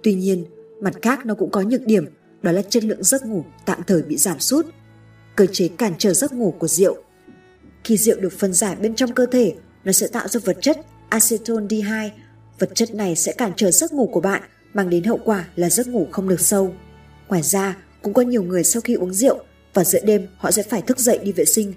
Tuy 0.03 0.13
nhiên, 0.13 0.45
mặt 0.81 0.93
khác 1.01 1.25
nó 1.25 1.35
cũng 1.35 1.51
có 1.51 1.61
nhược 1.61 1.85
điểm, 1.85 2.05
đó 2.41 2.51
là 2.51 2.61
chất 2.61 2.83
lượng 2.83 3.03
giấc 3.03 3.25
ngủ 3.25 3.43
tạm 3.65 3.83
thời 3.87 4.01
bị 4.01 4.17
giảm 4.17 4.39
sút. 4.39 4.65
Cơ 5.35 5.45
chế 5.51 5.67
cản 5.67 5.93
trở 5.97 6.13
giấc 6.13 6.33
ngủ 6.33 6.53
của 6.59 6.67
rượu. 6.67 6.97
Khi 7.83 7.97
rượu 7.97 8.19
được 8.19 8.33
phân 8.33 8.53
giải 8.53 8.75
bên 8.75 8.95
trong 8.95 9.13
cơ 9.13 9.25
thể, 9.25 9.53
nó 9.83 9.91
sẽ 9.91 10.07
tạo 10.07 10.27
ra 10.27 10.39
vật 10.43 10.57
chất 10.61 10.77
acetaldehyde. 11.09 12.11
Vật 12.59 12.69
chất 12.75 12.95
này 12.95 13.15
sẽ 13.15 13.33
cản 13.33 13.51
trở 13.55 13.71
giấc 13.71 13.93
ngủ 13.93 14.09
của 14.13 14.21
bạn, 14.21 14.41
mang 14.73 14.89
đến 14.89 15.03
hậu 15.03 15.19
quả 15.25 15.47
là 15.55 15.69
giấc 15.69 15.87
ngủ 15.87 16.07
không 16.11 16.29
được 16.29 16.41
sâu. 16.41 16.73
Ngoài 17.27 17.41
ra, 17.41 17.77
cũng 18.01 18.13
có 18.13 18.21
nhiều 18.21 18.43
người 18.43 18.63
sau 18.63 18.81
khi 18.81 18.93
uống 18.93 19.13
rượu 19.13 19.39
và 19.73 19.83
giữa 19.83 19.99
đêm 20.03 20.27
họ 20.37 20.51
sẽ 20.51 20.63
phải 20.63 20.81
thức 20.81 20.99
dậy 20.99 21.19
đi 21.23 21.31
vệ 21.31 21.45
sinh. 21.45 21.73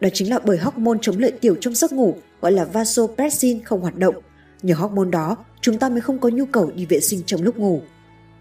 Đó 0.00 0.08
chính 0.12 0.30
là 0.30 0.38
bởi 0.38 0.58
hormone 0.58 0.98
chống 1.02 1.18
lợi 1.18 1.32
tiểu 1.40 1.56
trong 1.60 1.74
giấc 1.74 1.92
ngủ 1.92 2.16
gọi 2.40 2.52
là 2.52 2.64
vasopressin 2.64 3.64
không 3.64 3.80
hoạt 3.80 3.96
động. 3.96 4.14
Nhờ 4.62 4.74
hormone 4.74 5.10
đó, 5.10 5.36
chúng 5.60 5.78
ta 5.78 5.88
mới 5.88 6.00
không 6.00 6.18
có 6.18 6.28
nhu 6.28 6.46
cầu 6.46 6.70
đi 6.74 6.86
vệ 6.86 7.00
sinh 7.00 7.22
trong 7.26 7.42
lúc 7.42 7.56
ngủ. 7.56 7.82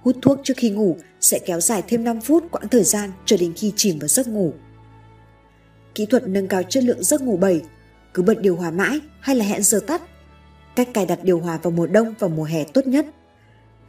Hút 0.02 0.16
thuốc 0.22 0.40
trước 0.44 0.54
khi 0.58 0.70
ngủ 0.70 0.98
sẽ 1.22 1.40
kéo 1.46 1.60
dài 1.60 1.84
thêm 1.88 2.04
5 2.04 2.22
phút 2.22 2.44
quãng 2.52 2.68
thời 2.68 2.84
gian 2.84 3.12
cho 3.26 3.38
đến 3.40 3.54
khi 3.56 3.74
chìm 3.76 4.00
vào 4.00 4.08
giấc 4.08 4.28
ngủ. 4.28 4.54
Kỹ 5.96 6.06
thuật 6.06 6.28
nâng 6.28 6.48
cao 6.48 6.64
chất 6.64 6.84
lượng 6.84 7.04
giấc 7.04 7.22
ngủ 7.22 7.38
7 7.38 7.62
Cứ 8.14 8.24
bật 8.24 8.42
điều 8.42 8.56
hòa 8.56 8.72
mãi 8.72 9.00
hay 9.20 9.36
là 9.36 9.46
hẹn 9.46 9.64
giờ 9.64 9.80
tắt? 9.88 10.02
Cách 10.76 10.90
cài 10.94 11.06
đặt 11.06 11.20
điều 11.24 11.40
hòa 11.40 11.60
vào 11.64 11.72
mùa 11.72 11.88
đông 11.88 12.14
và 12.20 12.28
mùa 12.28 12.44
hè 12.44 12.64
tốt 12.64 12.88
nhất 12.88 13.06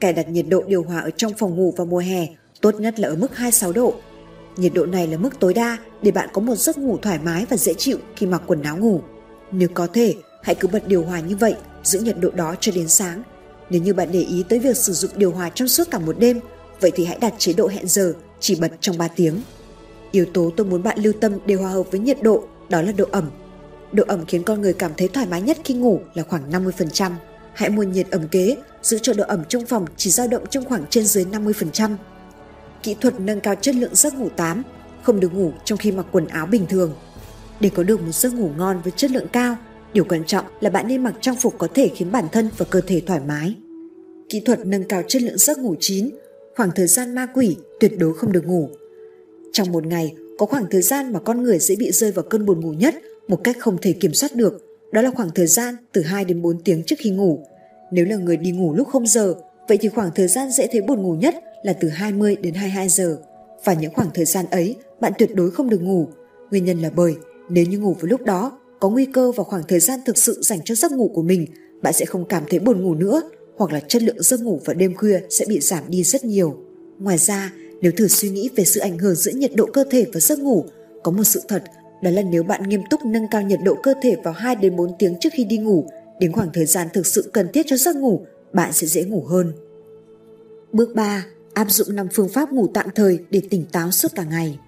Cài 0.00 0.12
đặt 0.12 0.28
nhiệt 0.28 0.46
độ 0.48 0.62
điều 0.66 0.82
hòa 0.82 1.00
ở 1.00 1.10
trong 1.10 1.32
phòng 1.38 1.56
ngủ 1.56 1.74
vào 1.76 1.86
mùa 1.86 1.98
hè 1.98 2.26
tốt 2.60 2.74
nhất 2.80 3.00
là 3.00 3.08
ở 3.08 3.16
mức 3.16 3.36
26 3.36 3.72
độ 3.72 3.94
Nhiệt 4.58 4.72
độ 4.74 4.86
này 4.86 5.06
là 5.06 5.18
mức 5.18 5.40
tối 5.40 5.54
đa 5.54 5.78
để 6.02 6.10
bạn 6.10 6.28
có 6.32 6.40
một 6.40 6.54
giấc 6.54 6.78
ngủ 6.78 6.98
thoải 7.02 7.18
mái 7.24 7.46
và 7.50 7.56
dễ 7.56 7.74
chịu 7.74 7.98
khi 8.16 8.26
mặc 8.26 8.42
quần 8.46 8.62
áo 8.62 8.76
ngủ. 8.76 9.00
Nếu 9.52 9.68
có 9.74 9.86
thể, 9.86 10.14
hãy 10.42 10.54
cứ 10.54 10.68
bật 10.68 10.88
điều 10.88 11.04
hòa 11.04 11.20
như 11.20 11.36
vậy, 11.36 11.54
giữ 11.88 12.00
nhiệt 12.00 12.16
độ 12.20 12.30
đó 12.30 12.54
cho 12.60 12.72
đến 12.74 12.88
sáng. 12.88 13.22
Nếu 13.70 13.82
như 13.82 13.94
bạn 13.94 14.08
để 14.12 14.20
ý 14.20 14.44
tới 14.48 14.58
việc 14.58 14.76
sử 14.76 14.92
dụng 14.92 15.10
điều 15.14 15.32
hòa 15.32 15.50
trong 15.54 15.68
suốt 15.68 15.90
cả 15.90 15.98
một 15.98 16.18
đêm, 16.18 16.40
vậy 16.80 16.90
thì 16.94 17.04
hãy 17.04 17.18
đặt 17.20 17.34
chế 17.38 17.52
độ 17.52 17.68
hẹn 17.68 17.88
giờ 17.88 18.14
chỉ 18.40 18.54
bật 18.60 18.72
trong 18.80 18.98
3 18.98 19.08
tiếng. 19.08 19.40
Yếu 20.10 20.24
tố 20.24 20.52
tôi 20.56 20.66
muốn 20.66 20.82
bạn 20.82 20.98
lưu 20.98 21.12
tâm 21.20 21.32
để 21.46 21.54
hòa 21.54 21.70
hợp 21.70 21.90
với 21.90 22.00
nhiệt 22.00 22.22
độ 22.22 22.44
đó 22.68 22.82
là 22.82 22.92
độ 22.92 23.04
ẩm. 23.12 23.30
Độ 23.92 24.04
ẩm 24.06 24.24
khiến 24.26 24.42
con 24.42 24.60
người 24.60 24.72
cảm 24.72 24.92
thấy 24.96 25.08
thoải 25.08 25.26
mái 25.26 25.42
nhất 25.42 25.58
khi 25.64 25.74
ngủ 25.74 26.00
là 26.14 26.22
khoảng 26.22 26.50
50%. 26.50 27.12
Hãy 27.54 27.70
mua 27.70 27.82
nhiệt 27.82 28.10
ẩm 28.10 28.28
kế, 28.28 28.56
giữ 28.82 28.98
cho 29.02 29.12
độ 29.12 29.24
ẩm 29.28 29.44
trong 29.48 29.66
phòng 29.66 29.86
chỉ 29.96 30.10
dao 30.10 30.28
động 30.28 30.46
trong 30.50 30.64
khoảng 30.64 30.84
trên 30.90 31.04
dưới 31.04 31.24
50% 31.24 31.96
kỹ 32.82 32.96
thuật 33.00 33.20
nâng 33.20 33.40
cao 33.40 33.54
chất 33.54 33.74
lượng 33.74 33.94
giấc 33.94 34.14
ngủ 34.14 34.28
8, 34.36 34.62
không 35.02 35.20
được 35.20 35.34
ngủ 35.34 35.52
trong 35.64 35.78
khi 35.78 35.92
mặc 35.92 36.06
quần 36.12 36.26
áo 36.26 36.46
bình 36.46 36.66
thường. 36.66 36.94
Để 37.60 37.70
có 37.74 37.82
được 37.82 38.00
một 38.00 38.12
giấc 38.12 38.34
ngủ 38.34 38.50
ngon 38.56 38.80
với 38.84 38.92
chất 38.96 39.10
lượng 39.10 39.26
cao, 39.32 39.56
điều 39.92 40.04
quan 40.04 40.24
trọng 40.24 40.44
là 40.60 40.70
bạn 40.70 40.88
nên 40.88 41.02
mặc 41.02 41.14
trang 41.20 41.36
phục 41.36 41.54
có 41.58 41.68
thể 41.74 41.90
khiến 41.94 42.12
bản 42.12 42.24
thân 42.32 42.48
và 42.56 42.66
cơ 42.70 42.80
thể 42.80 43.02
thoải 43.06 43.20
mái. 43.28 43.54
Kỹ 44.28 44.40
thuật 44.40 44.66
nâng 44.66 44.84
cao 44.84 45.02
chất 45.08 45.22
lượng 45.22 45.38
giấc 45.38 45.58
ngủ 45.58 45.74
chín, 45.80 46.10
khoảng 46.56 46.70
thời 46.74 46.86
gian 46.86 47.14
ma 47.14 47.26
quỷ 47.34 47.56
tuyệt 47.80 47.92
đối 47.98 48.14
không 48.14 48.32
được 48.32 48.46
ngủ. 48.46 48.68
Trong 49.52 49.72
một 49.72 49.86
ngày, 49.86 50.14
có 50.38 50.46
khoảng 50.46 50.66
thời 50.70 50.82
gian 50.82 51.12
mà 51.12 51.20
con 51.20 51.42
người 51.42 51.58
dễ 51.58 51.76
bị 51.76 51.90
rơi 51.92 52.12
vào 52.12 52.24
cơn 52.30 52.46
buồn 52.46 52.60
ngủ 52.60 52.72
nhất 52.72 52.94
một 53.28 53.40
cách 53.44 53.56
không 53.58 53.78
thể 53.82 53.92
kiểm 53.92 54.14
soát 54.14 54.34
được, 54.34 54.64
đó 54.92 55.02
là 55.02 55.10
khoảng 55.10 55.30
thời 55.34 55.46
gian 55.46 55.74
từ 55.92 56.02
2 56.02 56.24
đến 56.24 56.42
4 56.42 56.62
tiếng 56.62 56.82
trước 56.82 56.96
khi 56.98 57.10
ngủ. 57.10 57.44
Nếu 57.92 58.04
là 58.04 58.16
người 58.16 58.36
đi 58.36 58.50
ngủ 58.50 58.74
lúc 58.74 58.88
không 58.88 59.06
giờ, 59.06 59.34
vậy 59.68 59.78
thì 59.80 59.88
khoảng 59.88 60.10
thời 60.14 60.28
gian 60.28 60.50
dễ 60.50 60.68
thấy 60.72 60.80
buồn 60.80 61.02
ngủ 61.02 61.12
nhất 61.14 61.34
là 61.62 61.72
từ 61.72 61.88
20 61.88 62.36
đến 62.36 62.54
22 62.54 62.88
giờ. 62.88 63.18
Và 63.64 63.74
những 63.74 63.94
khoảng 63.94 64.10
thời 64.14 64.24
gian 64.24 64.46
ấy, 64.50 64.76
bạn 65.00 65.12
tuyệt 65.18 65.34
đối 65.34 65.50
không 65.50 65.70
được 65.70 65.82
ngủ. 65.82 66.08
Nguyên 66.50 66.64
nhân 66.64 66.78
là 66.78 66.90
bởi 66.96 67.14
nếu 67.48 67.64
như 67.64 67.78
ngủ 67.78 67.96
vào 68.00 68.06
lúc 68.06 68.24
đó, 68.24 68.57
có 68.80 68.88
nguy 68.88 69.06
cơ 69.06 69.32
vào 69.32 69.44
khoảng 69.44 69.62
thời 69.68 69.80
gian 69.80 70.00
thực 70.06 70.18
sự 70.18 70.42
dành 70.42 70.60
cho 70.64 70.74
giấc 70.74 70.92
ngủ 70.92 71.10
của 71.14 71.22
mình, 71.22 71.46
bạn 71.82 71.92
sẽ 71.92 72.04
không 72.04 72.24
cảm 72.24 72.42
thấy 72.50 72.58
buồn 72.58 72.82
ngủ 72.82 72.94
nữa 72.94 73.22
hoặc 73.56 73.72
là 73.72 73.80
chất 73.80 74.02
lượng 74.02 74.22
giấc 74.22 74.40
ngủ 74.40 74.60
vào 74.64 74.74
đêm 74.74 74.94
khuya 74.94 75.20
sẽ 75.30 75.44
bị 75.48 75.60
giảm 75.60 75.84
đi 75.88 76.02
rất 76.02 76.24
nhiều. 76.24 76.56
Ngoài 76.98 77.18
ra, 77.18 77.52
nếu 77.80 77.92
thử 77.92 78.08
suy 78.08 78.30
nghĩ 78.30 78.50
về 78.56 78.64
sự 78.64 78.80
ảnh 78.80 78.98
hưởng 78.98 79.14
giữa 79.14 79.32
nhiệt 79.32 79.50
độ 79.54 79.66
cơ 79.66 79.84
thể 79.90 80.06
và 80.12 80.20
giấc 80.20 80.38
ngủ, 80.38 80.64
có 81.02 81.12
một 81.12 81.24
sự 81.24 81.40
thật 81.48 81.62
đó 82.02 82.10
là 82.10 82.22
nếu 82.22 82.42
bạn 82.42 82.62
nghiêm 82.62 82.82
túc 82.90 83.06
nâng 83.06 83.28
cao 83.30 83.42
nhiệt 83.42 83.58
độ 83.64 83.76
cơ 83.82 83.94
thể 84.02 84.16
vào 84.24 84.34
2 84.34 84.56
đến 84.56 84.76
4 84.76 84.92
tiếng 84.98 85.14
trước 85.20 85.28
khi 85.32 85.44
đi 85.44 85.58
ngủ, 85.58 85.86
đến 86.20 86.32
khoảng 86.32 86.50
thời 86.52 86.66
gian 86.66 86.88
thực 86.92 87.06
sự 87.06 87.30
cần 87.32 87.48
thiết 87.52 87.66
cho 87.66 87.76
giấc 87.76 87.96
ngủ, 87.96 88.26
bạn 88.52 88.72
sẽ 88.72 88.86
dễ 88.86 89.04
ngủ 89.04 89.24
hơn. 89.24 89.52
Bước 90.72 90.94
3 90.94 91.26
áp 91.54 91.70
dụng 91.70 91.96
5 91.96 92.08
phương 92.12 92.28
pháp 92.28 92.52
ngủ 92.52 92.68
tạm 92.74 92.86
thời 92.94 93.18
để 93.30 93.42
tỉnh 93.50 93.64
táo 93.72 93.90
suốt 93.90 94.08
cả 94.14 94.24
ngày. 94.24 94.58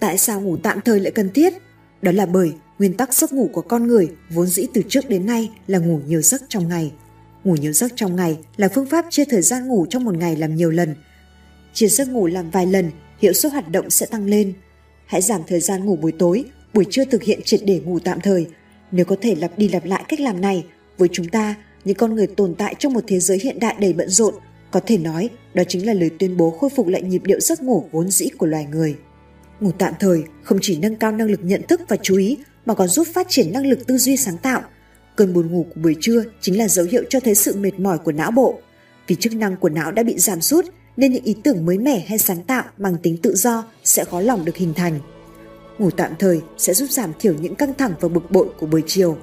Tại 0.00 0.18
sao 0.18 0.40
ngủ 0.40 0.56
tạm 0.62 0.80
thời 0.84 1.00
lại 1.00 1.10
cần 1.10 1.30
thiết? 1.34 1.54
Đó 2.02 2.12
là 2.12 2.26
bởi 2.26 2.52
nguyên 2.78 2.96
tắc 2.96 3.14
giấc 3.14 3.32
ngủ 3.32 3.50
của 3.52 3.62
con 3.62 3.86
người 3.86 4.10
vốn 4.30 4.46
dĩ 4.46 4.66
từ 4.74 4.82
trước 4.88 5.08
đến 5.08 5.26
nay 5.26 5.50
là 5.66 5.78
ngủ 5.78 6.00
nhiều 6.06 6.22
giấc 6.22 6.42
trong 6.48 6.68
ngày. 6.68 6.92
Ngủ 7.44 7.56
nhiều 7.56 7.72
giấc 7.72 7.92
trong 7.96 8.16
ngày 8.16 8.38
là 8.56 8.68
phương 8.68 8.86
pháp 8.86 9.04
chia 9.10 9.24
thời 9.24 9.42
gian 9.42 9.68
ngủ 9.68 9.86
trong 9.90 10.04
một 10.04 10.14
ngày 10.14 10.36
làm 10.36 10.54
nhiều 10.54 10.70
lần. 10.70 10.94
Chia 11.72 11.86
giấc 11.86 12.08
ngủ 12.08 12.26
làm 12.26 12.50
vài 12.50 12.66
lần, 12.66 12.90
hiệu 13.18 13.32
suất 13.32 13.52
hoạt 13.52 13.68
động 13.68 13.90
sẽ 13.90 14.06
tăng 14.06 14.26
lên. 14.26 14.52
Hãy 15.06 15.22
giảm 15.22 15.40
thời 15.46 15.60
gian 15.60 15.84
ngủ 15.84 15.96
buổi 15.96 16.12
tối, 16.12 16.44
buổi 16.74 16.84
trưa 16.90 17.04
thực 17.04 17.22
hiện 17.22 17.40
triệt 17.44 17.60
để 17.64 17.80
ngủ 17.80 17.98
tạm 17.98 18.20
thời. 18.20 18.46
Nếu 18.92 19.04
có 19.04 19.16
thể 19.20 19.34
lặp 19.34 19.58
đi 19.58 19.68
lặp 19.68 19.84
lại 19.84 20.04
cách 20.08 20.20
làm 20.20 20.40
này, 20.40 20.66
với 20.98 21.08
chúng 21.12 21.28
ta, 21.28 21.54
những 21.84 21.96
con 21.96 22.14
người 22.14 22.26
tồn 22.26 22.54
tại 22.54 22.74
trong 22.78 22.92
một 22.92 23.04
thế 23.06 23.20
giới 23.20 23.38
hiện 23.38 23.58
đại 23.58 23.76
đầy 23.80 23.92
bận 23.92 24.08
rộn 24.08 24.34
có 24.70 24.80
thể 24.86 24.98
nói, 24.98 25.30
đó 25.54 25.62
chính 25.68 25.86
là 25.86 25.92
lời 25.92 26.10
tuyên 26.18 26.36
bố 26.36 26.50
khôi 26.50 26.70
phục 26.70 26.86
lại 26.86 27.02
nhịp 27.02 27.22
điệu 27.24 27.40
giấc 27.40 27.62
ngủ 27.62 27.84
vốn 27.92 28.10
dĩ 28.10 28.28
của 28.38 28.46
loài 28.46 28.66
người. 28.70 28.96
Ngủ 29.60 29.70
tạm 29.78 29.94
thời 30.00 30.22
không 30.42 30.58
chỉ 30.62 30.78
nâng 30.78 30.96
cao 30.96 31.12
năng 31.12 31.30
lực 31.30 31.40
nhận 31.42 31.62
thức 31.68 31.80
và 31.88 31.96
chú 32.02 32.16
ý 32.16 32.38
mà 32.68 32.74
còn 32.74 32.88
giúp 32.88 33.06
phát 33.14 33.26
triển 33.28 33.52
năng 33.52 33.66
lực 33.66 33.86
tư 33.86 33.98
duy 33.98 34.16
sáng 34.16 34.36
tạo. 34.38 34.62
Cơn 35.16 35.32
buồn 35.32 35.52
ngủ 35.52 35.66
của 35.74 35.80
buổi 35.80 35.96
trưa 36.00 36.22
chính 36.40 36.58
là 36.58 36.68
dấu 36.68 36.86
hiệu 36.86 37.02
cho 37.10 37.20
thấy 37.20 37.34
sự 37.34 37.56
mệt 37.56 37.80
mỏi 37.80 37.98
của 37.98 38.12
não 38.12 38.30
bộ. 38.30 38.58
Vì 39.06 39.14
chức 39.14 39.34
năng 39.34 39.56
của 39.56 39.68
não 39.68 39.90
đã 39.92 40.02
bị 40.02 40.18
giảm 40.18 40.40
sút 40.40 40.64
nên 40.96 41.12
những 41.12 41.24
ý 41.24 41.36
tưởng 41.44 41.66
mới 41.66 41.78
mẻ 41.78 42.04
hay 42.08 42.18
sáng 42.18 42.44
tạo 42.44 42.64
mang 42.78 42.96
tính 43.02 43.16
tự 43.16 43.34
do 43.36 43.64
sẽ 43.84 44.04
khó 44.04 44.20
lòng 44.20 44.44
được 44.44 44.56
hình 44.56 44.74
thành. 44.74 45.00
Ngủ 45.78 45.90
tạm 45.90 46.12
thời 46.18 46.40
sẽ 46.58 46.74
giúp 46.74 46.90
giảm 46.90 47.12
thiểu 47.18 47.34
những 47.34 47.54
căng 47.54 47.74
thẳng 47.74 47.92
và 48.00 48.08
bực 48.08 48.30
bội 48.30 48.46
của 48.58 48.66
buổi 48.66 48.82
chiều. 48.86 49.16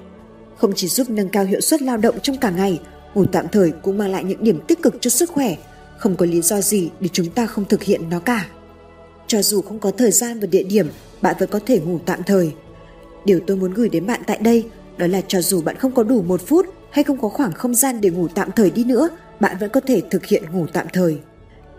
Không 0.58 0.73
chỉ 0.75 0.88
giúp 0.88 1.10
nâng 1.10 1.29
cao 1.29 1.43
hiệu 1.43 1.62
suất 1.62 1.81
lao 1.81 1.97
động 1.97 2.15
trong 2.23 2.38
cả 2.38 2.49
ngày 2.49 2.79
ngủ 3.13 3.25
tạm 3.25 3.45
thời 3.51 3.71
cũng 3.71 3.97
mang 3.97 4.12
lại 4.12 4.23
những 4.23 4.43
điểm 4.43 4.60
tích 4.67 4.81
cực 4.81 4.95
cho 5.01 5.10
sức 5.10 5.29
khỏe, 5.29 5.55
không 5.97 6.15
có 6.15 6.25
lý 6.25 6.41
do 6.41 6.62
gì 6.62 6.89
để 6.99 7.10
chúng 7.13 7.29
ta 7.29 7.45
không 7.45 7.65
thực 7.65 7.84
hiện 7.84 8.10
nó 8.10 8.19
cả. 8.19 8.47
Cho 9.27 9.41
dù 9.41 9.62
không 9.62 9.79
có 9.79 9.91
thời 9.91 10.12
gian 10.12 10.39
và 10.39 10.47
địa 10.47 10.63
điểm, 10.63 10.88
bạn 11.21 11.36
vẫn 11.39 11.49
có 11.49 11.60
thể 11.65 11.79
ngủ 11.79 11.99
tạm 12.05 12.23
thời. 12.23 12.53
Điều 13.26 13.40
tôi 13.48 13.58
muốn 13.58 13.74
gửi 13.74 13.90
đến 13.90 14.08
bạn 14.08 14.22
tại 14.28 14.38
đây 14.42 14.66
đó 14.98 15.08
là 15.08 15.22
cho 15.28 15.42
dù 15.42 15.62
bạn 15.62 15.76
không 15.76 15.92
có 15.92 16.04
đủ 16.04 16.22
một 16.22 16.42
phút 16.48 16.66
hay 16.92 17.04
không 17.04 17.18
có 17.22 17.30
khoảng 17.30 17.54
không 17.54 17.76
gian 17.76 18.02
để 18.02 18.10
ngủ 18.10 18.28
tạm 18.28 18.50
thời 18.56 18.72
đi 18.72 18.84
nữa, 18.84 19.10
bạn 19.40 19.56
vẫn 19.60 19.70
có 19.70 19.80
thể 19.80 20.02
thực 20.12 20.26
hiện 20.26 20.44
ngủ 20.52 20.66
tạm 20.74 20.88
thời. 20.94 21.18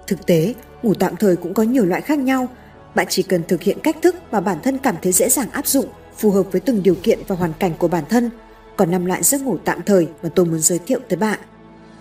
Thực 0.06 0.26
tế, 0.26 0.54
ngủ 0.82 0.94
tạm 0.94 1.16
thời 1.16 1.36
cũng 1.36 1.54
có 1.54 1.62
nhiều 1.62 1.84
loại 1.84 2.00
khác 2.00 2.18
nhau. 2.18 2.48
Bạn 2.94 3.06
chỉ 3.10 3.22
cần 3.22 3.42
thực 3.48 3.62
hiện 3.62 3.78
cách 3.82 3.96
thức 4.02 4.16
mà 4.30 4.40
bản 4.40 4.58
thân 4.62 4.78
cảm 4.78 4.94
thấy 5.02 5.12
dễ 5.12 5.28
dàng 5.28 5.50
áp 5.50 5.66
dụng, 5.66 5.86
phù 6.16 6.30
hợp 6.30 6.52
với 6.52 6.60
từng 6.60 6.82
điều 6.82 6.94
kiện 7.02 7.18
và 7.28 7.36
hoàn 7.36 7.52
cảnh 7.58 7.72
của 7.78 7.88
bản 7.88 8.04
thân– 8.08 8.30
còn 8.76 8.90
năm 8.90 9.04
loại 9.04 9.22
giấc 9.22 9.42
ngủ 9.42 9.58
tạm 9.64 9.80
thời 9.86 10.06
mà 10.22 10.28
tôi 10.28 10.46
muốn 10.46 10.60
giới 10.60 10.78
thiệu 10.86 11.00
tới 11.08 11.16
bạn. 11.16 11.38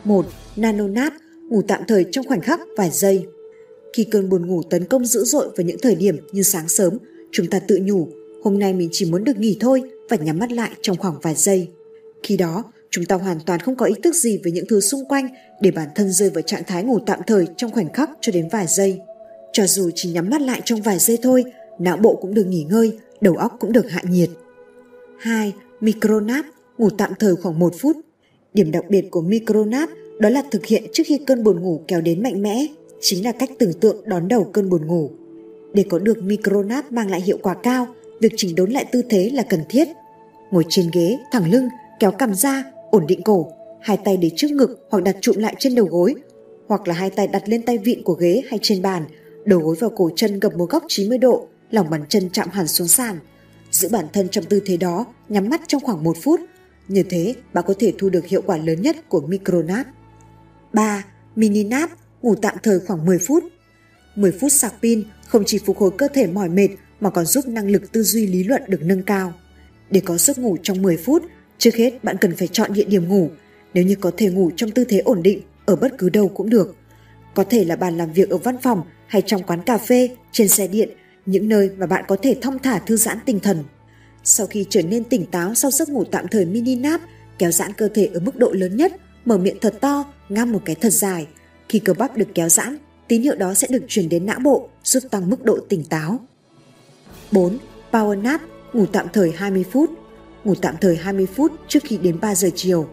1. 0.04 0.26
Nano 0.56 0.88
nap, 0.88 1.14
ngủ 1.50 1.62
tạm 1.68 1.82
thời 1.88 2.06
trong 2.12 2.28
khoảnh 2.28 2.42
khắc 2.42 2.60
vài 2.78 2.90
giây. 2.92 3.26
Khi 3.94 4.04
cơn 4.04 4.30
buồn 4.30 4.48
ngủ 4.48 4.62
tấn 4.70 4.86
công 4.86 5.06
dữ 5.06 5.24
dội 5.24 5.48
vào 5.58 5.66
những 5.66 5.78
thời 5.82 5.96
điểm 5.96 6.18
như 6.32 6.44
sáng 6.44 6.70
sớm, 6.70 6.98
chúng 7.32 7.48
ta 7.48 7.60
tự 7.60 7.80
nhủ, 7.82 8.08
hôm 8.46 8.60
nay 8.60 8.74
mình 8.74 8.90
chỉ 8.92 9.12
muốn 9.12 9.24
được 9.24 9.38
nghỉ 9.38 9.58
thôi 9.60 9.82
và 10.10 10.18
nhắm 10.18 10.40
mắt 10.40 10.52
lại 10.52 10.72
trong 10.82 10.98
khoảng 10.98 11.20
vài 11.22 11.36
giây. 11.36 11.68
Khi 12.24 12.38
đó, 12.38 12.64
chúng 12.90 13.06
ta 13.06 13.16
hoàn 13.16 13.40
toàn 13.46 13.60
không 13.60 13.76
có 13.76 13.86
ý 13.86 13.94
thức 14.04 14.16
gì 14.16 14.40
về 14.44 14.52
những 14.52 14.66
thứ 14.70 14.80
xung 14.80 15.06
quanh 15.06 15.28
để 15.62 15.72
bản 15.72 15.90
thân 15.96 16.12
rơi 16.12 16.30
vào 16.30 16.42
trạng 16.42 16.64
thái 16.68 16.84
ngủ 16.84 17.00
tạm 17.06 17.20
thời 17.28 17.48
trong 17.58 17.72
khoảnh 17.72 17.94
khắc 17.94 18.10
cho 18.22 18.32
đến 18.32 18.48
vài 18.52 18.66
giây. 18.68 19.00
Cho 19.54 19.68
dù 19.68 19.90
chỉ 19.96 20.10
nhắm 20.10 20.30
mắt 20.30 20.42
lại 20.42 20.62
trong 20.66 20.82
vài 20.82 21.00
giây 21.00 21.18
thôi, 21.22 21.44
não 21.80 21.98
bộ 21.98 22.16
cũng 22.16 22.34
được 22.34 22.44
nghỉ 22.48 22.64
ngơi, 22.64 22.98
đầu 23.22 23.36
óc 23.36 23.58
cũng 23.60 23.72
được 23.72 23.90
hạ 23.90 24.02
nhiệt. 24.10 24.30
2. 25.20 25.54
Micronap 25.82 26.46
ngủ 26.78 26.90
tạm 26.90 27.12
thời 27.20 27.36
khoảng 27.36 27.60
1 27.60 27.74
phút. 27.80 27.98
Điểm 28.54 28.72
đặc 28.72 28.84
biệt 28.90 29.12
của 29.12 29.22
micronap 29.22 29.90
đó 30.20 30.30
là 30.30 30.44
thực 30.52 30.66
hiện 30.66 30.84
trước 30.94 31.04
khi 31.06 31.20
cơn 31.28 31.44
buồn 31.44 31.62
ngủ 31.62 31.82
kéo 31.88 32.02
đến 32.02 32.24
mạnh 32.24 32.42
mẽ, 32.42 32.68
chính 33.02 33.26
là 33.26 33.32
cách 33.32 33.50
tưởng 33.60 33.74
tượng 33.74 34.10
đón 34.10 34.28
đầu 34.28 34.44
cơn 34.44 34.70
buồn 34.70 34.88
ngủ. 34.88 35.12
Để 35.74 35.86
có 35.90 36.00
được 36.00 36.24
micronap 36.24 36.92
mang 36.92 37.12
lại 37.12 37.22
hiệu 37.22 37.38
quả 37.42 37.56
cao, 37.64 37.88
việc 38.26 38.34
chỉnh 38.38 38.56
đốn 38.56 38.72
lại 38.72 38.86
tư 38.92 39.02
thế 39.10 39.30
là 39.34 39.44
cần 39.44 39.64
thiết. 39.70 39.88
Ngồi 40.52 40.66
trên 40.70 40.90
ghế, 40.94 41.18
thẳng 41.32 41.52
lưng, 41.52 41.70
kéo 42.00 42.12
cằm 42.12 42.34
ra, 42.34 42.64
ổn 42.92 43.08
định 43.08 43.22
cổ, 43.24 43.52
hai 43.82 43.98
tay 43.98 44.18
để 44.18 44.32
trước 44.36 44.52
ngực 44.52 44.88
hoặc 44.90 45.04
đặt 45.04 45.16
trụm 45.22 45.36
lại 45.36 45.56
trên 45.60 45.76
đầu 45.76 45.86
gối, 45.86 46.16
hoặc 46.68 46.88
là 46.88 46.94
hai 46.94 47.10
tay 47.10 47.28
đặt 47.28 47.44
lên 47.50 47.62
tay 47.62 47.78
vịn 47.78 48.04
của 48.04 48.14
ghế 48.14 48.42
hay 48.50 48.60
trên 48.62 48.82
bàn, 48.82 49.06
đầu 49.46 49.60
gối 49.60 49.76
vào 49.80 49.90
cổ 49.90 50.10
chân 50.16 50.40
gập 50.40 50.56
một 50.56 50.70
góc 50.70 50.84
90 50.88 51.18
độ, 51.18 51.48
lòng 51.72 51.90
bàn 51.90 52.02
chân 52.10 52.30
chạm 52.34 52.50
hẳn 52.50 52.68
xuống 52.68 52.88
sàn. 52.88 53.20
Giữ 53.72 53.90
bản 53.92 54.06
thân 54.14 54.30
trong 54.30 54.46
tư 54.46 54.62
thế 54.66 54.78
đó, 54.78 55.06
nhắm 55.30 55.50
mắt 55.50 55.62
trong 55.68 55.84
khoảng 55.84 56.04
1 56.04 56.18
phút. 56.22 56.40
Như 56.88 57.04
thế, 57.10 57.36
bạn 57.54 57.64
có 57.68 57.74
thể 57.80 57.94
thu 57.98 58.10
được 58.10 58.26
hiệu 58.26 58.42
quả 58.46 58.58
lớn 58.58 58.82
nhất 58.82 59.10
của 59.10 59.22
micronap. 59.22 59.88
3. 60.74 61.06
Mini 61.36 61.64
nap, 61.64 61.90
ngủ 62.22 62.36
tạm 62.36 62.56
thời 62.64 62.80
khoảng 62.80 63.06
10 63.06 63.18
phút. 63.28 63.44
10 64.16 64.32
phút 64.32 64.52
sạc 64.52 64.74
pin 64.82 65.04
không 65.28 65.44
chỉ 65.46 65.60
phục 65.66 65.78
hồi 65.78 65.92
cơ 65.98 66.08
thể 66.08 66.28
mỏi 66.28 66.50
mệt 66.50 66.70
mà 67.06 67.12
còn 67.12 67.26
giúp 67.26 67.48
năng 67.48 67.68
lực 67.68 67.92
tư 67.92 68.04
duy 68.04 68.28
lý 68.28 68.44
luận 68.44 68.62
được 68.68 68.82
nâng 68.82 69.04
cao. 69.04 69.34
Để 69.90 70.02
có 70.06 70.18
giấc 70.18 70.38
ngủ 70.38 70.58
trong 70.64 70.82
10 70.82 70.98
phút, 70.98 71.24
trước 71.58 71.76
hết 71.76 72.04
bạn 72.04 72.18
cần 72.22 72.36
phải 72.36 72.48
chọn 72.48 72.74
địa 72.74 72.84
điểm 72.84 73.08
ngủ. 73.08 73.30
Nếu 73.74 73.84
như 73.84 73.96
có 73.96 74.12
thể 74.18 74.30
ngủ 74.30 74.52
trong 74.56 74.72
tư 74.72 74.86
thế 74.90 75.00
ổn 75.00 75.24
định, 75.24 75.42
ở 75.66 75.76
bất 75.76 75.98
cứ 75.98 76.10
đâu 76.10 76.28
cũng 76.28 76.50
được. 76.50 76.76
Có 77.34 77.44
thể 77.44 77.66
là 77.66 77.76
bàn 77.76 77.98
làm 77.98 78.14
việc 78.14 78.30
ở 78.30 78.38
văn 78.38 78.58
phòng 78.62 78.82
hay 79.08 79.22
trong 79.22 79.44
quán 79.44 79.62
cà 79.66 79.78
phê, 79.78 80.10
trên 80.32 80.48
xe 80.48 80.68
điện, 80.68 80.90
những 81.26 81.50
nơi 81.50 81.70
mà 81.78 81.86
bạn 81.86 82.04
có 82.08 82.18
thể 82.22 82.38
thong 82.42 82.60
thả 82.60 82.80
thư 82.80 82.98
giãn 82.98 83.18
tinh 83.26 83.40
thần. 83.40 83.64
Sau 84.24 84.48
khi 84.48 84.66
trở 84.70 84.82
nên 84.82 85.04
tỉnh 85.04 85.26
táo 85.26 85.56
sau 85.56 85.72
giấc 85.72 85.90
ngủ 85.90 86.04
tạm 86.04 86.26
thời 86.32 86.46
mini 86.46 86.76
nap, 86.76 87.02
kéo 87.38 87.52
giãn 87.52 87.74
cơ 87.74 87.88
thể 87.88 88.10
ở 88.14 88.20
mức 88.20 88.36
độ 88.36 88.52
lớn 88.52 88.78
nhất, 88.78 88.94
mở 89.26 89.38
miệng 89.38 89.60
thật 89.62 89.78
to, 89.82 90.06
ngáp 90.30 90.48
một 90.48 90.62
cái 90.66 90.76
thật 90.76 90.94
dài. 90.94 91.28
Khi 91.70 91.80
cơ 91.80 91.94
bắp 91.94 92.18
được 92.18 92.28
kéo 92.34 92.50
giãn, 92.50 92.78
tín 93.08 93.22
hiệu 93.22 93.36
đó 93.36 93.54
sẽ 93.54 93.68
được 93.72 93.84
truyền 93.88 94.10
đến 94.10 94.26
não 94.26 94.40
bộ, 94.40 94.70
giúp 94.84 95.04
tăng 95.12 95.30
mức 95.30 95.44
độ 95.44 95.60
tỉnh 95.70 95.84
táo. 95.84 96.28
4. 97.36 97.58
Power 97.92 98.22
nap, 98.22 98.42
ngủ 98.74 98.86
tạm 98.86 99.08
thời 99.14 99.32
20 99.32 99.66
phút. 99.72 99.90
Ngủ 100.44 100.54
tạm 100.62 100.76
thời 100.82 100.96
20 100.96 101.28
phút 101.36 101.52
trước 101.68 101.84
khi 101.84 101.98
đến 101.98 102.20
3 102.22 102.36
giờ 102.36 102.50
chiều. 102.56 102.88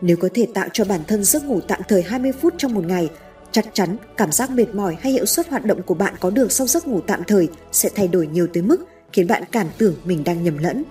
Nếu 0.00 0.16
có 0.16 0.28
thể 0.34 0.46
tạo 0.54 0.68
cho 0.72 0.84
bản 0.84 1.00
thân 1.08 1.24
giấc 1.24 1.44
ngủ 1.44 1.60
tạm 1.68 1.80
thời 1.88 2.02
20 2.02 2.32
phút 2.32 2.54
trong 2.58 2.74
một 2.74 2.84
ngày, 2.84 3.08
chắc 3.52 3.66
chắn 3.72 3.96
cảm 4.16 4.32
giác 4.32 4.50
mệt 4.50 4.74
mỏi 4.74 4.96
hay 5.00 5.12
hiệu 5.12 5.26
suất 5.26 5.48
hoạt 5.48 5.64
động 5.64 5.82
của 5.82 5.94
bạn 5.94 6.14
có 6.20 6.30
được 6.30 6.52
sau 6.52 6.66
giấc 6.66 6.88
ngủ 6.88 7.00
tạm 7.00 7.22
thời 7.26 7.48
sẽ 7.72 7.90
thay 7.94 8.08
đổi 8.08 8.26
nhiều 8.26 8.46
tới 8.52 8.62
mức 8.62 8.86
khiến 9.12 9.26
bạn 9.26 9.42
cảm 9.52 9.66
tưởng 9.78 9.94
mình 10.04 10.24
đang 10.24 10.44
nhầm 10.44 10.58
lẫn. 10.58 10.84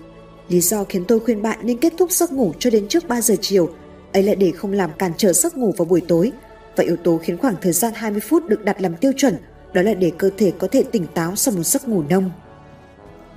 Lý 0.48 0.60
do 0.60 0.84
khiến 0.84 1.04
tôi 1.08 1.20
khuyên 1.20 1.42
bạn 1.42 1.58
nên 1.62 1.78
kết 1.78 1.92
thúc 1.98 2.10
giấc 2.10 2.32
ngủ 2.32 2.52
cho 2.58 2.70
đến 2.70 2.88
trước 2.88 3.08
3 3.08 3.20
giờ 3.20 3.34
chiều, 3.40 3.70
ấy 4.12 4.22
là 4.22 4.34
để 4.34 4.50
không 4.50 4.72
làm 4.72 4.90
cản 4.98 5.12
trở 5.16 5.32
giấc 5.32 5.56
ngủ 5.56 5.74
vào 5.76 5.84
buổi 5.84 6.02
tối. 6.08 6.32
Và 6.76 6.84
yếu 6.84 6.96
tố 6.96 7.18
khiến 7.22 7.38
khoảng 7.38 7.54
thời 7.60 7.72
gian 7.72 7.92
20 7.96 8.20
phút 8.20 8.48
được 8.48 8.64
đặt 8.64 8.80
làm 8.80 8.96
tiêu 8.96 9.12
chuẩn, 9.16 9.36
đó 9.72 9.82
là 9.82 9.94
để 9.94 10.12
cơ 10.18 10.30
thể 10.36 10.52
có 10.58 10.68
thể 10.70 10.82
tỉnh 10.82 11.06
táo 11.14 11.36
sau 11.36 11.54
một 11.54 11.62
giấc 11.62 11.88
ngủ 11.88 12.02
nông. 12.08 12.30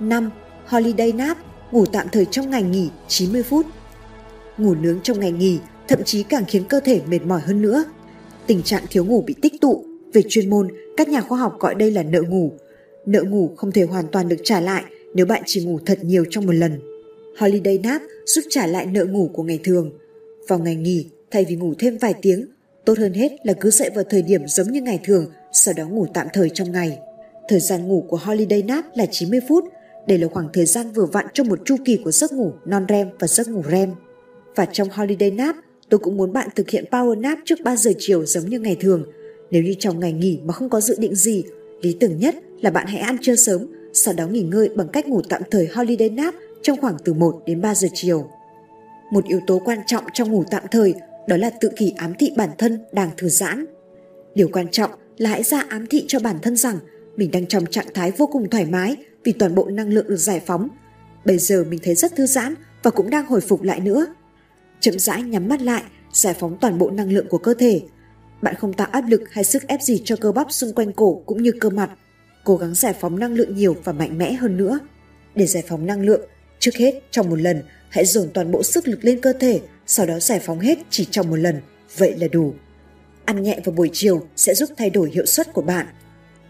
5. 0.00 0.30
Holiday 0.66 1.12
nap, 1.12 1.38
ngủ 1.72 1.86
tạm 1.86 2.06
thời 2.12 2.24
trong 2.24 2.50
ngày 2.50 2.62
nghỉ 2.62 2.90
90 3.08 3.42
phút. 3.42 3.66
Ngủ 4.58 4.74
nướng 4.74 5.00
trong 5.02 5.20
ngày 5.20 5.32
nghỉ 5.32 5.58
thậm 5.88 6.04
chí 6.04 6.22
càng 6.22 6.44
khiến 6.48 6.64
cơ 6.68 6.80
thể 6.80 7.00
mệt 7.06 7.22
mỏi 7.22 7.40
hơn 7.40 7.62
nữa. 7.62 7.84
Tình 8.46 8.62
trạng 8.62 8.84
thiếu 8.90 9.04
ngủ 9.04 9.22
bị 9.26 9.34
tích 9.42 9.60
tụ, 9.60 9.84
về 10.12 10.22
chuyên 10.28 10.50
môn, 10.50 10.68
các 10.96 11.08
nhà 11.08 11.20
khoa 11.20 11.38
học 11.38 11.56
gọi 11.60 11.74
đây 11.74 11.90
là 11.90 12.02
nợ 12.02 12.22
ngủ. 12.22 12.52
Nợ 13.06 13.22
ngủ 13.22 13.50
không 13.56 13.72
thể 13.72 13.82
hoàn 13.82 14.08
toàn 14.12 14.28
được 14.28 14.36
trả 14.44 14.60
lại 14.60 14.84
nếu 15.14 15.26
bạn 15.26 15.42
chỉ 15.46 15.64
ngủ 15.64 15.78
thật 15.86 15.98
nhiều 16.04 16.24
trong 16.30 16.46
một 16.46 16.52
lần. 16.52 16.80
Holiday 17.38 17.78
nap 17.78 18.02
giúp 18.26 18.42
trả 18.50 18.66
lại 18.66 18.86
nợ 18.86 19.04
ngủ 19.04 19.30
của 19.32 19.42
ngày 19.42 19.60
thường. 19.64 19.90
Vào 20.48 20.58
ngày 20.58 20.74
nghỉ, 20.74 21.06
thay 21.30 21.44
vì 21.48 21.56
ngủ 21.56 21.74
thêm 21.78 21.98
vài 21.98 22.14
tiếng, 22.22 22.46
tốt 22.84 22.98
hơn 22.98 23.14
hết 23.14 23.32
là 23.44 23.52
cứ 23.52 23.70
dậy 23.70 23.90
vào 23.94 24.04
thời 24.10 24.22
điểm 24.22 24.46
giống 24.46 24.72
như 24.72 24.82
ngày 24.82 25.00
thường, 25.04 25.26
sau 25.52 25.74
đó 25.76 25.88
ngủ 25.88 26.06
tạm 26.14 26.26
thời 26.32 26.50
trong 26.50 26.72
ngày. 26.72 26.98
Thời 27.48 27.60
gian 27.60 27.88
ngủ 27.88 28.04
của 28.08 28.16
holiday 28.16 28.62
nap 28.62 28.84
là 28.94 29.06
90 29.10 29.40
phút, 29.48 29.64
đây 30.06 30.18
là 30.18 30.28
khoảng 30.28 30.48
thời 30.52 30.66
gian 30.66 30.92
vừa 30.92 31.06
vặn 31.06 31.26
trong 31.34 31.48
một 31.48 31.58
chu 31.64 31.76
kỳ 31.84 31.96
của 32.04 32.10
giấc 32.10 32.32
ngủ 32.32 32.52
non-REM 32.64 33.08
và 33.18 33.26
giấc 33.26 33.48
ngủ 33.48 33.62
REM. 33.70 33.90
Và 34.56 34.64
trong 34.64 34.88
holiday 34.92 35.30
nap, 35.30 35.56
tôi 35.88 35.98
cũng 35.98 36.16
muốn 36.16 36.32
bạn 36.32 36.48
thực 36.54 36.70
hiện 36.70 36.84
power 36.90 37.20
nap 37.20 37.38
trước 37.44 37.58
3 37.64 37.76
giờ 37.76 37.90
chiều 37.98 38.26
giống 38.26 38.44
như 38.44 38.60
ngày 38.60 38.76
thường. 38.80 39.04
Nếu 39.50 39.62
như 39.62 39.74
trong 39.78 40.00
ngày 40.00 40.12
nghỉ 40.12 40.38
mà 40.44 40.52
không 40.52 40.68
có 40.68 40.80
dự 40.80 40.96
định 40.98 41.14
gì, 41.14 41.44
lý 41.82 41.96
tưởng 42.00 42.18
nhất 42.18 42.34
là 42.60 42.70
bạn 42.70 42.86
hãy 42.86 43.00
ăn 43.00 43.16
trưa 43.22 43.36
sớm, 43.36 43.66
sau 43.92 44.14
đó 44.14 44.26
nghỉ 44.26 44.42
ngơi 44.42 44.68
bằng 44.68 44.88
cách 44.88 45.08
ngủ 45.08 45.22
tạm 45.28 45.42
thời 45.50 45.66
holiday 45.66 46.10
nap 46.10 46.34
trong 46.62 46.80
khoảng 46.80 46.96
từ 47.04 47.12
1 47.12 47.42
đến 47.46 47.60
3 47.60 47.74
giờ 47.74 47.88
chiều. 47.94 48.30
Một 49.10 49.24
yếu 49.24 49.40
tố 49.46 49.62
quan 49.64 49.78
trọng 49.86 50.04
trong 50.12 50.32
ngủ 50.32 50.44
tạm 50.50 50.62
thời 50.70 50.94
đó 51.28 51.36
là 51.36 51.50
tự 51.60 51.70
kỷ 51.76 51.92
ám 51.96 52.12
thị 52.18 52.32
bản 52.36 52.50
thân 52.58 52.78
đang 52.92 53.10
thư 53.16 53.28
giãn. 53.28 53.64
Điều 54.34 54.48
quan 54.52 54.68
trọng 54.70 54.90
là 55.18 55.30
hãy 55.30 55.42
ra 55.42 55.64
ám 55.68 55.86
thị 55.86 56.04
cho 56.08 56.18
bản 56.18 56.36
thân 56.42 56.56
rằng 56.56 56.78
mình 57.16 57.30
đang 57.30 57.46
trong 57.46 57.66
trạng 57.66 57.86
thái 57.94 58.10
vô 58.10 58.26
cùng 58.26 58.50
thoải 58.50 58.66
mái 58.66 58.96
vì 59.24 59.32
toàn 59.32 59.54
bộ 59.54 59.68
năng 59.70 59.88
lượng 59.88 60.08
được 60.08 60.16
giải 60.16 60.40
phóng. 60.46 60.68
Bây 61.24 61.38
giờ 61.38 61.64
mình 61.68 61.80
thấy 61.82 61.94
rất 61.94 62.16
thư 62.16 62.26
giãn 62.26 62.54
và 62.82 62.90
cũng 62.90 63.10
đang 63.10 63.26
hồi 63.26 63.40
phục 63.40 63.62
lại 63.62 63.80
nữa. 63.80 64.06
Chậm 64.80 64.98
rãi 64.98 65.22
nhắm 65.22 65.48
mắt 65.48 65.62
lại, 65.62 65.82
giải 66.12 66.34
phóng 66.34 66.56
toàn 66.60 66.78
bộ 66.78 66.90
năng 66.90 67.12
lượng 67.12 67.28
của 67.28 67.38
cơ 67.38 67.54
thể. 67.54 67.80
Bạn 68.42 68.54
không 68.54 68.72
tạo 68.72 68.88
áp 68.92 69.04
lực 69.08 69.22
hay 69.30 69.44
sức 69.44 69.66
ép 69.66 69.82
gì 69.82 70.02
cho 70.04 70.16
cơ 70.16 70.32
bắp 70.32 70.52
xung 70.52 70.72
quanh 70.72 70.92
cổ 70.92 71.22
cũng 71.26 71.42
như 71.42 71.52
cơ 71.60 71.70
mặt. 71.70 71.90
Cố 72.44 72.56
gắng 72.56 72.74
giải 72.74 72.94
phóng 73.00 73.18
năng 73.18 73.34
lượng 73.34 73.56
nhiều 73.56 73.76
và 73.84 73.92
mạnh 73.92 74.18
mẽ 74.18 74.32
hơn 74.32 74.56
nữa. 74.56 74.78
Để 75.34 75.46
giải 75.46 75.62
phóng 75.68 75.86
năng 75.86 76.00
lượng, 76.00 76.20
trước 76.58 76.74
hết 76.74 77.00
trong 77.10 77.30
một 77.30 77.40
lần 77.40 77.62
hãy 77.88 78.04
dồn 78.04 78.28
toàn 78.34 78.50
bộ 78.50 78.62
sức 78.62 78.88
lực 78.88 79.04
lên 79.04 79.20
cơ 79.20 79.32
thể, 79.32 79.60
sau 79.86 80.06
đó 80.06 80.18
giải 80.20 80.40
phóng 80.40 80.60
hết 80.60 80.78
chỉ 80.90 81.08
trong 81.10 81.30
một 81.30 81.36
lần. 81.36 81.60
Vậy 81.96 82.14
là 82.18 82.28
đủ. 82.28 82.54
Ăn 83.24 83.42
nhẹ 83.42 83.60
vào 83.64 83.74
buổi 83.74 83.90
chiều 83.92 84.26
sẽ 84.36 84.54
giúp 84.54 84.70
thay 84.76 84.90
đổi 84.90 85.10
hiệu 85.10 85.26
suất 85.26 85.52
của 85.52 85.62
bạn. 85.62 85.86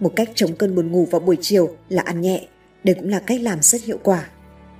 Một 0.00 0.12
cách 0.16 0.30
chống 0.34 0.56
cơn 0.56 0.74
buồn 0.74 0.92
ngủ 0.92 1.04
vào 1.10 1.20
buổi 1.20 1.36
chiều 1.40 1.76
là 1.88 2.02
ăn 2.02 2.20
nhẹ. 2.20 2.48
Đây 2.84 2.94
cũng 2.94 3.08
là 3.08 3.20
cách 3.20 3.40
làm 3.40 3.62
rất 3.62 3.82
hiệu 3.82 3.98
quả. 4.02 4.28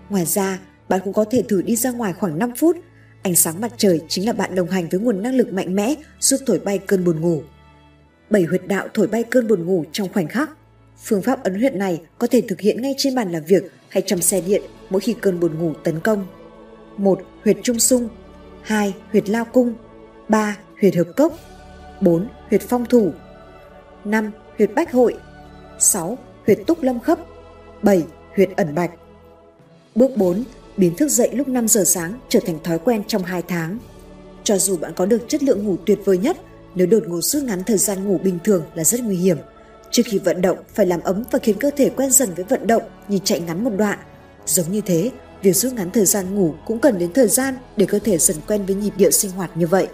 Ngoài 0.09 0.25
ra, 0.25 0.59
bạn 0.89 1.01
cũng 1.05 1.13
có 1.13 1.25
thể 1.31 1.43
thử 1.49 1.63
đi 1.63 1.77
ra 1.77 1.91
ngoài 1.91 2.13
khoảng 2.13 2.39
5 2.39 2.53
phút. 2.57 2.77
Ánh 3.23 3.35
sáng 3.35 3.61
mặt 3.61 3.73
trời 3.77 4.01
chính 4.09 4.27
là 4.27 4.33
bạn 4.33 4.55
đồng 4.55 4.71
hành 4.71 4.89
với 4.89 5.01
nguồn 5.01 5.23
năng 5.23 5.35
lực 5.35 5.53
mạnh 5.53 5.75
mẽ 5.75 5.95
giúp 6.21 6.41
thổi 6.47 6.59
bay 6.59 6.79
cơn 6.79 7.05
buồn 7.05 7.21
ngủ. 7.21 7.43
Bảy 8.31 8.43
huyệt 8.43 8.67
đạo 8.67 8.89
thổi 8.95 9.07
bay 9.07 9.23
cơn 9.23 9.49
buồn 9.49 9.67
ngủ 9.67 9.85
trong 9.93 10.13
khoảnh 10.13 10.29
khắc. 10.29 10.51
Phương 11.05 11.23
pháp 11.23 11.45
ấn 11.45 11.55
huyệt 11.55 11.75
này 11.75 12.01
có 12.19 12.27
thể 12.27 12.43
thực 12.49 12.61
hiện 12.61 12.83
ngay 12.83 12.95
trên 12.99 13.15
bàn 13.15 13.33
làm 13.33 13.45
việc 13.45 13.73
hay 13.89 14.03
trong 14.07 14.21
xe 14.21 14.41
điện 14.41 14.63
mỗi 14.91 15.01
khi 15.01 15.15
cơn 15.21 15.41
buồn 15.41 15.59
ngủ 15.59 15.73
tấn 15.85 16.01
công. 16.01 16.27
1. 16.97 17.21
Huyệt 17.45 17.57
trung 17.63 17.79
sung 17.79 18.09
2. 18.63 18.95
Huyệt 19.13 19.29
lao 19.29 19.45
cung 19.45 19.75
3. 20.29 20.57
Huyệt 20.81 20.97
hợp 20.97 21.07
cốc 21.17 21.39
4. 22.01 22.29
Huyệt 22.49 22.63
phong 22.69 22.87
thủ 22.87 23.13
5. 24.05 24.31
Huyệt 24.59 24.71
bách 24.75 24.93
hội 24.93 25.15
6. 25.79 26.19
Huyệt 26.47 26.59
túc 26.67 26.83
lâm 26.83 27.01
khấp 27.01 27.19
7. 27.85 28.05
Huyệt 28.37 28.49
ẩn 28.57 28.75
bạch 28.75 28.91
Bước 29.95 30.17
4. 30.17 30.45
Biến 30.77 30.97
thức 30.97 31.09
dậy 31.09 31.31
lúc 31.33 31.49
5 31.49 31.69
giờ 31.69 31.85
sáng 31.85 32.21
trở 32.29 32.41
thành 32.47 32.59
thói 32.65 32.79
quen 32.79 33.03
trong 33.07 33.23
2 33.23 33.43
tháng. 33.43 33.79
Cho 34.45 34.59
dù 34.59 34.77
bạn 34.77 34.93
có 34.97 35.07
được 35.07 35.29
chất 35.29 35.43
lượng 35.43 35.65
ngủ 35.65 35.77
tuyệt 35.87 35.99
vời 36.05 36.19
nhất, 36.19 36.37
nếu 36.75 36.87
đột 36.87 37.03
ngột 37.07 37.21
rút 37.21 37.43
ngắn 37.43 37.65
thời 37.65 37.79
gian 37.79 38.05
ngủ 38.05 38.19
bình 38.25 38.39
thường 38.45 38.63
là 38.75 38.85
rất 38.85 39.01
nguy 39.01 39.17
hiểm. 39.17 39.37
Trước 39.91 40.03
khi 40.07 40.19
vận 40.19 40.43
động 40.43 40.59
phải 40.75 40.87
làm 40.87 41.01
ấm 41.01 41.25
và 41.31 41.39
khiến 41.39 41.57
cơ 41.59 41.71
thể 41.77 41.91
quen 41.91 42.11
dần 42.11 42.35
với 42.37 42.45
vận 42.45 42.67
động 42.67 42.83
như 43.09 43.19
chạy 43.25 43.41
ngắn 43.41 43.65
một 43.65 43.73
đoạn. 43.77 43.99
Giống 44.47 44.73
như 44.73 44.81
thế, 44.81 45.11
việc 45.43 45.53
rút 45.53 45.73
ngắn 45.73 45.91
thời 45.91 46.07
gian 46.07 46.35
ngủ 46.35 46.55
cũng 46.67 46.79
cần 46.79 46.99
đến 46.99 47.13
thời 47.13 47.29
gian 47.29 47.55
để 47.77 47.87
cơ 47.87 47.99
thể 47.99 48.19
dần 48.19 48.37
quen 48.47 48.67
với 48.67 48.77
nhịp 48.77 48.93
điệu 48.97 49.11
sinh 49.11 49.31
hoạt 49.31 49.57
như 49.57 49.67
vậy. 49.67 49.89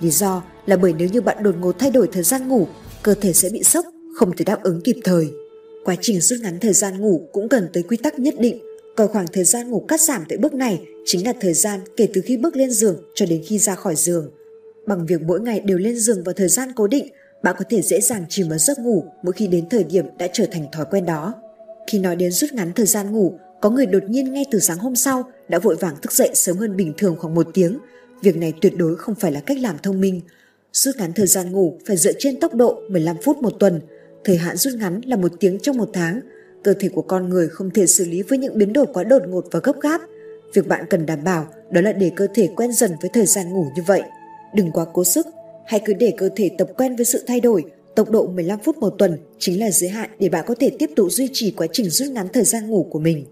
Lý 0.00 0.10
do 0.10 0.42
là 0.66 0.76
bởi 0.76 0.92
nếu 0.92 1.08
như 1.08 1.20
bạn 1.20 1.42
đột 1.42 1.54
ngột 1.58 1.78
thay 1.78 1.90
đổi 1.90 2.08
thời 2.12 2.22
gian 2.22 2.48
ngủ, 2.48 2.66
cơ 3.02 3.14
thể 3.14 3.32
sẽ 3.32 3.48
bị 3.48 3.62
sốc, 3.62 3.86
không 4.16 4.36
thể 4.36 4.44
đáp 4.44 4.62
ứng 4.62 4.80
kịp 4.84 4.96
thời. 5.04 5.41
Quá 5.84 5.96
trình 6.00 6.20
rút 6.20 6.40
ngắn 6.40 6.60
thời 6.60 6.72
gian 6.72 7.00
ngủ 7.00 7.28
cũng 7.32 7.48
cần 7.48 7.68
tới 7.72 7.82
quy 7.82 7.96
tắc 7.96 8.18
nhất 8.18 8.34
định, 8.38 8.58
coi 8.96 9.08
khoảng 9.08 9.26
thời 9.32 9.44
gian 9.44 9.70
ngủ 9.70 9.80
cắt 9.88 10.00
giảm 10.00 10.24
tại 10.28 10.38
bước 10.38 10.54
này 10.54 10.80
chính 11.04 11.26
là 11.26 11.32
thời 11.40 11.54
gian 11.54 11.80
kể 11.96 12.08
từ 12.14 12.20
khi 12.20 12.36
bước 12.36 12.56
lên 12.56 12.70
giường 12.70 12.96
cho 13.14 13.26
đến 13.26 13.42
khi 13.46 13.58
ra 13.58 13.74
khỏi 13.74 13.96
giường. 13.96 14.30
Bằng 14.86 15.06
việc 15.06 15.22
mỗi 15.22 15.40
ngày 15.40 15.60
đều 15.60 15.78
lên 15.78 15.98
giường 15.98 16.22
vào 16.24 16.32
thời 16.32 16.48
gian 16.48 16.72
cố 16.76 16.86
định, 16.86 17.08
bạn 17.42 17.56
có 17.58 17.64
thể 17.70 17.82
dễ 17.82 18.00
dàng 18.00 18.24
chìm 18.28 18.48
vào 18.48 18.58
giấc 18.58 18.78
ngủ 18.78 19.04
mỗi 19.22 19.32
khi 19.32 19.46
đến 19.46 19.68
thời 19.68 19.84
điểm 19.84 20.06
đã 20.18 20.28
trở 20.32 20.46
thành 20.52 20.66
thói 20.72 20.86
quen 20.90 21.06
đó. 21.06 21.34
Khi 21.86 21.98
nói 21.98 22.16
đến 22.16 22.30
rút 22.30 22.52
ngắn 22.52 22.72
thời 22.72 22.86
gian 22.86 23.12
ngủ, 23.12 23.38
có 23.60 23.70
người 23.70 23.86
đột 23.86 24.02
nhiên 24.08 24.32
ngay 24.32 24.44
từ 24.50 24.58
sáng 24.58 24.78
hôm 24.78 24.96
sau 24.96 25.24
đã 25.48 25.58
vội 25.58 25.76
vàng 25.76 25.96
thức 26.02 26.12
dậy 26.12 26.30
sớm 26.34 26.56
hơn 26.56 26.76
bình 26.76 26.92
thường 26.98 27.16
khoảng 27.18 27.34
một 27.34 27.46
tiếng. 27.54 27.78
Việc 28.22 28.36
này 28.36 28.52
tuyệt 28.60 28.76
đối 28.76 28.96
không 28.96 29.14
phải 29.14 29.32
là 29.32 29.40
cách 29.40 29.58
làm 29.58 29.76
thông 29.82 30.00
minh. 30.00 30.20
Rút 30.72 30.96
ngắn 30.96 31.12
thời 31.12 31.26
gian 31.26 31.52
ngủ 31.52 31.78
phải 31.86 31.96
dựa 31.96 32.12
trên 32.18 32.40
tốc 32.40 32.54
độ 32.54 32.82
15 32.90 33.16
phút 33.24 33.38
một 33.38 33.52
tuần, 33.60 33.80
thời 34.24 34.36
hạn 34.36 34.56
rút 34.56 34.74
ngắn 34.74 35.00
là 35.04 35.16
một 35.16 35.32
tiếng 35.40 35.58
trong 35.58 35.76
một 35.76 35.90
tháng. 35.92 36.20
Cơ 36.64 36.74
thể 36.80 36.88
của 36.88 37.02
con 37.02 37.28
người 37.28 37.48
không 37.48 37.70
thể 37.70 37.86
xử 37.86 38.04
lý 38.04 38.22
với 38.22 38.38
những 38.38 38.58
biến 38.58 38.72
đổi 38.72 38.86
quá 38.92 39.04
đột 39.04 39.22
ngột 39.28 39.44
và 39.50 39.60
gấp 39.62 39.80
gáp. 39.80 40.00
Việc 40.54 40.68
bạn 40.68 40.84
cần 40.90 41.06
đảm 41.06 41.24
bảo 41.24 41.46
đó 41.70 41.80
là 41.80 41.92
để 41.92 42.10
cơ 42.16 42.26
thể 42.34 42.48
quen 42.56 42.72
dần 42.72 42.90
với 43.00 43.10
thời 43.12 43.26
gian 43.26 43.52
ngủ 43.52 43.66
như 43.76 43.82
vậy. 43.86 44.02
Đừng 44.54 44.70
quá 44.72 44.84
cố 44.92 45.04
sức, 45.04 45.26
hãy 45.66 45.80
cứ 45.84 45.94
để 45.94 46.14
cơ 46.16 46.28
thể 46.36 46.50
tập 46.58 46.68
quen 46.76 46.96
với 46.96 47.04
sự 47.04 47.24
thay 47.26 47.40
đổi. 47.40 47.64
Tốc 47.96 48.10
độ 48.10 48.26
15 48.26 48.58
phút 48.64 48.78
một 48.78 48.94
tuần 48.98 49.18
chính 49.38 49.60
là 49.60 49.70
giới 49.70 49.90
hạn 49.90 50.10
để 50.18 50.28
bạn 50.28 50.44
có 50.46 50.54
thể 50.60 50.70
tiếp 50.78 50.90
tục 50.96 51.06
duy 51.10 51.28
trì 51.32 51.50
quá 51.50 51.66
trình 51.72 51.90
rút 51.90 52.08
ngắn 52.08 52.28
thời 52.32 52.44
gian 52.44 52.70
ngủ 52.70 52.88
của 52.90 52.98
mình. 52.98 53.24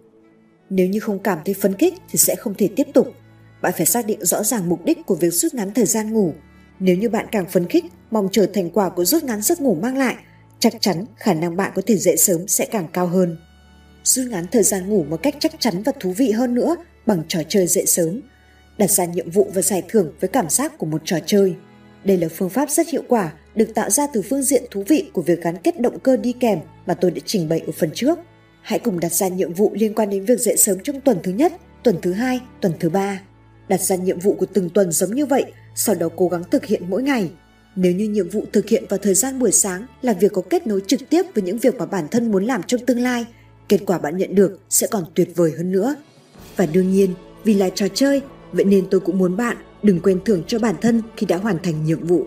Nếu 0.70 0.86
như 0.86 1.01
không 1.01 1.18
cảm 1.18 1.38
thấy 1.45 1.55
phấn 1.55 1.74
khích 1.74 1.95
thì 2.11 2.18
sẽ 2.18 2.34
không 2.34 2.55
thể 2.55 2.68
tiếp 2.76 2.86
tục. 2.95 3.12
Bạn 3.62 3.72
phải 3.76 3.86
xác 3.86 4.07
định 4.07 4.24
rõ 4.24 4.43
ràng 4.43 4.68
mục 4.68 4.84
đích 4.84 4.99
của 5.07 5.14
việc 5.14 5.30
rút 5.30 5.55
ngắn 5.55 5.74
thời 5.74 5.86
gian 5.86 6.12
ngủ. 6.12 6.32
Nếu 6.80 6.97
như 6.97 7.09
bạn 7.09 7.26
càng 7.32 7.47
phấn 7.51 7.66
khích, 7.66 7.84
mong 8.11 8.28
chờ 8.32 8.47
thành 8.55 8.70
quả 8.70 8.88
của 8.88 9.05
rút 9.05 9.24
ngắn 9.24 9.43
giấc 9.43 9.61
ngủ 9.61 9.74
mang 9.74 9.97
lại, 9.97 10.16
chắc 10.61 10.75
chắn 10.81 11.05
khả 11.17 11.35
năng 11.35 11.57
bạn 11.57 11.73
có 11.75 11.83
thể 11.87 11.97
dậy 11.97 12.17
sớm 12.17 12.49
sẽ 12.49 12.67
càng 12.67 12.89
cao 12.93 13.07
hơn. 13.07 13.37
Rút 14.05 14.27
ngắn 14.27 14.47
thời 14.53 14.63
gian 14.63 14.89
ngủ 14.89 15.05
một 15.09 15.23
cách 15.23 15.35
chắc 15.39 15.53
chắn 15.59 15.83
và 15.83 15.93
thú 16.01 16.13
vị 16.17 16.31
hơn 16.31 16.55
nữa 16.55 16.77
bằng 17.07 17.23
trò 17.29 17.41
chơi 17.49 17.67
dậy 17.67 17.87
sớm. 17.87 18.21
Đặt 18.79 18.91
ra 18.91 19.05
nhiệm 19.05 19.31
vụ 19.31 19.51
và 19.55 19.63
giải 19.63 19.83
thưởng 19.89 20.13
với 20.21 20.29
cảm 20.29 20.49
giác 20.49 20.79
của 20.79 20.87
một 20.87 21.03
trò 21.05 21.19
chơi. 21.27 21.55
Đây 22.05 22.19
là 22.19 22.29
phương 22.37 22.51
pháp 22.51 22.71
rất 22.71 22.89
hiệu 22.89 23.03
quả 23.09 23.33
được 23.55 23.75
tạo 23.75 23.91
ra 23.91 24.07
từ 24.13 24.23
phương 24.23 24.43
diện 24.43 24.65
thú 24.71 24.85
vị 24.89 25.11
của 25.13 25.23
việc 25.23 25.43
gắn 25.43 25.57
kết 25.57 25.81
động 25.81 25.99
cơ 26.01 26.17
đi 26.17 26.35
kèm 26.41 26.59
mà 26.87 26.95
tôi 26.95 27.11
đã 27.11 27.21
trình 27.27 27.49
bày 27.49 27.61
ở 27.67 27.73
phần 27.73 27.91
trước. 27.95 28.19
Hãy 28.63 28.79
cùng 28.79 29.01
đặt 29.01 29.13
ra 29.13 29.29
nhiệm 29.29 29.55
vụ 29.55 29.73
liên 29.75 29.95
quan 29.95 30.11
đến 30.11 30.25
việc 30.25 30.41
dậy 30.41 30.57
sớm 30.57 30.79
trong 30.83 31.01
tuần 31.01 31.19
thứ 31.23 31.33
nhất, 31.33 31.53
tuần 31.83 31.97
thứ 32.03 32.13
hai, 32.13 32.41
tuần 32.61 32.73
thứ 32.81 32.91
ba. 32.91 33.21
Đặt 33.69 33.81
ra 33.81 33.97
nhiệm 33.97 34.19
vụ 34.19 34.35
của 34.35 34.47
từng 34.47 34.71
tuần 34.71 34.93
giống 34.93 35.15
như 35.15 35.27
vậy, 35.27 35.45
sau 35.75 35.95
đó 35.95 36.09
cố 36.17 36.29
gắng 36.29 36.43
thực 36.51 36.65
hiện 36.65 36.83
mỗi 36.89 37.03
ngày. 37.03 37.31
Nếu 37.83 37.93
như 37.93 38.09
nhiệm 38.09 38.28
vụ 38.28 38.45
thực 38.53 38.68
hiện 38.68 38.85
vào 38.89 38.99
thời 38.99 39.14
gian 39.14 39.39
buổi 39.39 39.53
sáng 39.53 39.87
là 40.03 40.12
việc 40.12 40.33
có 40.33 40.43
kết 40.51 40.66
nối 40.66 40.81
trực 40.87 41.01
tiếp 41.11 41.22
với 41.35 41.45
những 41.45 41.59
việc 41.59 41.74
mà 41.76 41.87
bản 41.87 42.09
thân 42.11 42.33
muốn 42.33 42.45
làm 42.45 42.62
trong 42.62 42.87
tương 42.87 43.01
lai, 43.01 43.26
kết 43.68 43.78
quả 43.87 43.99
bạn 43.99 44.16
nhận 44.16 44.35
được 44.35 44.61
sẽ 44.70 44.87
còn 44.91 45.05
tuyệt 45.14 45.28
vời 45.37 45.53
hơn 45.57 45.72
nữa. 45.72 45.95
Và 46.57 46.66
đương 46.66 46.91
nhiên, 46.91 47.14
vì 47.45 47.55
là 47.55 47.70
trò 47.74 47.89
chơi, 47.95 48.22
vậy 48.53 48.64
nên 48.64 48.87
tôi 48.91 49.01
cũng 49.01 49.18
muốn 49.18 49.37
bạn 49.37 49.57
đừng 49.83 50.01
quên 50.01 50.20
thưởng 50.24 50.43
cho 50.47 50.59
bản 50.59 50.74
thân 50.81 51.03
khi 51.16 51.26
đã 51.26 51.37
hoàn 51.37 51.59
thành 51.62 51.85
nhiệm 51.85 52.07
vụ. 52.07 52.26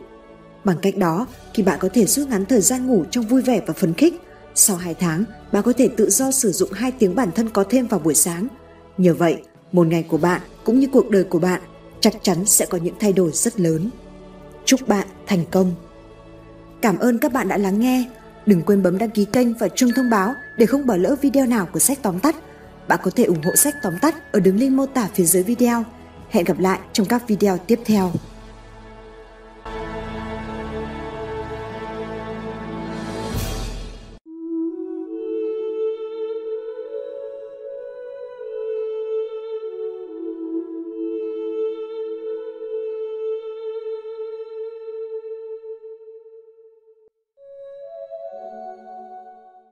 Bằng 0.64 0.78
cách 0.82 0.98
đó, 0.98 1.28
khi 1.54 1.64
bạn 1.64 1.80
có 1.82 1.90
thể 1.94 2.06
rút 2.06 2.28
ngắn 2.28 2.46
thời 2.46 2.62
gian 2.62 2.88
ngủ 2.88 3.04
trong 3.12 3.28
vui 3.28 3.42
vẻ 3.42 3.62
và 3.68 3.74
phấn 3.74 3.94
khích, 3.94 4.14
sau 4.56 4.78
2 4.78 4.94
tháng, 4.94 5.24
bạn 5.52 5.64
có 5.64 5.74
thể 5.74 5.90
tự 5.98 6.10
do 6.10 6.32
sử 6.32 6.52
dụng 6.52 6.72
2 6.72 6.92
tiếng 6.92 7.16
bản 7.16 7.30
thân 7.36 7.50
có 7.50 7.64
thêm 7.70 7.88
vào 7.88 8.00
buổi 8.00 8.16
sáng. 8.16 8.48
Nhờ 8.98 9.14
vậy, 9.14 9.38
một 9.72 9.88
ngày 9.88 10.04
của 10.04 10.18
bạn 10.18 10.42
cũng 10.64 10.80
như 10.80 10.88
cuộc 10.92 11.10
đời 11.10 11.24
của 11.24 11.40
bạn 11.40 11.62
chắc 12.00 12.14
chắn 12.22 12.46
sẽ 12.46 12.66
có 12.66 12.78
những 12.78 12.96
thay 13.00 13.14
đổi 13.14 13.32
rất 13.34 13.60
lớn. 13.60 13.90
Chúc 14.66 14.88
bạn 14.88 15.08
thành 15.28 15.46
công. 15.52 15.76
Cảm 16.82 16.98
ơn 16.98 17.18
các 17.18 17.34
bạn 17.34 17.48
đã 17.48 17.58
lắng 17.58 17.80
nghe. 17.80 18.06
Đừng 18.46 18.62
quên 18.62 18.84
bấm 18.84 18.98
đăng 18.98 19.10
ký 19.10 19.26
kênh 19.26 19.54
và 19.54 19.68
chuông 19.68 19.92
thông 19.96 20.10
báo 20.10 20.34
để 20.58 20.66
không 20.66 20.86
bỏ 20.86 20.96
lỡ 20.96 21.16
video 21.22 21.46
nào 21.46 21.68
của 21.74 21.80
sách 21.80 22.00
tóm 22.02 22.20
tắt. 22.20 22.36
Bạn 22.88 23.00
có 23.04 23.12
thể 23.16 23.24
ủng 23.24 23.42
hộ 23.44 23.56
sách 23.56 23.76
tóm 23.84 23.94
tắt 24.02 24.16
ở 24.32 24.40
đường 24.40 24.58
link 24.58 24.72
mô 24.72 24.86
tả 24.86 25.10
phía 25.14 25.24
dưới 25.24 25.44
video. 25.44 25.84
Hẹn 26.30 26.46
gặp 26.46 26.60
lại 26.60 26.80
trong 26.94 27.08
các 27.08 27.28
video 27.28 27.58
tiếp 27.58 27.80
theo. 27.86 28.12